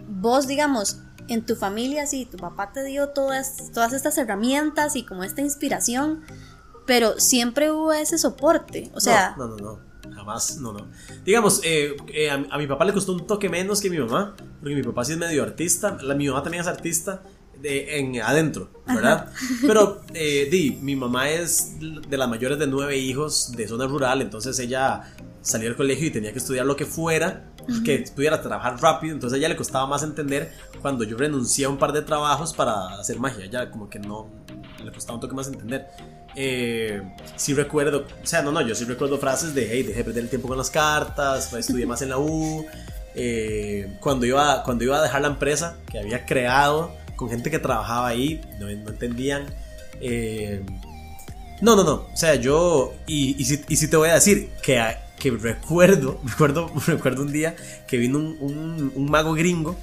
Vos, 0.10 0.46
digamos, 0.46 1.00
en 1.30 1.46
tu 1.46 1.56
familia, 1.56 2.06
sí, 2.06 2.28
tu 2.30 2.36
papá 2.36 2.74
te 2.74 2.84
dio 2.84 3.10
todas, 3.10 3.72
todas 3.74 3.94
estas 3.94 4.18
herramientas 4.18 4.98
y 4.98 5.06
como 5.06 5.24
esta 5.24 5.42
inspiración, 5.42 6.26
pero 6.88 7.20
siempre 7.20 7.70
hubo 7.70 7.94
ese 7.94 8.18
soporte. 8.18 8.90
O 8.96 9.00
sea... 9.00 9.36
No, 9.38 9.48
no, 9.48 9.58
no. 9.58 9.88
Jamás, 10.16 10.58
no, 10.58 10.74
no. 10.74 10.88
Digamos, 11.24 11.62
eh, 11.64 11.96
eh, 12.08 12.32
a, 12.32 12.58
mi 12.58 12.66
papá 12.66 12.86
le 12.86 12.94
costó 12.94 13.12
un 13.12 13.28
toque 13.28 13.50
menos 13.50 13.82
que 13.82 13.90
mi 13.90 14.00
mamá, 14.00 14.36
porque 14.60 14.74
mi 14.74 14.82
papá 14.82 15.06
sí 15.06 15.12
es 15.12 15.18
medio 15.20 15.44
artista, 15.44 15.98
la, 16.02 16.16
mi 16.16 16.28
mamá 16.28 16.42
también 16.42 16.62
es 16.62 16.68
artista 16.68 17.22
de, 17.62 18.00
en 18.00 18.20
adentro, 18.22 18.72
¿verdad? 18.88 19.32
Pero, 19.62 20.02
eh, 20.14 20.48
di, 20.50 20.80
mi 20.82 20.96
mamá 20.96 21.30
es 21.30 21.76
de 21.80 22.18
las 22.18 22.30
mayores 22.30 22.58
de 22.58 22.66
nueve 22.66 22.98
hijos 22.98 23.52
de 23.52 23.68
zona 23.68 23.86
rural, 23.86 24.22
entonces 24.22 24.58
ella 24.58 25.14
salía 25.42 25.68
del 25.68 25.78
colegio 25.78 26.08
y 26.08 26.12
tenía 26.12 26.32
que 26.32 26.40
estudiar 26.40 26.66
lo 26.66 26.76
que 26.76 26.86
fuera, 26.86 27.52
que 27.84 28.04
pudiera 28.16 28.42
trabajar 28.42 28.82
rápido, 28.82 29.14
entonces 29.14 29.36
a 29.36 29.38
ella 29.38 29.50
le 29.50 29.56
costaba 29.56 29.86
más 29.86 30.02
entender 30.02 30.54
cuando 30.82 31.04
yo 31.04 31.18
renuncié 31.18 31.66
a 31.66 31.70
un 31.70 31.78
par 31.78 31.92
de 31.92 32.02
trabajos 32.02 32.54
para 32.54 32.98
hacer 33.00 33.20
magia, 33.20 33.46
ya 33.46 33.70
como 33.70 33.90
que 33.90 34.00
no, 34.00 34.30
le 34.84 34.92
costaba 34.92 35.16
un 35.16 35.22
toque 35.22 35.36
más 35.36 35.48
entender 35.48 35.88
eh, 36.40 37.02
sí 37.36 37.56
recuerdo, 37.56 38.06
o 38.24 38.28
sea, 38.28 38.44
no, 38.44 38.52
no, 38.52 38.62
yo 38.62 38.76
sí 38.76 38.86
recuerdo 38.86 39.18
frases 39.18 39.56
de, 39.56 39.70
hey, 39.72 39.82
dejé 39.82 39.98
de 39.98 40.04
perder 40.04 40.24
el 40.26 40.30
tiempo 40.30 40.48
con 40.48 40.56
las 40.56 40.70
cartas, 40.70 41.52
estudié 41.52 41.88
más 41.88 42.04
en 42.04 42.10
la 42.10 42.20
U, 42.20 42.64
eh, 43.16 43.98
cuando, 44.00 44.28
iba, 44.28 44.62
cuando 44.62 44.84
iba 44.84 45.00
a 45.00 45.02
dejar 45.02 45.24
la 45.24 45.30
empresa 45.30 45.78
que 45.92 45.98
había 45.98 46.28
creado 46.28 46.96
con 47.16 47.32
gente 47.32 47.50
que 47.50 47.58
trabajaba 47.58 48.08
ahí, 48.10 48.40
no, 48.60 48.70
entendían. 48.70 49.48
Eh, 50.00 50.62
no, 51.60 51.76
no, 51.76 51.84
no, 51.84 52.08
o 52.14 52.16
sea, 52.16 52.36
yo, 52.36 52.94
y, 53.08 53.36
y, 53.42 53.76
sí, 53.76 53.88
te 53.88 53.98
voy 53.98 54.10
a 54.10 54.14
decir 54.14 54.52
que, 54.62 54.80
que 55.18 55.32
recuerdo, 55.32 56.22
recuerdo, 56.24 56.72
recuerdo 56.86 57.24
un 57.24 57.32
día 57.32 57.56
que 57.88 57.98
vino 57.98 58.20
un, 58.20 58.38
un, 58.40 58.92
un 58.94 59.06
mago 59.10 59.34
gringo 59.34 59.76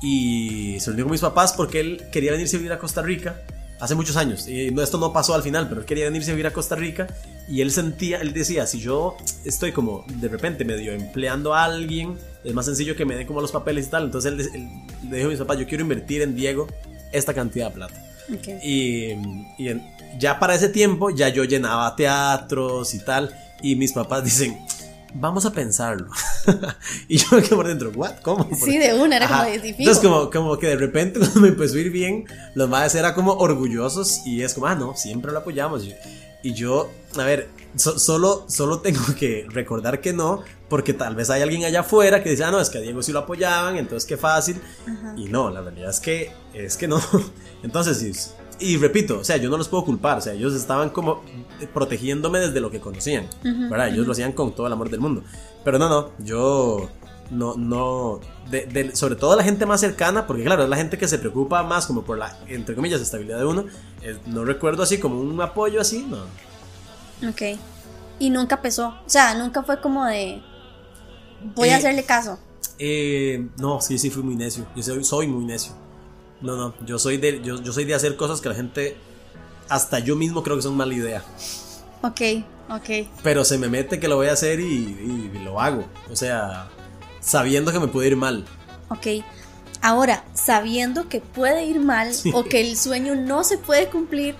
y 0.00 0.78
se 0.78 0.90
reunió 0.90 1.06
con 1.06 1.10
mis 1.10 1.22
papás 1.22 1.54
porque 1.54 1.80
él 1.80 2.04
quería 2.12 2.30
venirse 2.30 2.54
a 2.54 2.60
vivir 2.60 2.72
a 2.72 2.78
Costa 2.78 3.02
Rica 3.02 3.42
hace 3.80 3.94
muchos 3.94 4.16
años. 4.16 4.48
Y 4.48 4.68
esto 4.80 4.98
no 4.98 5.12
pasó 5.12 5.34
al 5.34 5.42
final, 5.42 5.68
pero 5.68 5.80
él 5.80 5.86
quería 5.86 6.04
venirse 6.04 6.30
a 6.30 6.34
vivir 6.34 6.46
a 6.46 6.52
Costa 6.52 6.76
Rica 6.76 7.06
y 7.48 7.60
él 7.60 7.70
sentía, 7.70 8.20
él 8.20 8.32
decía, 8.32 8.66
si 8.66 8.80
yo 8.80 9.16
estoy 9.44 9.72
como 9.72 10.04
de 10.06 10.28
repente 10.28 10.64
medio 10.64 10.92
empleando 10.92 11.54
a 11.54 11.64
alguien, 11.64 12.18
es 12.44 12.54
más 12.54 12.66
sencillo 12.66 12.96
que 12.96 13.04
me 13.04 13.16
den 13.16 13.26
como 13.26 13.40
los 13.40 13.52
papeles 13.52 13.86
y 13.86 13.90
tal. 13.90 14.04
Entonces 14.04 14.50
él, 14.52 14.68
le 15.08 15.16
dijo 15.16 15.28
a 15.28 15.30
mis 15.30 15.38
papás, 15.38 15.58
yo 15.58 15.66
quiero 15.66 15.82
invertir 15.82 16.22
en 16.22 16.34
Diego 16.34 16.66
esta 17.12 17.32
cantidad 17.34 17.68
de 17.68 17.74
plata. 17.74 18.04
Y, 18.62 19.12
y 19.58 19.82
ya 20.18 20.38
para 20.38 20.54
ese 20.54 20.68
tiempo 20.68 21.10
ya 21.10 21.30
yo 21.30 21.44
llenaba 21.44 21.96
teatros 21.96 22.94
y 22.94 22.98
tal. 23.00 23.34
Y 23.62 23.76
mis 23.76 23.92
papás 23.92 24.24
dicen, 24.24 24.58
vamos 25.14 25.46
a 25.46 25.52
pensarlo. 25.52 26.08
y 27.08 27.18
yo 27.18 27.26
me 27.32 27.42
quedé 27.42 27.56
por 27.56 27.66
dentro, 27.66 27.90
¿what? 27.94 28.16
¿Cómo? 28.22 28.48
Sí, 28.54 28.78
de 28.78 28.94
una, 28.94 29.16
era 29.16 29.28
como 29.28 29.44
difícil. 29.44 29.76
Entonces, 29.78 30.02
como, 30.02 30.30
como 30.30 30.58
que 30.58 30.68
de 30.68 30.76
repente 30.76 31.18
cuando 31.20 31.40
me 31.40 31.48
empezó 31.48 31.76
a 31.76 31.80
ir 31.80 31.90
bien, 31.90 32.24
los 32.54 32.68
madres 32.68 32.94
eran 32.94 33.14
como 33.14 33.32
orgullosos 33.32 34.22
y 34.26 34.42
es 34.42 34.54
como, 34.54 34.66
ah, 34.66 34.74
no, 34.74 34.96
siempre 34.96 35.32
lo 35.32 35.38
apoyamos. 35.38 35.84
Y 36.42 36.54
yo, 36.54 36.90
a 37.16 37.24
ver, 37.24 37.48
solo, 37.76 38.44
solo 38.48 38.80
tengo 38.80 39.00
que 39.18 39.46
recordar 39.48 40.00
que 40.00 40.12
no, 40.12 40.42
porque 40.68 40.92
tal 40.92 41.14
vez 41.14 41.30
hay 41.30 41.42
alguien 41.42 41.64
allá 41.64 41.80
afuera 41.80 42.22
que 42.22 42.30
dice, 42.30 42.44
ah, 42.44 42.50
no, 42.50 42.60
es 42.60 42.70
que 42.70 42.78
a 42.78 42.80
Diego 42.80 43.02
sí 43.02 43.12
lo 43.12 43.20
apoyaban, 43.20 43.76
entonces 43.76 44.06
qué 44.06 44.16
fácil. 44.16 44.60
Y 45.16 45.24
no, 45.24 45.50
la 45.50 45.60
realidad 45.60 45.90
es 45.90 46.00
que, 46.00 46.32
es 46.54 46.76
que 46.76 46.88
no. 46.88 47.00
Entonces, 47.62 47.98
sí 47.98 48.12
y 48.60 48.76
repito, 48.76 49.18
o 49.20 49.24
sea, 49.24 49.36
yo 49.36 49.48
no 49.50 49.56
los 49.56 49.68
puedo 49.68 49.84
culpar, 49.84 50.18
o 50.18 50.20
sea, 50.20 50.32
ellos 50.32 50.54
estaban 50.54 50.90
como 50.90 51.22
protegiéndome 51.72 52.38
desde 52.40 52.60
lo 52.60 52.70
que 52.70 52.80
conocían, 52.80 53.26
¿verdad? 53.42 53.88
Ellos 53.88 54.06
lo 54.06 54.12
hacían 54.12 54.32
con 54.32 54.52
todo 54.54 54.66
el 54.66 54.72
amor 54.72 54.90
del 54.90 55.00
mundo. 55.00 55.22
Pero 55.64 55.78
no, 55.78 55.88
no, 55.88 56.10
yo 56.18 56.88
no, 57.30 57.54
no, 57.56 58.20
de, 58.50 58.94
sobre 58.96 59.16
todo 59.16 59.36
la 59.36 59.44
gente 59.44 59.66
más 59.66 59.80
cercana, 59.80 60.26
porque 60.26 60.44
claro, 60.44 60.62
es 60.64 60.68
la 60.68 60.76
gente 60.76 60.98
que 60.98 61.08
se 61.08 61.18
preocupa 61.18 61.62
más 61.62 61.86
como 61.86 62.02
por 62.02 62.18
la, 62.18 62.38
entre 62.48 62.74
comillas, 62.74 63.00
estabilidad 63.00 63.38
de 63.38 63.44
uno. 63.44 63.64
no 64.26 64.44
recuerdo 64.44 64.82
así 64.82 64.98
como 64.98 65.20
un 65.20 65.40
apoyo 65.40 65.80
así, 65.80 66.06
no. 66.08 66.18
Ok. 67.28 67.58
Y 68.18 68.30
nunca 68.30 68.60
pesó. 68.62 68.88
O 68.88 69.08
sea, 69.10 69.34
nunca 69.34 69.62
fue 69.62 69.80
como 69.80 70.04
de. 70.06 70.42
Voy 71.54 71.68
a 71.68 71.74
Eh, 71.74 71.78
hacerle 71.78 72.02
caso. 72.04 72.38
Eh, 72.78 73.48
no, 73.58 73.80
sí, 73.80 73.98
sí, 73.98 74.10
fui 74.10 74.22
muy 74.22 74.36
necio. 74.36 74.66
Yo 74.74 74.82
soy, 74.82 75.04
soy 75.04 75.26
muy 75.28 75.44
necio. 75.44 75.72
No, 76.40 76.56
no, 76.56 76.74
yo 76.86 76.98
soy, 76.98 77.16
de, 77.16 77.40
yo, 77.42 77.60
yo 77.62 77.72
soy 77.72 77.84
de 77.84 77.94
hacer 77.94 78.16
cosas 78.16 78.40
que 78.40 78.48
la 78.48 78.54
gente, 78.54 78.96
hasta 79.68 79.98
yo 79.98 80.14
mismo 80.16 80.42
creo 80.42 80.56
que 80.56 80.62
son 80.62 80.76
mala 80.76 80.94
idea. 80.94 81.22
Ok, 82.02 82.20
ok. 82.70 83.08
Pero 83.22 83.44
se 83.44 83.58
me 83.58 83.68
mete 83.68 83.98
que 83.98 84.06
lo 84.08 84.16
voy 84.16 84.28
a 84.28 84.32
hacer 84.32 84.60
y, 84.60 84.64
y 85.34 85.38
lo 85.44 85.60
hago. 85.60 85.84
O 86.10 86.16
sea, 86.16 86.68
sabiendo 87.20 87.72
que 87.72 87.80
me 87.80 87.88
puede 87.88 88.08
ir 88.08 88.16
mal. 88.16 88.44
Ok. 88.88 89.24
Ahora, 89.82 90.24
sabiendo 90.34 91.08
que 91.08 91.20
puede 91.20 91.64
ir 91.64 91.80
mal 91.80 92.12
Sí. 92.14 92.30
o 92.34 92.44
que 92.44 92.60
el 92.60 92.76
sueño 92.76 93.14
no 93.16 93.42
se 93.44 93.58
puede 93.58 93.88
cumplir, 93.88 94.34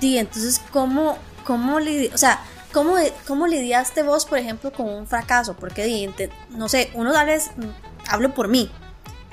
di, 0.00 0.18
entonces, 0.18 0.60
¿cómo, 0.72 1.16
cómo, 1.44 1.78
lidi- 1.80 2.10
o 2.12 2.18
sea, 2.18 2.40
¿cómo, 2.72 2.94
cómo 3.26 3.46
lidiaste 3.46 4.02
vos, 4.02 4.26
por 4.26 4.38
ejemplo, 4.38 4.72
con 4.72 4.88
un 4.88 5.06
fracaso? 5.06 5.54
Porque, 5.54 6.10
no 6.50 6.68
sé, 6.68 6.90
uno 6.94 7.12
tal 7.12 7.26
vez, 7.26 7.50
mm, 7.56 7.62
hablo 8.08 8.32
por 8.34 8.46
mí, 8.48 8.70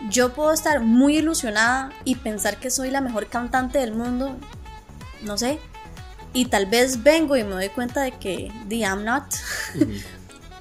yo 0.09 0.33
puedo 0.33 0.51
estar 0.51 0.81
muy 0.81 1.17
ilusionada 1.17 1.91
y 2.03 2.15
pensar 2.15 2.57
que 2.57 2.69
soy 2.69 2.89
la 2.89 3.01
mejor 3.01 3.27
cantante 3.27 3.79
del 3.79 3.93
mundo, 3.93 4.35
no 5.23 5.37
sé, 5.37 5.59
y 6.33 6.45
tal 6.45 6.65
vez 6.65 7.03
vengo 7.03 7.35
y 7.35 7.43
me 7.43 7.51
doy 7.51 7.69
cuenta 7.69 8.01
de 8.01 8.11
que, 8.11 8.51
di, 8.67 8.79
I'm 8.79 9.03
not. 9.03 9.23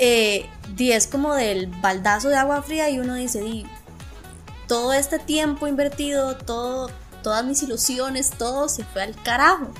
Eh, 0.02 0.48
di, 0.74 0.92
es 0.92 1.06
como 1.06 1.34
del 1.34 1.66
baldazo 1.66 2.30
de 2.30 2.36
agua 2.36 2.62
fría 2.62 2.88
y 2.88 2.98
uno 2.98 3.16
dice, 3.16 3.42
di, 3.42 3.66
todo 4.66 4.94
este 4.94 5.18
tiempo 5.18 5.66
invertido, 5.66 6.38
todo, 6.38 6.90
todas 7.22 7.44
mis 7.44 7.62
ilusiones, 7.62 8.30
todo 8.30 8.70
se 8.70 8.82
fue 8.82 9.02
al 9.02 9.14
carajo. 9.22 9.74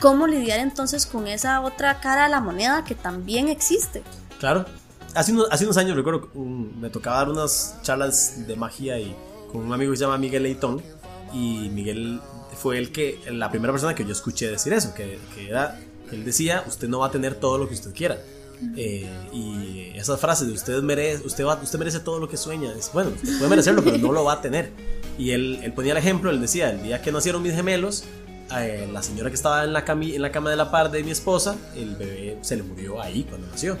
¿Cómo 0.00 0.28
lidiar 0.28 0.60
entonces 0.60 1.06
con 1.06 1.26
esa 1.26 1.60
otra 1.62 1.98
cara 1.98 2.24
de 2.24 2.28
la 2.28 2.40
moneda 2.40 2.84
que 2.84 2.94
también 2.94 3.48
existe? 3.48 4.04
Claro. 4.38 4.64
Hace 5.16 5.32
unos, 5.32 5.48
hace 5.50 5.64
unos 5.64 5.76
años 5.76 5.96
recuerdo, 5.96 6.28
un- 6.34 6.80
me 6.80 6.90
tocaba 6.90 7.16
dar 7.18 7.30
unas 7.30 7.76
charlas 7.82 8.46
de 8.46 8.54
magia 8.56 8.98
y 9.00 9.14
con 9.50 9.62
un 9.62 9.72
amigo 9.72 9.90
que 9.92 9.96
se 9.98 10.04
llama 10.04 10.18
Miguel 10.18 10.42
Leitón. 10.42 10.82
Y 11.32 11.70
Miguel 11.70 12.20
fue 12.56 12.78
el 12.78 12.92
que, 12.92 13.18
la 13.30 13.50
primera 13.50 13.72
persona 13.72 13.94
que 13.94 14.04
yo 14.04 14.12
escuché 14.12 14.50
decir 14.50 14.72
eso, 14.72 14.94
que, 14.94 15.18
que 15.34 15.48
era, 15.48 15.80
él 16.12 16.24
decía, 16.24 16.62
usted 16.66 16.88
no 16.88 17.00
va 17.00 17.06
a 17.06 17.10
tener 17.10 17.34
todo 17.34 17.58
lo 17.58 17.66
que 17.68 17.74
usted 17.74 17.92
quiera. 17.94 18.18
Eh, 18.76 19.06
y 19.32 19.90
esas 19.96 20.18
frases 20.18 20.46
de 20.48 20.54
usted 20.54 20.80
merece, 20.82 21.26
usted, 21.26 21.44
va, 21.44 21.54
usted 21.62 21.78
merece 21.78 22.00
todo 22.00 22.18
lo 22.18 22.28
que 22.28 22.36
sueña. 22.36 22.72
Es, 22.72 22.90
bueno, 22.92 23.10
usted 23.10 23.36
puede 23.38 23.50
merecerlo, 23.50 23.82
pero 23.84 23.98
no 23.98 24.12
lo 24.12 24.24
va 24.24 24.34
a 24.34 24.40
tener. 24.40 24.70
Y 25.18 25.30
él, 25.32 25.60
él 25.62 25.72
ponía 25.72 25.92
el 25.92 25.98
ejemplo, 25.98 26.30
él 26.30 26.40
decía, 26.40 26.70
el 26.70 26.82
día 26.82 27.02
que 27.02 27.10
nacieron 27.12 27.42
mis 27.42 27.54
gemelos, 27.54 28.04
eh, 28.56 28.88
la 28.92 29.02
señora 29.02 29.28
que 29.30 29.34
estaba 29.36 29.64
en 29.64 29.72
la, 29.72 29.84
cami- 29.84 30.14
en 30.14 30.22
la 30.22 30.30
cama 30.30 30.50
de 30.50 30.56
la 30.56 30.70
par 30.70 30.90
de 30.90 31.02
mi 31.02 31.10
esposa, 31.10 31.56
el 31.74 31.96
bebé 31.96 32.38
se 32.42 32.56
le 32.56 32.62
murió 32.62 33.00
ahí 33.02 33.24
cuando 33.24 33.46
nació. 33.48 33.76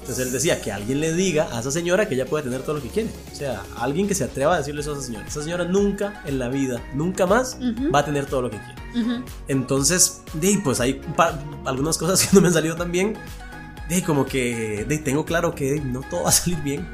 Entonces 0.00 0.26
él 0.26 0.32
decía 0.32 0.60
que 0.60 0.72
alguien 0.72 0.98
le 1.00 1.12
diga 1.12 1.48
a 1.52 1.60
esa 1.60 1.70
señora 1.70 2.08
que 2.08 2.14
ella 2.14 2.26
puede 2.26 2.44
tener 2.44 2.62
todo 2.62 2.76
lo 2.76 2.82
que 2.82 2.88
quiere. 2.88 3.10
O 3.32 3.34
sea, 3.34 3.62
alguien 3.78 4.08
que 4.08 4.14
se 4.14 4.24
atreva 4.24 4.54
a 4.54 4.58
decirle 4.58 4.80
eso 4.80 4.92
a 4.92 4.94
esa 4.94 5.02
señora. 5.06 5.26
Esa 5.26 5.42
señora 5.42 5.64
nunca 5.64 6.22
en 6.26 6.38
la 6.38 6.48
vida, 6.48 6.82
nunca 6.94 7.26
más 7.26 7.58
va 7.94 8.00
a 8.00 8.04
tener 8.04 8.26
todo 8.26 8.42
lo 8.42 8.50
que 8.50 8.58
quiere. 8.58 9.22
Entonces, 9.48 10.22
de 10.34 10.60
pues 10.64 10.80
hay 10.80 11.00
algunas 11.64 11.98
cosas 11.98 12.22
que 12.26 12.34
no 12.34 12.40
me 12.40 12.48
han 12.48 12.54
salido 12.54 12.76
tan 12.76 12.90
bien. 12.92 13.14
De 13.88 14.02
como 14.04 14.24
que 14.24 14.84
de 14.88 14.98
tengo 14.98 15.24
claro 15.24 15.54
que 15.54 15.72
de 15.72 15.80
no 15.80 16.00
todo 16.08 16.22
va 16.24 16.28
a 16.30 16.32
salir 16.32 16.58
bien. 16.62 16.86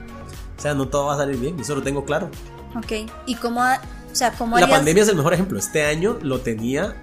O 0.59 0.61
sea, 0.61 0.75
no 0.75 0.89
todo 0.89 1.07
va 1.07 1.15
a 1.15 1.19
salir 1.19 1.37
bien. 1.39 1.59
Eso 1.61 1.75
lo 1.75 1.83
tengo 1.83 2.05
claro. 2.05 2.31
Ok. 2.75 3.11
¿Y 3.27 3.35
cómo, 3.37 3.61
o 3.63 4.15
sea, 4.15 4.33
cómo 4.33 4.59
La 4.59 4.65
harías- 4.65 4.79
pandemia 4.79 5.03
es 5.03 5.09
el 5.11 5.17
mejor 5.17 5.35
ejemplo. 5.35 5.59
Este 5.59 5.85
año 5.85 6.19
lo 6.23 6.41
tenía, 6.41 6.97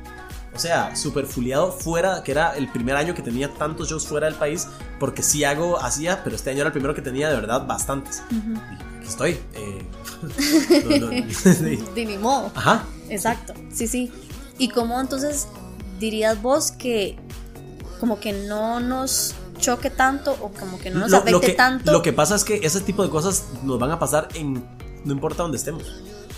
o 0.56 0.60
sea, 0.60 0.95
súper 0.95 1.26
fuleado 1.26 1.72
fuera, 1.72 2.24
que 2.24 2.32
era 2.32 2.56
el 2.56 2.72
primer 2.72 2.95
año 2.95 3.14
que 3.16 3.22
tenía 3.22 3.54
tantos 3.54 3.89
shows 3.89 4.06
fuera 4.08 4.28
del 4.28 4.36
país, 4.36 4.68
porque 4.99 5.24
sí 5.24 5.43
hago, 5.43 5.80
hacía, 5.82 6.24
pero 6.24 6.36
este 6.36 6.49
año 6.51 6.60
era 6.60 6.68
el 6.68 6.74
primero 6.74 6.93
que 6.93 7.01
tenía 7.01 7.30
de 7.30 7.36
verdad 7.36 7.66
bastantes. 7.66 8.22
Ujú. 8.30 8.54
Y 8.54 8.97
aquí 8.97 9.08
estoy. 9.08 9.39
eh, 9.56 9.86
no, 10.99 11.08
no, 11.12 11.34
sí. 11.34 11.84
De 11.95 12.06
mi 12.06 12.18
modo. 12.18 12.51
Ajá. 12.56 12.84
Exacto, 13.10 13.54
sí, 13.72 13.88
sí. 13.88 14.12
¿Y 14.58 14.70
cómo 14.70 14.99
entonces 15.01 15.47
dirías 15.99 16.41
vos 16.41 16.72
que 16.72 17.18
como 17.99 18.20
que 18.20 18.34
no 18.34 18.80
nos 18.80 19.34
choque 19.58 19.89
tanto 19.89 20.34
o 20.41 20.49
como 20.51 20.78
que 20.78 20.89
no 20.91 20.99
nos 20.99 21.12
Lo- 21.12 21.18
afecte 21.18 21.32
lo, 21.32 21.41
que, 21.41 21.54
tanto? 21.54 21.91
lo 21.91 22.01
que 22.01 22.12
pasa 22.14 22.36
es 22.36 22.43
que 22.43 22.60
ese 22.64 22.82
tipo 22.82 23.01
de 23.04 23.10
cosas 23.10 23.45
nos 23.64 23.80
van 23.80 23.91
a 23.91 23.99
pasar 23.99 24.28
en 24.36 24.64
no 25.06 25.14
importa 25.14 25.43
dónde 25.43 25.58
estemos. 25.58 25.84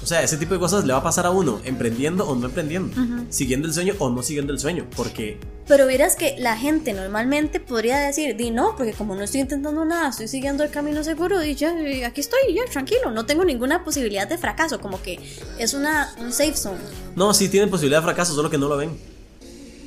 O 0.05 0.07
sea, 0.07 0.21
ese 0.21 0.37
tipo 0.37 0.53
de 0.53 0.59
cosas 0.59 0.85
le 0.85 0.93
va 0.93 0.99
a 0.99 1.03
pasar 1.03 1.25
a 1.25 1.31
uno 1.31 1.59
emprendiendo 1.63 2.27
o 2.27 2.35
no 2.35 2.45
emprendiendo, 2.45 2.95
siguiendo 3.29 3.67
el 3.67 3.73
sueño 3.73 3.95
o 3.97 4.11
no 4.11 4.21
siguiendo 4.21 4.53
el 4.53 4.59
sueño, 4.59 4.85
porque 4.95 5.39
Pero 5.67 5.87
verás 5.87 6.15
que 6.15 6.35
la 6.37 6.55
gente 6.55 6.93
normalmente 6.93 7.59
podría 7.59 7.97
decir, 7.97 8.35
di 8.35 8.51
no, 8.51 8.75
porque 8.77 8.93
como 8.93 9.15
no 9.15 9.23
estoy 9.23 9.41
intentando 9.41 9.83
nada, 9.83 10.09
estoy 10.09 10.27
siguiendo 10.27 10.63
el 10.63 10.69
camino 10.69 11.03
seguro 11.03 11.43
y 11.43 11.55
ya, 11.55 11.73
aquí 12.05 12.21
estoy, 12.21 12.37
ya, 12.53 12.71
tranquilo, 12.71 13.09
no 13.09 13.25
tengo 13.25 13.43
ninguna 13.45 13.83
posibilidad 13.83 14.27
de 14.27 14.37
fracaso, 14.37 14.79
como 14.79 15.01
que 15.01 15.19
es 15.57 15.73
una, 15.73 16.13
un 16.19 16.31
safe 16.31 16.55
zone. 16.55 16.77
no, 17.15 17.33
sí 17.33 17.49
tienen 17.49 17.71
posibilidad 17.71 18.01
de 18.01 18.05
fracaso, 18.05 18.35
solo 18.35 18.51
que 18.51 18.59
no 18.59 18.69
lo 18.69 18.77
ven. 18.77 18.95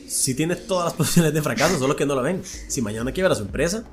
Sí 0.08 0.34
tiene 0.34 0.56
todas 0.56 0.86
las 0.86 0.94
posibilidades 0.96 1.34
de 1.34 1.42
fracaso, 1.42 1.78
solo 1.78 1.94
que 1.94 2.06
no 2.06 2.16
lo 2.16 2.22
ven. 2.22 2.42
Si 2.42 2.82
mañana 2.82 3.12
quiebra 3.12 3.36
su 3.36 3.42
empresa, 3.42 3.84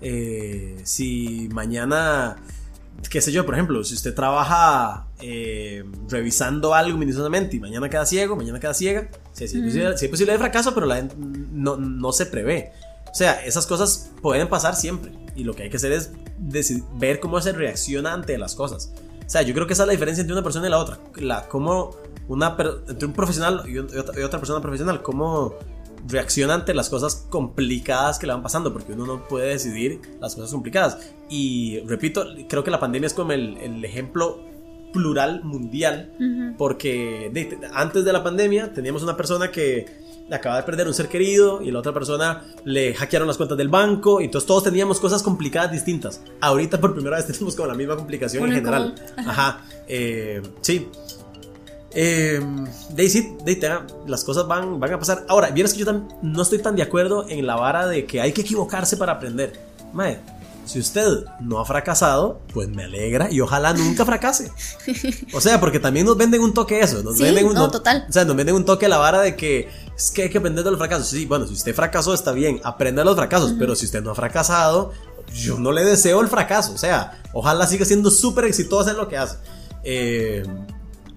eh, 0.00 0.76
si 0.84 1.48
mañana, 1.50 2.36
qué 3.10 3.20
sé 3.20 3.32
yo, 3.32 3.44
por 3.44 3.54
ejemplo, 3.54 3.82
si 3.84 3.94
usted 3.94 4.14
trabaja 4.14 5.06
eh, 5.20 5.84
revisando 6.08 6.74
algo 6.74 6.98
minuciosamente 6.98 7.56
y 7.56 7.60
mañana 7.60 7.88
queda 7.88 8.06
ciego, 8.06 8.36
mañana 8.36 8.58
queda 8.60 8.74
ciega, 8.74 9.08
sí, 9.32 9.44
hay 10.04 10.08
posibilidad 10.08 10.34
de 10.34 10.38
fracaso, 10.38 10.74
pero 10.74 10.86
la 10.86 10.96
gente 10.96 11.14
no, 11.18 11.76
no 11.76 12.12
se 12.12 12.26
prevé. 12.26 12.72
O 13.10 13.14
sea, 13.14 13.44
esas 13.44 13.66
cosas 13.66 14.10
pueden 14.22 14.48
pasar 14.48 14.74
siempre 14.74 15.12
y 15.36 15.44
lo 15.44 15.54
que 15.54 15.64
hay 15.64 15.70
que 15.70 15.76
hacer 15.76 15.92
es 15.92 16.10
deci- 16.40 16.84
ver 16.98 17.20
cómo 17.20 17.40
se 17.40 17.52
reacciona 17.52 18.12
ante 18.12 18.36
las 18.38 18.54
cosas. 18.54 18.92
O 19.24 19.30
sea, 19.30 19.42
yo 19.42 19.54
creo 19.54 19.66
que 19.66 19.72
esa 19.72 19.84
es 19.84 19.86
la 19.86 19.92
diferencia 19.92 20.20
entre 20.22 20.34
una 20.34 20.42
persona 20.42 20.66
y 20.66 20.70
la 20.70 20.78
otra. 20.78 20.98
La, 21.16 21.48
cómo 21.48 21.96
una, 22.28 22.56
entre 22.88 23.06
un 23.06 23.12
profesional 23.12 23.60
otra, 23.98 24.20
y 24.20 24.22
otra 24.24 24.38
persona 24.40 24.60
profesional, 24.60 25.02
cómo 25.02 25.54
reacciona 26.06 26.54
ante 26.54 26.74
las 26.74 26.88
cosas 26.90 27.26
complicadas 27.30 28.18
que 28.18 28.26
le 28.26 28.32
van 28.32 28.42
pasando, 28.42 28.72
porque 28.72 28.92
uno 28.92 29.06
no 29.06 29.26
puede 29.28 29.48
decidir 29.48 30.00
las 30.20 30.34
cosas 30.34 30.50
complicadas. 30.50 30.98
Y 31.30 31.80
repito, 31.86 32.24
creo 32.48 32.62
que 32.64 32.70
la 32.70 32.80
pandemia 32.80 33.06
es 33.06 33.14
como 33.14 33.32
el, 33.32 33.56
el 33.58 33.84
ejemplo 33.84 34.40
plural 34.92 35.42
mundial, 35.42 36.12
Ujú. 36.20 36.56
porque 36.56 37.30
de- 37.32 37.58
antes 37.72 38.04
de 38.04 38.12
la 38.12 38.22
pandemia 38.22 38.72
teníamos 38.72 39.02
una 39.02 39.16
persona 39.16 39.50
que 39.50 40.04
acaba 40.30 40.56
de 40.56 40.62
perder 40.62 40.86
un 40.86 40.94
ser 40.94 41.08
querido 41.08 41.60
y 41.60 41.70
la 41.70 41.80
otra 41.80 41.92
persona 41.92 42.42
le 42.64 42.94
hackearon 42.94 43.26
las 43.28 43.36
cuentas 43.36 43.58
del 43.58 43.68
banco 43.68 44.20
y 44.22 44.24
entonces 44.26 44.46
todos 44.46 44.62
teníamos 44.64 44.98
cosas 45.00 45.22
complicadas 45.22 45.70
distintas. 45.72 46.22
Ahorita 46.40 46.80
por 46.80 46.94
primera 46.94 47.16
vez 47.16 47.26
tenemos 47.32 47.54
como 47.56 47.68
la 47.68 47.74
misma 47.74 47.96
complicación 47.96 48.42
Uno 48.44 48.52
en 48.52 48.58
en 48.58 48.64
general. 48.64 48.94
común. 48.94 49.28
Ajá. 49.28 49.60
eh, 49.88 50.40
sí. 50.60 50.88
Eh, 51.94 52.40
de 52.90 53.02
ahí 53.02 53.56
te- 53.56 53.70
las 54.06 54.24
cosas 54.24 54.46
van, 54.48 54.80
van 54.80 54.92
a 54.92 54.98
pasar. 54.98 55.24
Ahora, 55.28 55.50
vieras 55.50 55.72
que 55.72 55.80
yo 55.80 55.86
tam- 55.86 56.08
no 56.22 56.42
estoy 56.42 56.58
tan 56.58 56.74
de 56.76 56.82
acuerdo 56.82 57.26
en 57.28 57.46
la 57.46 57.56
vara 57.56 57.86
de 57.86 58.04
que 58.06 58.20
hay 58.20 58.32
que 58.32 58.40
equivocarse 58.40 58.96
para 58.96 59.12
aprender. 59.12 59.52
Mae, 59.92 60.18
si 60.66 60.80
usted 60.80 61.06
no 61.40 61.60
ha 61.60 61.64
fracasado, 61.64 62.40
pues 62.52 62.68
me 62.68 62.84
alegra 62.84 63.30
y 63.30 63.40
ojalá 63.40 63.72
nunca 63.72 64.04
fracase. 64.06 64.50
O 65.32 65.40
sea, 65.40 65.60
porque 65.60 65.78
también 65.78 66.06
nos 66.06 66.16
venden 66.16 66.40
un 66.42 66.52
toque 66.52 66.80
eso. 66.80 67.02
Nos 67.02 67.16
Sí, 67.16 67.22
venden 67.22 67.46
un, 67.46 67.54
no, 67.54 67.70
total. 67.70 68.06
O 68.08 68.12
sea, 68.12 68.24
nos 68.24 68.34
venden 68.34 68.56
un 68.56 68.64
toque 68.64 68.88
la 68.88 68.98
vara 68.98 69.20
de 69.20 69.36
que 69.36 69.68
es 69.96 70.10
que 70.10 70.22
hay 70.22 70.30
que 70.30 70.38
aprender 70.38 70.64
de 70.64 70.70
los 70.72 70.78
fracasos. 70.78 71.06
Sí, 71.06 71.26
bueno, 71.26 71.46
si 71.46 71.52
usted 71.52 71.74
fracasó 71.74 72.12
está 72.12 72.32
bien, 72.32 72.60
aprenda 72.64 73.02
de 73.02 73.06
los 73.06 73.14
fracasos, 73.14 73.54
pero 73.58 73.76
si 73.76 73.84
usted 73.86 74.02
no 74.02 74.10
ha 74.10 74.14
fracasado, 74.16 74.90
yo 75.32 75.58
no 75.60 75.70
le 75.70 75.84
deseo 75.84 76.20
el 76.22 76.28
fracaso. 76.28 76.72
O 76.72 76.78
sea, 76.78 77.22
ojalá 77.32 77.66
siga 77.68 77.84
siendo 77.84 78.10
súper 78.10 78.46
exitosa 78.46 78.90
en 78.90 78.96
lo 78.96 79.06
que 79.08 79.16
hace. 79.16 79.36
Eh, 79.84 80.42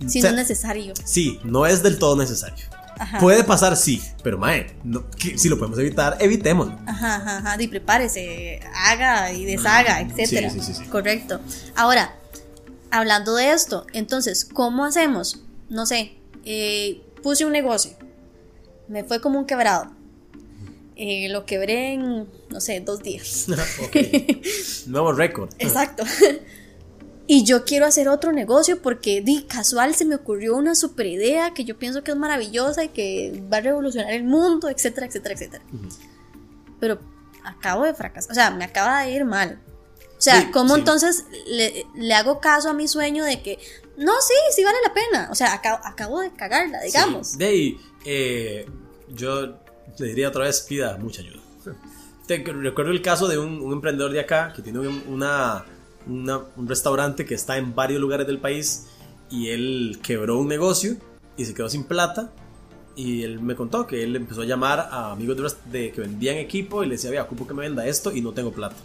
Si 0.07 0.19
o 0.19 0.21
sea, 0.21 0.31
no 0.31 0.37
es 0.41 0.47
necesario. 0.49 0.93
Sí, 1.03 1.39
no 1.43 1.65
es 1.65 1.81
del 1.83 1.97
todo 1.97 2.15
necesario. 2.15 2.65
Ajá. 2.99 3.19
Puede 3.19 3.43
pasar, 3.43 3.77
sí, 3.77 4.01
pero 4.23 4.37
mae, 4.37 4.75
no- 4.83 5.03
si 5.35 5.49
lo 5.49 5.57
podemos 5.59 5.77
evitar, 5.79 6.17
evitémoslo. 6.19 6.73
Ajá, 6.87 7.15
ajá, 7.17 7.37
ajá, 7.37 7.61
y 7.61 7.67
prepárese, 7.67 8.59
haga 8.73 9.31
y 9.31 9.45
deshaga, 9.45 10.01
etcétera. 10.01 10.49
Sí, 10.49 10.59
sí, 10.61 10.73
sí. 10.73 10.83
Correcto. 10.85 11.39
Ahora, 11.75 12.15
hablando 12.89 13.35
de 13.35 13.51
esto, 13.51 13.85
entonces, 13.93 14.45
¿cómo 14.45 14.83
hacemos? 14.85 15.41
No 15.69 15.85
sé, 15.85 16.13
eh, 16.45 17.01
puse 17.21 17.45
un 17.45 17.51
negocio, 17.51 17.91
me 18.87 19.03
fue 19.03 19.21
como 19.21 19.37
un 19.37 19.45
quebrado. 19.45 19.91
Eh, 20.95 21.29
lo 21.29 21.45
quebré 21.45 21.93
en, 21.93 22.27
no 22.49 22.59
sé, 22.59 22.79
dos 22.79 23.03
días. 23.03 23.45
Nuevo 24.87 25.13
récord. 25.13 25.51
Exacto. 25.59 26.03
Y 27.27 27.43
yo 27.43 27.65
quiero 27.65 27.85
hacer 27.85 28.07
otro 28.07 28.31
negocio 28.31 28.81
porque 28.81 29.21
di 29.21 29.43
casual 29.43 29.93
se 29.95 30.05
me 30.05 30.15
ocurrió 30.15 30.55
una 30.55 30.75
super 30.75 31.05
idea 31.05 31.53
que 31.53 31.65
yo 31.65 31.77
pienso 31.77 32.03
que 32.03 32.11
es 32.11 32.17
maravillosa 32.17 32.85
y 32.85 32.89
que 32.89 33.43
va 33.51 33.57
a 33.57 33.61
revolucionar 33.61 34.13
el 34.13 34.23
mundo, 34.23 34.69
etcétera, 34.69 35.07
etcétera, 35.07 35.35
etcétera. 35.35 35.63
Ujú. 35.73 35.89
Pero 36.79 36.99
acabo 37.43 37.83
de 37.83 37.93
fracasar, 37.93 38.31
o 38.31 38.35
sea, 38.35 38.51
me 38.51 38.63
acaba 38.63 39.03
de 39.03 39.11
ir 39.11 39.25
mal. 39.25 39.59
O 40.17 40.21
sea, 40.21 40.41
Sí, 40.41 40.47
¿cómo 40.51 40.75
sí. 40.75 40.79
entonces 40.79 41.25
le, 41.47 41.85
le 41.95 42.13
hago 42.13 42.39
caso 42.39 42.69
a 42.69 42.73
mi 42.73 42.87
sueño 42.87 43.23
de 43.23 43.41
que 43.41 43.59
no, 43.97 44.13
sí, 44.21 44.33
sí 44.55 44.63
vale 44.63 44.77
la 44.85 44.93
pena? 44.93 45.27
O 45.31 45.35
sea, 45.35 45.53
acabo, 45.53 45.79
acabo 45.83 46.21
de 46.21 46.31
cagarla, 46.31 46.81
digamos. 46.81 47.29
Sí, 47.29 47.37
de 47.37 47.45
ahí, 47.45 47.81
eh, 48.05 48.69
yo 49.09 49.57
le 49.97 50.07
diría 50.07 50.29
otra 50.29 50.43
vez, 50.45 50.61
pida 50.61 50.97
mucha 50.97 51.21
ayuda. 51.21 51.41
Te, 52.27 52.37
recuerdo 52.37 52.91
el 52.91 53.01
caso 53.01 53.27
de 53.27 53.37
un, 53.37 53.71
emprendedor 53.71 54.11
de 54.11 54.19
acá 54.19 54.53
que 54.55 54.61
tiene 54.61 54.79
una, 54.79 55.65
un 56.07 56.67
restaurante 56.67 57.25
que 57.25 57.35
está 57.35 57.57
en 57.57 57.75
varios 57.75 57.99
lugares 58.01 58.27
del 58.27 58.39
país 58.39 58.87
y 59.29 59.49
él 59.49 59.99
quebró 60.01 60.39
un 60.39 60.47
negocio 60.47 60.95
y 61.35 61.45
se 61.45 61.53
quedó 61.53 61.69
sin 61.69 61.83
plata. 61.83 62.31
Y 62.95 63.21
él 63.21 63.39
me 63.39 63.55
contó 63.55 63.85
que 63.85 64.03
él 64.03 64.15
empezó 64.15 64.41
a 64.41 64.45
llamar 64.45 64.79
a 64.79 65.11
amigos 65.11 65.57
de, 65.71 65.91
que 65.91 66.01
vendían 66.01 66.37
equipo 66.37 66.83
y 66.83 66.87
le 66.87 66.95
decía, 66.95 67.11
vea, 67.11 67.23
ocupo 67.23 67.45
que 67.45 67.53
me 67.53 67.61
venda 67.61 67.85
esto 67.85 68.11
y 68.11 68.21
no 68.21 68.31
tengo 68.31 68.51
plata. 68.51 68.75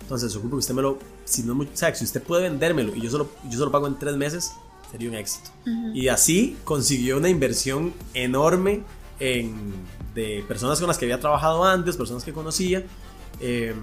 Entonces, 0.00 0.34
ocupo 0.34 0.56
que 0.56 0.60
usted 0.60 0.74
me 0.74 0.80
lo, 0.80 0.98
si 1.24 1.42
no, 1.42 1.58
o 1.58 1.66
sea, 1.74 1.94
si 1.94 2.04
usted 2.04 2.22
puede 2.22 2.44
vendérmelo 2.44 2.96
y 2.96 3.02
yo 3.02 3.10
solo, 3.10 3.30
yo 3.50 3.58
solo 3.58 3.70
pago 3.70 3.86
en 3.86 3.98
tres 3.98 4.16
meses, 4.16 4.52
sería 4.90 5.10
un 5.10 5.14
éxito. 5.14 5.50
Y 5.94 6.08
así 6.08 6.56
consiguió 6.64 7.18
una 7.18 7.28
inversión 7.28 7.92
enorme 8.14 8.82
en, 9.18 9.74
de 10.14 10.42
personas 10.48 10.78
con 10.80 10.88
las 10.88 10.96
que 10.96 11.04
había 11.04 11.20
trabajado 11.20 11.64
antes, 11.64 11.96
personas 11.98 12.24
que 12.24 12.32
conocía. 12.32 12.82
Eh, 13.40 13.74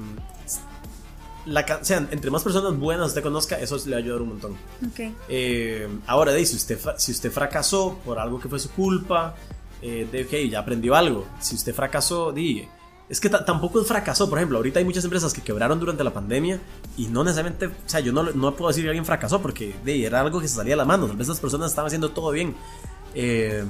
la, 1.48 1.66
o 1.82 1.86
sea, 1.86 2.08
entre 2.12 2.30
más 2.30 2.44
personas 2.44 2.78
buenas 2.78 3.08
usted 3.08 3.24
conozca, 3.24 3.60
eso 3.60 3.78
le 3.86 3.92
va 3.92 3.98
a 3.98 4.00
ayudar 4.00 4.22
un 4.22 4.30
montón. 4.30 4.58
Okay. 4.92 5.16
Eh, 5.30 5.88
ahora, 6.06 6.32
de, 6.32 6.46
si, 6.46 6.56
usted, 6.56 6.80
si 6.98 7.12
usted 7.12 7.32
fracasó 7.32 7.98
por 8.06 8.20
algo 8.20 8.40
que 8.40 8.50
fue 8.50 8.60
su 8.60 8.70
culpa, 8.72 9.36
eh, 9.82 10.08
de, 10.12 10.24
ok, 10.24 10.50
ya 10.52 10.60
aprendió 10.60 10.96
algo. 10.96 11.26
Si 11.40 11.56
usted 11.56 11.74
fracasó, 11.74 12.32
di, 12.32 12.68
es 13.10 13.20
que 13.20 13.30
tampoco 13.30 13.84
fracasó. 13.84 14.30
Por 14.30 14.38
ejemplo, 14.40 14.58
ahorita 14.58 14.80
hay 14.80 14.86
muchas 14.86 15.04
empresas 15.04 15.34
que 15.34 15.42
quebraron 15.42 15.80
durante 15.80 16.04
la 16.04 16.14
pandemia 16.14 16.60
y 16.98 17.08
no 17.08 17.24
necesariamente, 17.24 17.68
o 17.68 17.72
sea, 17.86 18.00
yo 18.02 18.12
no, 18.12 18.24
no 18.24 18.56
puedo 18.56 18.68
decir 18.68 18.84
que 18.84 18.90
alguien 18.90 19.06
fracasó 19.06 19.42
porque 19.42 19.76
de, 19.86 20.06
era 20.06 20.22
algo 20.22 20.42
que 20.42 20.48
se 20.48 20.56
salía 20.56 20.74
de 20.74 20.78
la 20.78 20.86
mano. 20.86 21.08
Tal 21.08 21.16
vez 21.16 21.28
personas 21.40 21.72
estaban 21.72 21.88
haciendo 21.88 22.12
todo 22.12 22.32
bien. 22.32 22.56
Eh, 23.16 23.64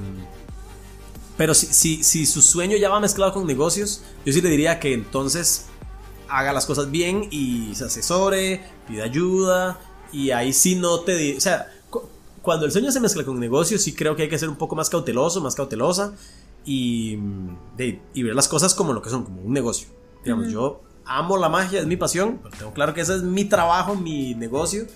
pero 1.36 1.54
si, 1.54 1.66
si, 1.66 2.02
si 2.02 2.26
su 2.26 2.42
sueño 2.42 2.76
ya 2.76 2.88
va 2.88 2.98
mezclado 2.98 3.32
con 3.32 3.46
negocios, 3.46 4.02
yo 4.26 4.32
sí 4.32 4.40
le 4.40 4.48
diría 4.48 4.80
que 4.80 4.92
entonces 4.92 5.66
haga 6.28 6.52
las 6.52 6.66
cosas 6.66 6.90
bien 6.90 7.28
y 7.30 7.74
se 7.74 7.84
asesore, 7.84 8.62
pida 8.86 9.04
ayuda 9.04 9.78
y 10.12 10.30
ahí 10.30 10.52
sí 10.52 10.74
no 10.74 11.00
te... 11.00 11.36
O 11.36 11.40
sea, 11.40 11.68
cuando 12.42 12.66
el 12.66 12.72
sueño 12.72 12.90
se 12.92 13.00
mezcla 13.00 13.24
con 13.24 13.38
negocios 13.38 13.82
sí 13.82 13.94
creo 13.94 14.16
que 14.16 14.22
hay 14.22 14.28
que 14.28 14.38
ser 14.38 14.48
un 14.48 14.56
poco 14.56 14.76
más 14.76 14.88
cauteloso, 14.88 15.40
más 15.40 15.54
cautelosa 15.54 16.14
y, 16.64 17.18
y 18.14 18.22
ver 18.22 18.34
las 18.34 18.48
cosas 18.48 18.74
como 18.74 18.92
lo 18.92 19.02
que 19.02 19.10
son, 19.10 19.24
como 19.24 19.42
un 19.42 19.52
negocio. 19.52 19.88
Digamos, 20.24 20.48
yo 20.48 20.82
amo 21.04 21.36
la 21.36 21.48
magia, 21.48 21.80
es 21.80 21.86
mi 21.86 21.96
pasión, 21.96 22.38
pero 22.42 22.56
tengo 22.56 22.72
claro 22.72 22.94
que 22.94 23.00
ese 23.00 23.16
es 23.16 23.22
mi 23.22 23.44
trabajo, 23.44 23.94
mi 23.94 24.34
negocio 24.34 24.86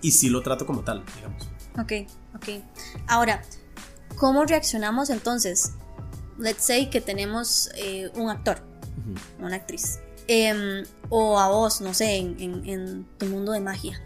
y 0.00 0.12
sí 0.12 0.28
lo 0.28 0.42
trato 0.42 0.66
como 0.66 0.82
tal, 0.82 1.04
digamos. 1.16 1.48
Ok, 1.78 2.08
ok. 2.36 2.62
Ahora, 3.06 3.42
¿cómo 4.16 4.44
reaccionamos 4.44 5.10
entonces? 5.10 5.72
Let's 6.38 6.64
say 6.64 6.88
que 6.88 7.00
tenemos 7.00 7.70
eh, 7.76 8.10
un 8.14 8.30
actor, 8.30 8.58
una 9.40 9.56
actriz 9.56 9.98
Em, 10.28 10.84
o 11.08 11.38
a 11.38 11.48
vos, 11.48 11.80
no 11.80 11.94
sé, 11.94 12.16
en, 12.16 13.06
tu 13.16 13.26
mundo 13.26 13.52
de 13.52 13.60
magia. 13.60 14.00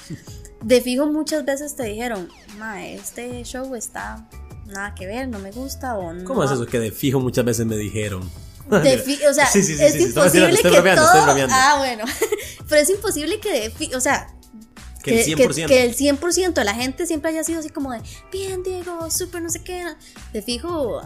de 0.62 0.80
fijo 0.80 1.06
muchas 1.06 1.44
veces 1.44 1.74
te 1.74 1.82
dijeron, 1.84 2.28
ma, 2.56 2.86
este 2.86 3.42
show 3.42 3.74
está 3.74 4.28
nada 4.66 4.94
que 4.94 5.06
ver, 5.06 5.28
no 5.28 5.40
me 5.40 5.50
gusta 5.50 5.96
o 5.98 6.12
no. 6.12 6.24
¿Cómo 6.24 6.44
es 6.44 6.52
eso 6.52 6.66
que 6.66 6.78
de 6.78 6.92
fijo 6.92 7.18
muchas 7.18 7.44
veces 7.44 7.66
me 7.66 7.76
dijeron? 7.76 8.30
De 8.70 9.02
o 9.30 9.34
sea, 9.34 9.48
es 9.52 10.00
imposible 10.00 10.56
que 10.56 10.70
todo... 10.94 11.08
Ah, 11.50 11.74
bueno. 11.78 12.04
Pero 12.68 12.80
es 12.80 12.90
imposible 12.90 13.40
que 13.40 13.52
de 13.52 13.70
fijo, 13.70 13.96
o 13.96 14.00
sea, 14.00 14.28
que, 15.02 15.20
el 15.20 15.36
100%. 15.36 15.66
Que, 15.66 15.84
el 15.84 15.96
100% 15.96 16.52
de 16.52 16.64
la 16.64 16.74
gente 16.74 17.06
siempre 17.06 17.30
haya 17.30 17.44
sido 17.44 17.60
así 17.60 17.70
como 17.70 17.92
de, 17.92 18.00
bien, 18.32 18.62
Diego, 18.62 19.10
súper 19.10 19.42
no 19.42 19.50
sé 19.50 19.62
qué. 19.62 19.84
De 20.32 20.42
fijo, 20.42 21.00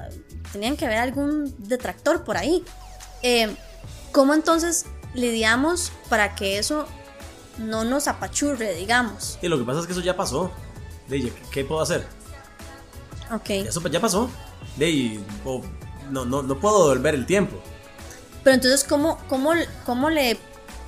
tenían 0.52 0.76
que 0.76 0.86
haber 0.86 0.98
algún 0.98 1.54
detractor 1.58 2.24
por 2.24 2.36
ahí. 2.36 2.62
Eh, 3.22 3.54
¿Cómo 4.12 4.34
entonces 4.34 4.86
lidiamos 5.14 5.92
para 6.08 6.34
que 6.34 6.58
eso 6.58 6.86
no 7.58 7.84
nos 7.84 8.08
apachurre, 8.08 8.74
digamos? 8.74 9.38
Y 9.42 9.48
lo 9.48 9.58
que 9.58 9.64
pasa 9.64 9.80
es 9.80 9.86
que 9.86 9.92
eso 9.92 10.00
ya 10.00 10.16
pasó. 10.16 10.50
De, 11.08 11.32
¿qué 11.50 11.64
puedo 11.64 11.80
hacer? 11.80 12.06
Ok. 13.32 13.50
Eso 13.50 13.86
ya 13.88 14.00
pasó. 14.00 14.30
De, 14.76 15.20
no, 16.10 16.24
no, 16.24 16.42
no 16.42 16.58
puedo 16.58 16.88
devolver 16.88 17.14
el 17.14 17.26
tiempo. 17.26 17.60
Pero 18.42 18.54
entonces, 18.54 18.84
¿cómo, 18.84 19.18
cómo, 19.28 19.52
cómo 19.84 20.10
le 20.10 20.38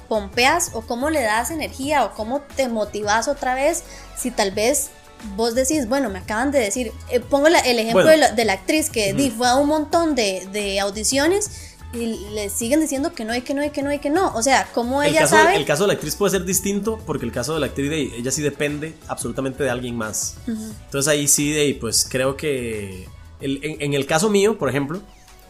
pompeas 0.09 0.71
o 0.75 0.83
cómo 0.83 1.11
le 1.11 1.23
das 1.23 1.51
energía 1.51 2.05
o 2.05 2.15
cómo 2.15 2.41
te 2.57 2.69
motivas 2.69 3.29
otra 3.29 3.55
vez 3.55 3.85
si 4.17 4.31
tal 4.31 4.51
vez 4.51 4.91
vos 5.37 5.55
decís, 5.55 5.89
bueno, 5.89 6.11
me 6.11 6.19
acaban 6.19 6.51
de 6.51 6.59
decir, 6.59 6.93
eh, 7.11 7.21
pongo 7.21 7.47
el 7.47 7.55
ejemplo 7.55 8.05
de, 8.05 8.45
la, 8.45 8.53
actriz 8.53 8.91
que 8.91 9.33
fue 9.37 9.49
a 9.49 9.55
un 9.57 9.69
montón 9.69 10.15
de, 10.15 10.49
de 10.53 10.81
audiciones 10.81 11.72
y 11.93 12.31
le 12.31 12.49
siguen 12.49 12.81
diciendo 12.81 13.13
que 13.13 13.25
no 13.25 13.33
hay, 13.33 13.43
que 13.43 13.53
no 13.53 13.61
hay, 13.61 13.71
que 13.71 13.83
no 13.83 13.91
hay, 13.91 13.99
que 13.99 14.09
no. 14.09 14.35
O 14.35 14.43
sea, 14.43 14.69
¿cómo 14.73 15.03
ella 15.03 15.27
sabe? 15.27 15.57
El 15.57 15.67
caso 15.67 15.85
de 15.85 15.89
la 15.89 15.93
actriz 15.95 16.17
puede 16.17 16.31
ser 16.31 16.45
distinto 16.45 16.99
porque 17.07 17.27
el 17.27 17.33
caso 17.33 17.55
de 17.55 17.61
la 17.61 17.67
actriz, 17.67 17.91
de, 17.91 18.01
ella 18.17 18.31
sí 18.31 18.41
depende 18.41 18.95
absolutamente 19.09 19.63
de 19.63 19.71
alguien 19.71 19.97
más. 19.97 20.39
Entonces 20.47 21.09
ahí 21.09 21.29
sí, 21.29 21.53
de, 21.53 21.77
pues 21.79 22.07
creo 22.09 22.37
que 22.37 23.09
en, 23.41 23.95
el 23.95 24.07
caso 24.07 24.31
mío, 24.31 24.57
por 24.57 24.71
ejemplo, 24.71 25.01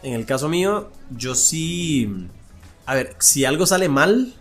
en 0.01 0.13
el 0.13 0.25
caso 0.25 0.49
mío, 0.49 0.89
yo 1.11 1.35
sí... 1.35 2.27
A 2.85 2.95
ver, 2.95 3.15
si 3.19 3.45
algo 3.45 3.65
sale 3.65 3.87
mal, 3.87 4.33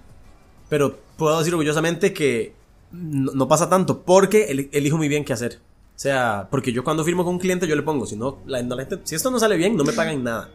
pero 0.69 0.99
puedo 1.17 1.39
decir 1.39 1.55
orgullosamente 1.55 2.13
que 2.13 2.55
no, 2.91 3.47
pasa 3.47 3.71
tanto 3.71 4.03
porque 4.03 4.69
elijo 4.73 4.97
muy 4.97 5.07
bien 5.07 5.25
qué 5.25 5.33
hacer. 5.33 5.61
O 5.95 5.99
sea, 6.03 6.49
porque 6.51 6.73
yo 6.73 6.83
cuando 6.83 7.05
firmo 7.05 7.23
con 7.23 7.35
un 7.35 7.39
cliente 7.39 7.69
yo 7.69 7.77
le 7.77 7.83
pongo, 7.83 8.07
si 8.07 8.17
no, 8.17 8.39
la, 8.47 8.61
si 9.05 9.15
esto 9.15 9.31
no 9.31 9.39
sale 9.39 9.57
bien, 9.57 9.77
no 9.77 9.85
me 9.85 9.93
pagan 9.93 10.25
nada 10.25 10.51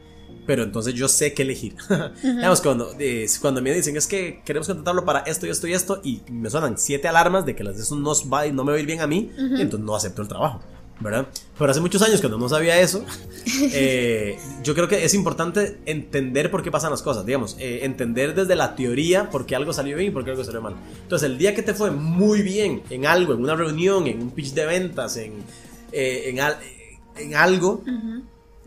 pero 0.47 0.63
entonces 0.63 0.95
yo 0.95 1.07
sé 1.07 1.33
qué 1.33 1.43
elegir. 1.43 1.75
Digamos, 2.23 2.61
cuando, 2.61 2.95
eh, 2.97 3.27
cuando 3.39 3.61
me 3.61 3.71
dicen 3.73 3.95
es 3.97 4.07
que 4.07 4.41
queremos 4.43 4.65
contratarlo 4.65 5.05
para 5.05 5.19
esto 5.19 5.45
y 5.45 5.49
esto 5.49 5.67
y 5.67 5.73
esto, 5.73 6.01
y 6.03 6.21
me 6.31 6.49
suenan 6.49 6.79
siete 6.79 7.07
alarmas 7.07 7.45
de 7.45 7.55
que 7.55 7.63
las 7.63 7.75
de 7.75 7.83
eso 7.83 7.95
no, 7.95 8.13
va, 8.33 8.47
no 8.47 8.63
me 8.63 8.71
va 8.71 8.77
a 8.77 8.79
ir 8.79 8.87
bien 8.87 9.01
a 9.01 9.07
mí, 9.07 9.29
entonces 9.37 9.81
no 9.81 9.95
acepto 9.95 10.23
el 10.23 10.27
trabajo. 10.27 10.61
¿verdad? 10.99 11.27
Pero 11.59 11.69
hace 11.69 11.79
muchos 11.79 12.01
años 12.01 12.21
cuando 12.21 12.39
no 12.39 12.49
sabía 12.49 12.79
eso, 12.79 13.05
eh, 13.71 14.39
yo 14.63 14.73
creo 14.73 14.87
que 14.87 15.05
es 15.05 15.13
importante 15.13 15.77
entender 15.85 16.49
por 16.49 16.63
qué 16.63 16.71
pasan 16.71 16.89
las 16.89 17.03
cosas, 17.03 17.23
digamos, 17.23 17.55
eh, 17.59 17.81
entender 17.83 18.33
desde 18.33 18.55
la 18.55 18.75
teoría 18.75 19.29
por 19.29 19.45
qué 19.45 19.55
algo 19.55 19.73
salió 19.73 19.95
bien 19.95 20.09
y 20.09 20.11
por 20.11 20.23
qué 20.23 20.31
algo 20.31 20.43
salió 20.43 20.59
mal. 20.61 20.75
Entonces, 21.03 21.29
el 21.29 21.37
día 21.37 21.53
que 21.53 21.61
te 21.61 21.75
fue 21.75 21.91
muy 21.91 22.41
bien 22.41 22.81
en 22.89 23.05
algo, 23.05 23.33
en 23.33 23.43
una 23.43 23.55
reunión, 23.55 24.07
en 24.07 24.23
un 24.23 24.31
pitch 24.31 24.53
de 24.53 24.65
ventas, 24.65 25.17
en, 25.17 25.33
en, 25.91 26.39
en, 27.17 27.35
algo, 27.35 27.83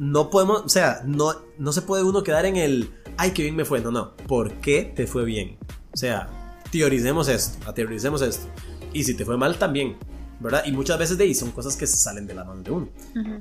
no 0.01 0.31
podemos, 0.31 0.63
o 0.63 0.69
sea, 0.71 1.03
no, 1.05 1.35
no 1.59 1.73
se 1.73 1.83
puede 1.83 2.03
uno 2.03 2.23
quedar 2.23 2.47
en 2.47 2.57
el, 2.57 2.91
ay, 3.19 3.33
qué 3.33 3.43
bien 3.43 3.55
me 3.55 3.67
fue. 3.67 3.81
No, 3.81 3.91
no, 3.91 4.17
¿por 4.27 4.55
qué 4.55 4.91
te 4.97 5.07
fue 5.07 5.27
bien? 5.27 5.59
O 5.93 5.97
sea, 5.97 6.31
teoricemos 6.73 7.29
esto, 7.29 7.73
teoricemos 7.75 8.23
esto. 8.23 8.47
Y 8.95 9.05
si 9.05 9.13
te 9.13 9.27
fue 9.27 9.37
mal 9.37 9.59
también, 9.59 9.99
¿verdad? 10.41 10.63
Y 10.65 10.73
muchas 10.73 10.99
veces 10.99 11.19
de 11.19 11.25
ahí 11.25 11.35
son 11.35 11.51
cosas 11.51 11.77
que 11.77 11.87
salen 11.87 12.27
de 12.27 12.33
la 12.33 12.45
mano 12.45 12.63
de 12.63 12.71
uno. 12.71 12.89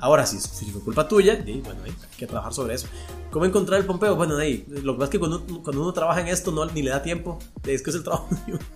Ahora, 0.02 0.26
si, 0.26 0.38
si, 0.38 0.66
fue 0.66 0.82
culpa 0.82 1.08
tuya, 1.08 1.38
de 1.38 1.62
bueno, 1.62 1.82
hay 1.86 1.94
que 2.18 2.28
trabajar 2.28 2.54
sobre 2.54 2.76
eso. 2.76 2.88
¿Cómo 3.32 3.46
encontrar 3.46 3.80
el 3.80 3.86
pompeo? 3.86 4.18
Bueno, 4.18 4.36
de 4.36 4.44
ahí, 4.44 4.66
lo 4.68 4.94
que 4.94 5.00
pasa 5.00 5.06
es 5.06 5.12
que 5.12 5.20
cuando, 5.20 5.46
cuando 5.64 5.82
uno 5.82 5.94
trabaja 5.94 6.20
en 6.20 6.28
esto 6.28 6.52
no, 6.52 6.66
ni 6.66 6.82
le 6.82 6.90
da 6.90 7.02
tiempo, 7.02 7.40
es 7.64 7.82
que 7.82 7.90
es 7.90 7.96
el 7.96 8.04
trabajo 8.04 8.28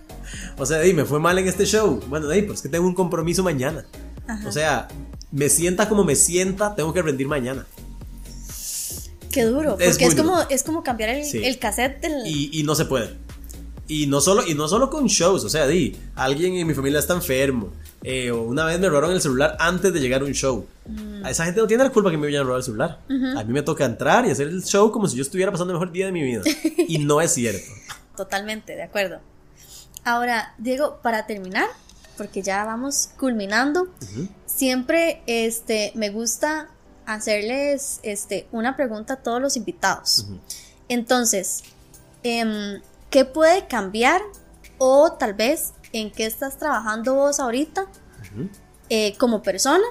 O 0.58 0.64
sea, 0.64 0.78
de 0.78 0.84
ahí, 0.84 0.94
me 0.94 1.04
fue 1.04 1.20
mal 1.20 1.38
en 1.38 1.46
este 1.46 1.66
show. 1.66 2.00
Bueno, 2.08 2.28
de 2.28 2.36
ahí, 2.36 2.42
pues 2.42 2.62
que 2.62 2.70
tengo 2.70 2.86
un 2.86 2.94
compromiso 2.94 3.42
mañana. 3.42 3.84
O 4.46 4.52
sea, 4.52 4.88
me 5.32 5.48
sienta 5.48 5.88
como 5.88 6.04
me 6.04 6.16
sienta, 6.16 6.74
tengo 6.74 6.92
que 6.92 7.02
rendir 7.02 7.26
mañana. 7.26 7.66
Qué 9.30 9.42
duro, 9.42 9.70
porque 9.70 10.04
es, 10.04 10.14
como, 10.14 10.40
es 10.48 10.62
como 10.62 10.84
cambiar 10.84 11.10
el, 11.10 11.58
cassette 11.58 12.00
del... 12.00 12.22
Y, 12.24 12.62
no 12.62 12.76
se 12.76 12.84
puede. 12.84 13.16
Y 13.88 14.06
no, 14.06 14.20
solo, 14.20 14.46
y 14.46 14.54
no 14.54 14.68
solo 14.68 14.90
con 14.90 15.06
shows, 15.06 15.44
o 15.44 15.48
sea, 15.48 15.66
di, 15.66 15.96
alguien 16.14 16.54
en 16.54 16.66
mi 16.66 16.72
familia 16.72 17.00
está 17.00 17.14
enfermo. 17.14 17.72
Eh, 18.04 18.30
o 18.30 18.42
una 18.42 18.64
vez 18.64 18.78
me 18.78 18.88
robaron 18.88 19.10
el 19.12 19.20
celular 19.20 19.56
antes 19.58 19.92
de 19.92 19.98
llegar 19.98 20.22
a 20.22 20.24
un 20.24 20.32
show. 20.32 20.66
A 21.24 21.30
esa 21.30 21.46
gente 21.46 21.60
no 21.60 21.66
tiene 21.66 21.82
la 21.82 21.90
culpa 21.90 22.10
que 22.10 22.16
me 22.16 22.26
vayan 22.26 22.42
a 22.42 22.44
robar 22.44 22.58
el 22.58 22.64
celular. 22.64 23.00
A 23.08 23.42
mí 23.42 23.52
me 23.52 23.62
toca 23.62 23.84
entrar 23.84 24.24
y 24.26 24.30
hacer 24.30 24.46
el 24.46 24.62
show 24.62 24.92
como 24.92 25.08
si 25.08 25.16
yo 25.16 25.22
estuviera 25.22 25.50
pasando 25.50 25.72
el 25.72 25.80
mejor 25.80 25.90
día 25.90 26.06
de 26.06 26.12
mi 26.12 26.22
vida. 26.22 26.42
y 26.88 26.98
no 26.98 27.20
es 27.20 27.32
cierto. 27.32 27.66
Totalmente, 28.16 28.76
de 28.76 28.82
acuerdo. 28.84 29.18
Ahora, 30.04 30.54
Diego, 30.58 31.00
para 31.02 31.26
terminar, 31.26 31.66
porque 32.16 32.42
ya 32.42 32.64
vamos 32.64 33.10
culminando, 33.18 33.88
siempre 34.46 35.22
este, 35.26 35.92
me 35.94 36.10
gusta 36.10 36.68
hacerles 37.06 38.00
este, 38.02 38.48
una 38.52 38.76
pregunta 38.76 39.14
a 39.14 39.16
todos 39.16 39.40
los 39.40 39.56
invitados. 39.56 40.26
Entonces, 40.88 41.62
em, 42.22 42.80
¿qué 43.10 43.24
puede 43.24 43.66
cambiar 43.66 44.22
o 44.78 45.12
tal 45.12 45.34
vez 45.34 45.72
en 45.92 46.10
qué 46.10 46.26
estás 46.26 46.58
trabajando 46.58 47.14
vos 47.14 47.40
ahorita 47.40 47.86
eh, 48.90 49.16
como 49.18 49.42
persona 49.42 49.84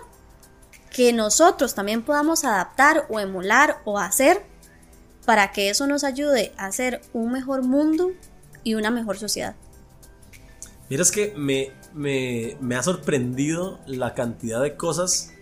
que 0.90 1.14
nosotros 1.14 1.74
también 1.74 2.04
podamos 2.04 2.44
adaptar 2.44 3.08
o 3.10 3.20
emular 3.20 3.82
o 3.86 3.98
hacer 3.98 4.44
para 5.26 5.52
que 5.52 5.70
eso 5.70 5.88
nos 5.88 6.04
ayude 6.04 6.54
a 6.58 6.66
hacer 6.66 7.02
un 7.14 7.32
mejor 7.32 7.64
mundo 7.64 8.12
y 8.64 8.76
una 8.76 8.92
mejor 8.92 9.18
sociedad? 9.18 9.56
Mira, 10.90 11.02
es 11.02 11.12
que 11.12 11.34
me, 11.36 11.72
me, 11.94 12.58
me 12.60 12.76
ha 12.76 12.84
sorprendido 12.84 13.80
la 13.86 14.14
cantidad 14.14 14.62
de 14.62 14.76
cosas 14.76 15.34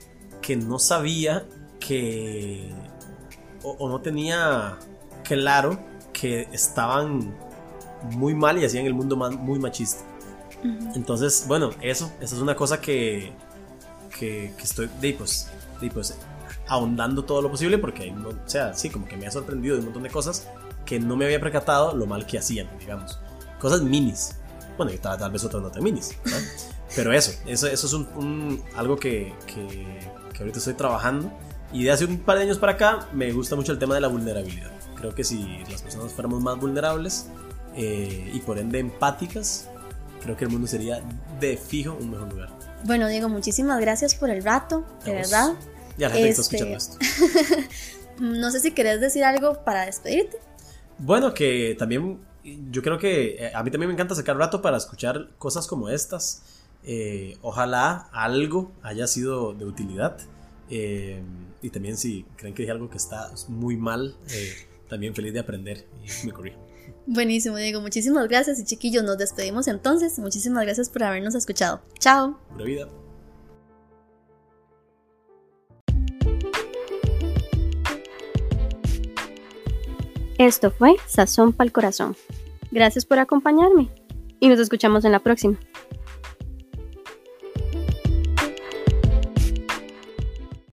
que 0.41 0.55
no 0.55 0.79
sabía 0.79 1.45
que, 1.79 2.69
o, 3.63 3.87
no 3.89 4.01
tenía 4.01 4.77
claro 5.23 5.79
que 6.13 6.47
estaban 6.51 7.35
muy 8.11 8.33
mal 8.33 8.57
y 8.57 8.65
hacían 8.65 8.85
el 8.85 8.93
mundo 8.93 9.15
muy 9.15 9.59
machista. 9.59 10.03
Entonces, 10.95 11.45
bueno, 11.47 11.71
eso, 11.81 12.11
eso 12.19 12.35
es 12.35 12.41
una 12.41 12.55
cosa 12.55 12.79
que, 12.79 13.33
que, 14.17 14.53
estoy, 14.61 14.89
de, 14.99 15.13
pues, 15.13 15.49
pues, 15.93 16.17
ahondando 16.67 17.25
todo 17.25 17.41
lo 17.41 17.49
posible 17.49 17.77
porque, 17.79 18.11
o 18.11 18.49
sea, 18.49 18.73
sí, 18.73 18.89
como 18.89 19.07
que 19.07 19.17
me 19.17 19.25
ha 19.25 19.31
sorprendido 19.31 19.75
de 19.75 19.79
un 19.79 19.85
montón 19.85 20.03
de 20.03 20.09
cosas 20.09 20.47
que 20.85 20.99
no 20.99 21.15
me 21.15 21.25
había 21.25 21.39
percatado 21.39 21.95
lo 21.95 22.05
mal 22.05 22.25
que 22.25 22.37
hacían, 22.37 22.67
digamos. 22.79 23.19
Cosas 23.59 23.81
minis. 23.81 24.35
Bueno, 24.81 24.95
y 24.95 24.97
tal, 24.97 25.31
vez 25.31 25.43
otras 25.43 25.61
no 25.61 25.69
tan 25.69 25.83
minis. 25.83 26.09
Pero 26.95 27.13
eso, 27.13 27.39
eso, 27.45 27.67
eso 27.67 27.85
es 27.85 27.93
un, 27.93 28.63
algo 28.75 28.97
que, 28.97 29.31
que, 29.45 30.09
ahorita 30.39 30.57
estoy 30.57 30.73
trabajando. 30.73 31.31
Y 31.71 31.83
de 31.83 31.91
hace 31.91 32.05
un 32.05 32.17
par 32.17 32.37
de 32.37 32.45
años 32.45 32.57
para 32.57 32.71
acá 32.71 33.07
me 33.13 33.31
gusta 33.31 33.55
mucho 33.55 33.73
el 33.73 33.77
tema 33.77 33.93
de 33.93 34.01
la 34.01 34.07
vulnerabilidad. 34.07 34.71
Creo 34.95 35.13
que 35.13 35.23
si 35.23 35.63
las 35.69 35.83
personas 35.83 36.13
fuéramos 36.13 36.41
más 36.41 36.59
vulnerables 36.59 37.27
eh, 37.75 38.31
y 38.33 38.39
por 38.39 38.57
ende 38.57 38.79
empáticas, 38.79 39.69
creo 40.23 40.35
que 40.35 40.45
el 40.45 40.49
mundo 40.49 40.65
sería 40.65 41.03
de 41.39 41.57
fijo 41.57 41.93
un 41.93 42.09
mejor 42.09 42.33
lugar. 42.33 42.49
Bueno, 42.85 43.07
Diego, 43.07 43.29
muchísimas 43.29 43.79
gracias 43.79 44.15
por 44.15 44.31
el 44.31 44.43
rato, 44.43 44.83
de 45.05 45.13
verdad. 45.13 45.53
Ya 45.95 46.09
la 46.09 46.15
gente 46.15 46.29
está 46.29 46.41
escuchando 46.41 46.75
esto. 46.75 46.97
no 48.19 48.49
sé 48.49 48.61
si 48.61 48.71
querés 48.71 48.99
decir 48.99 49.23
algo 49.25 49.63
para 49.63 49.85
despedirte. 49.85 50.39
Bueno, 50.97 51.35
que 51.35 51.75
también 51.77 52.19
yo 52.43 52.81
creo 52.81 52.97
que 52.97 53.35
eh, 53.35 53.51
a 53.53 53.63
mí 53.63 53.71
también 53.71 53.89
me 53.89 53.93
encanta 53.93 54.15
sacar 54.15 54.37
rato 54.37 54.61
para 54.61 54.77
escuchar 54.77 55.29
cosas 55.37 55.67
como 55.67 55.89
estas. 55.89 56.43
Eh, 56.83 57.37
ojalá 57.41 58.09
algo 58.11 58.71
haya 58.81 59.07
sido 59.07 59.53
de 59.53 59.65
utilidad. 59.65 60.17
Eh, 60.69 61.21
y 61.61 61.69
también 61.69 61.97
si 61.97 62.23
creen 62.37 62.55
que 62.55 62.63
hay 62.63 62.69
algo 62.69 62.89
que 62.89 62.97
está 62.97 63.31
muy 63.49 63.77
mal, 63.77 64.15
también 64.89 65.13
feliz 65.13 65.33
de 65.33 65.39
aprender 65.39 65.87
y 66.03 66.25
me 66.25 66.33
corrijo. 66.33 66.59
Buenísimo, 67.05 67.57
Diego. 67.57 67.81
Muchísimas 67.81 68.27
gracias 68.27 68.59
y 68.59 68.65
chiquillos, 68.65 69.03
nos 69.03 69.17
despedimos 69.17 69.67
entonces. 69.67 70.17
Muchísimas 70.19 70.63
gracias 70.63 70.89
por 70.89 71.03
habernos 71.03 71.35
escuchado. 71.35 71.81
Chao. 71.99 72.39
Vida. 72.57 72.87
Esto 80.41 80.71
fue 80.71 80.95
Sazón 81.05 81.53
para 81.53 81.67
el 81.67 81.71
Corazón. 81.71 82.15
Gracias 82.71 83.05
por 83.05 83.19
acompañarme 83.19 83.89
y 84.39 84.49
nos 84.49 84.59
escuchamos 84.59 85.05
en 85.05 85.11
la 85.11 85.19
próxima. 85.19 85.59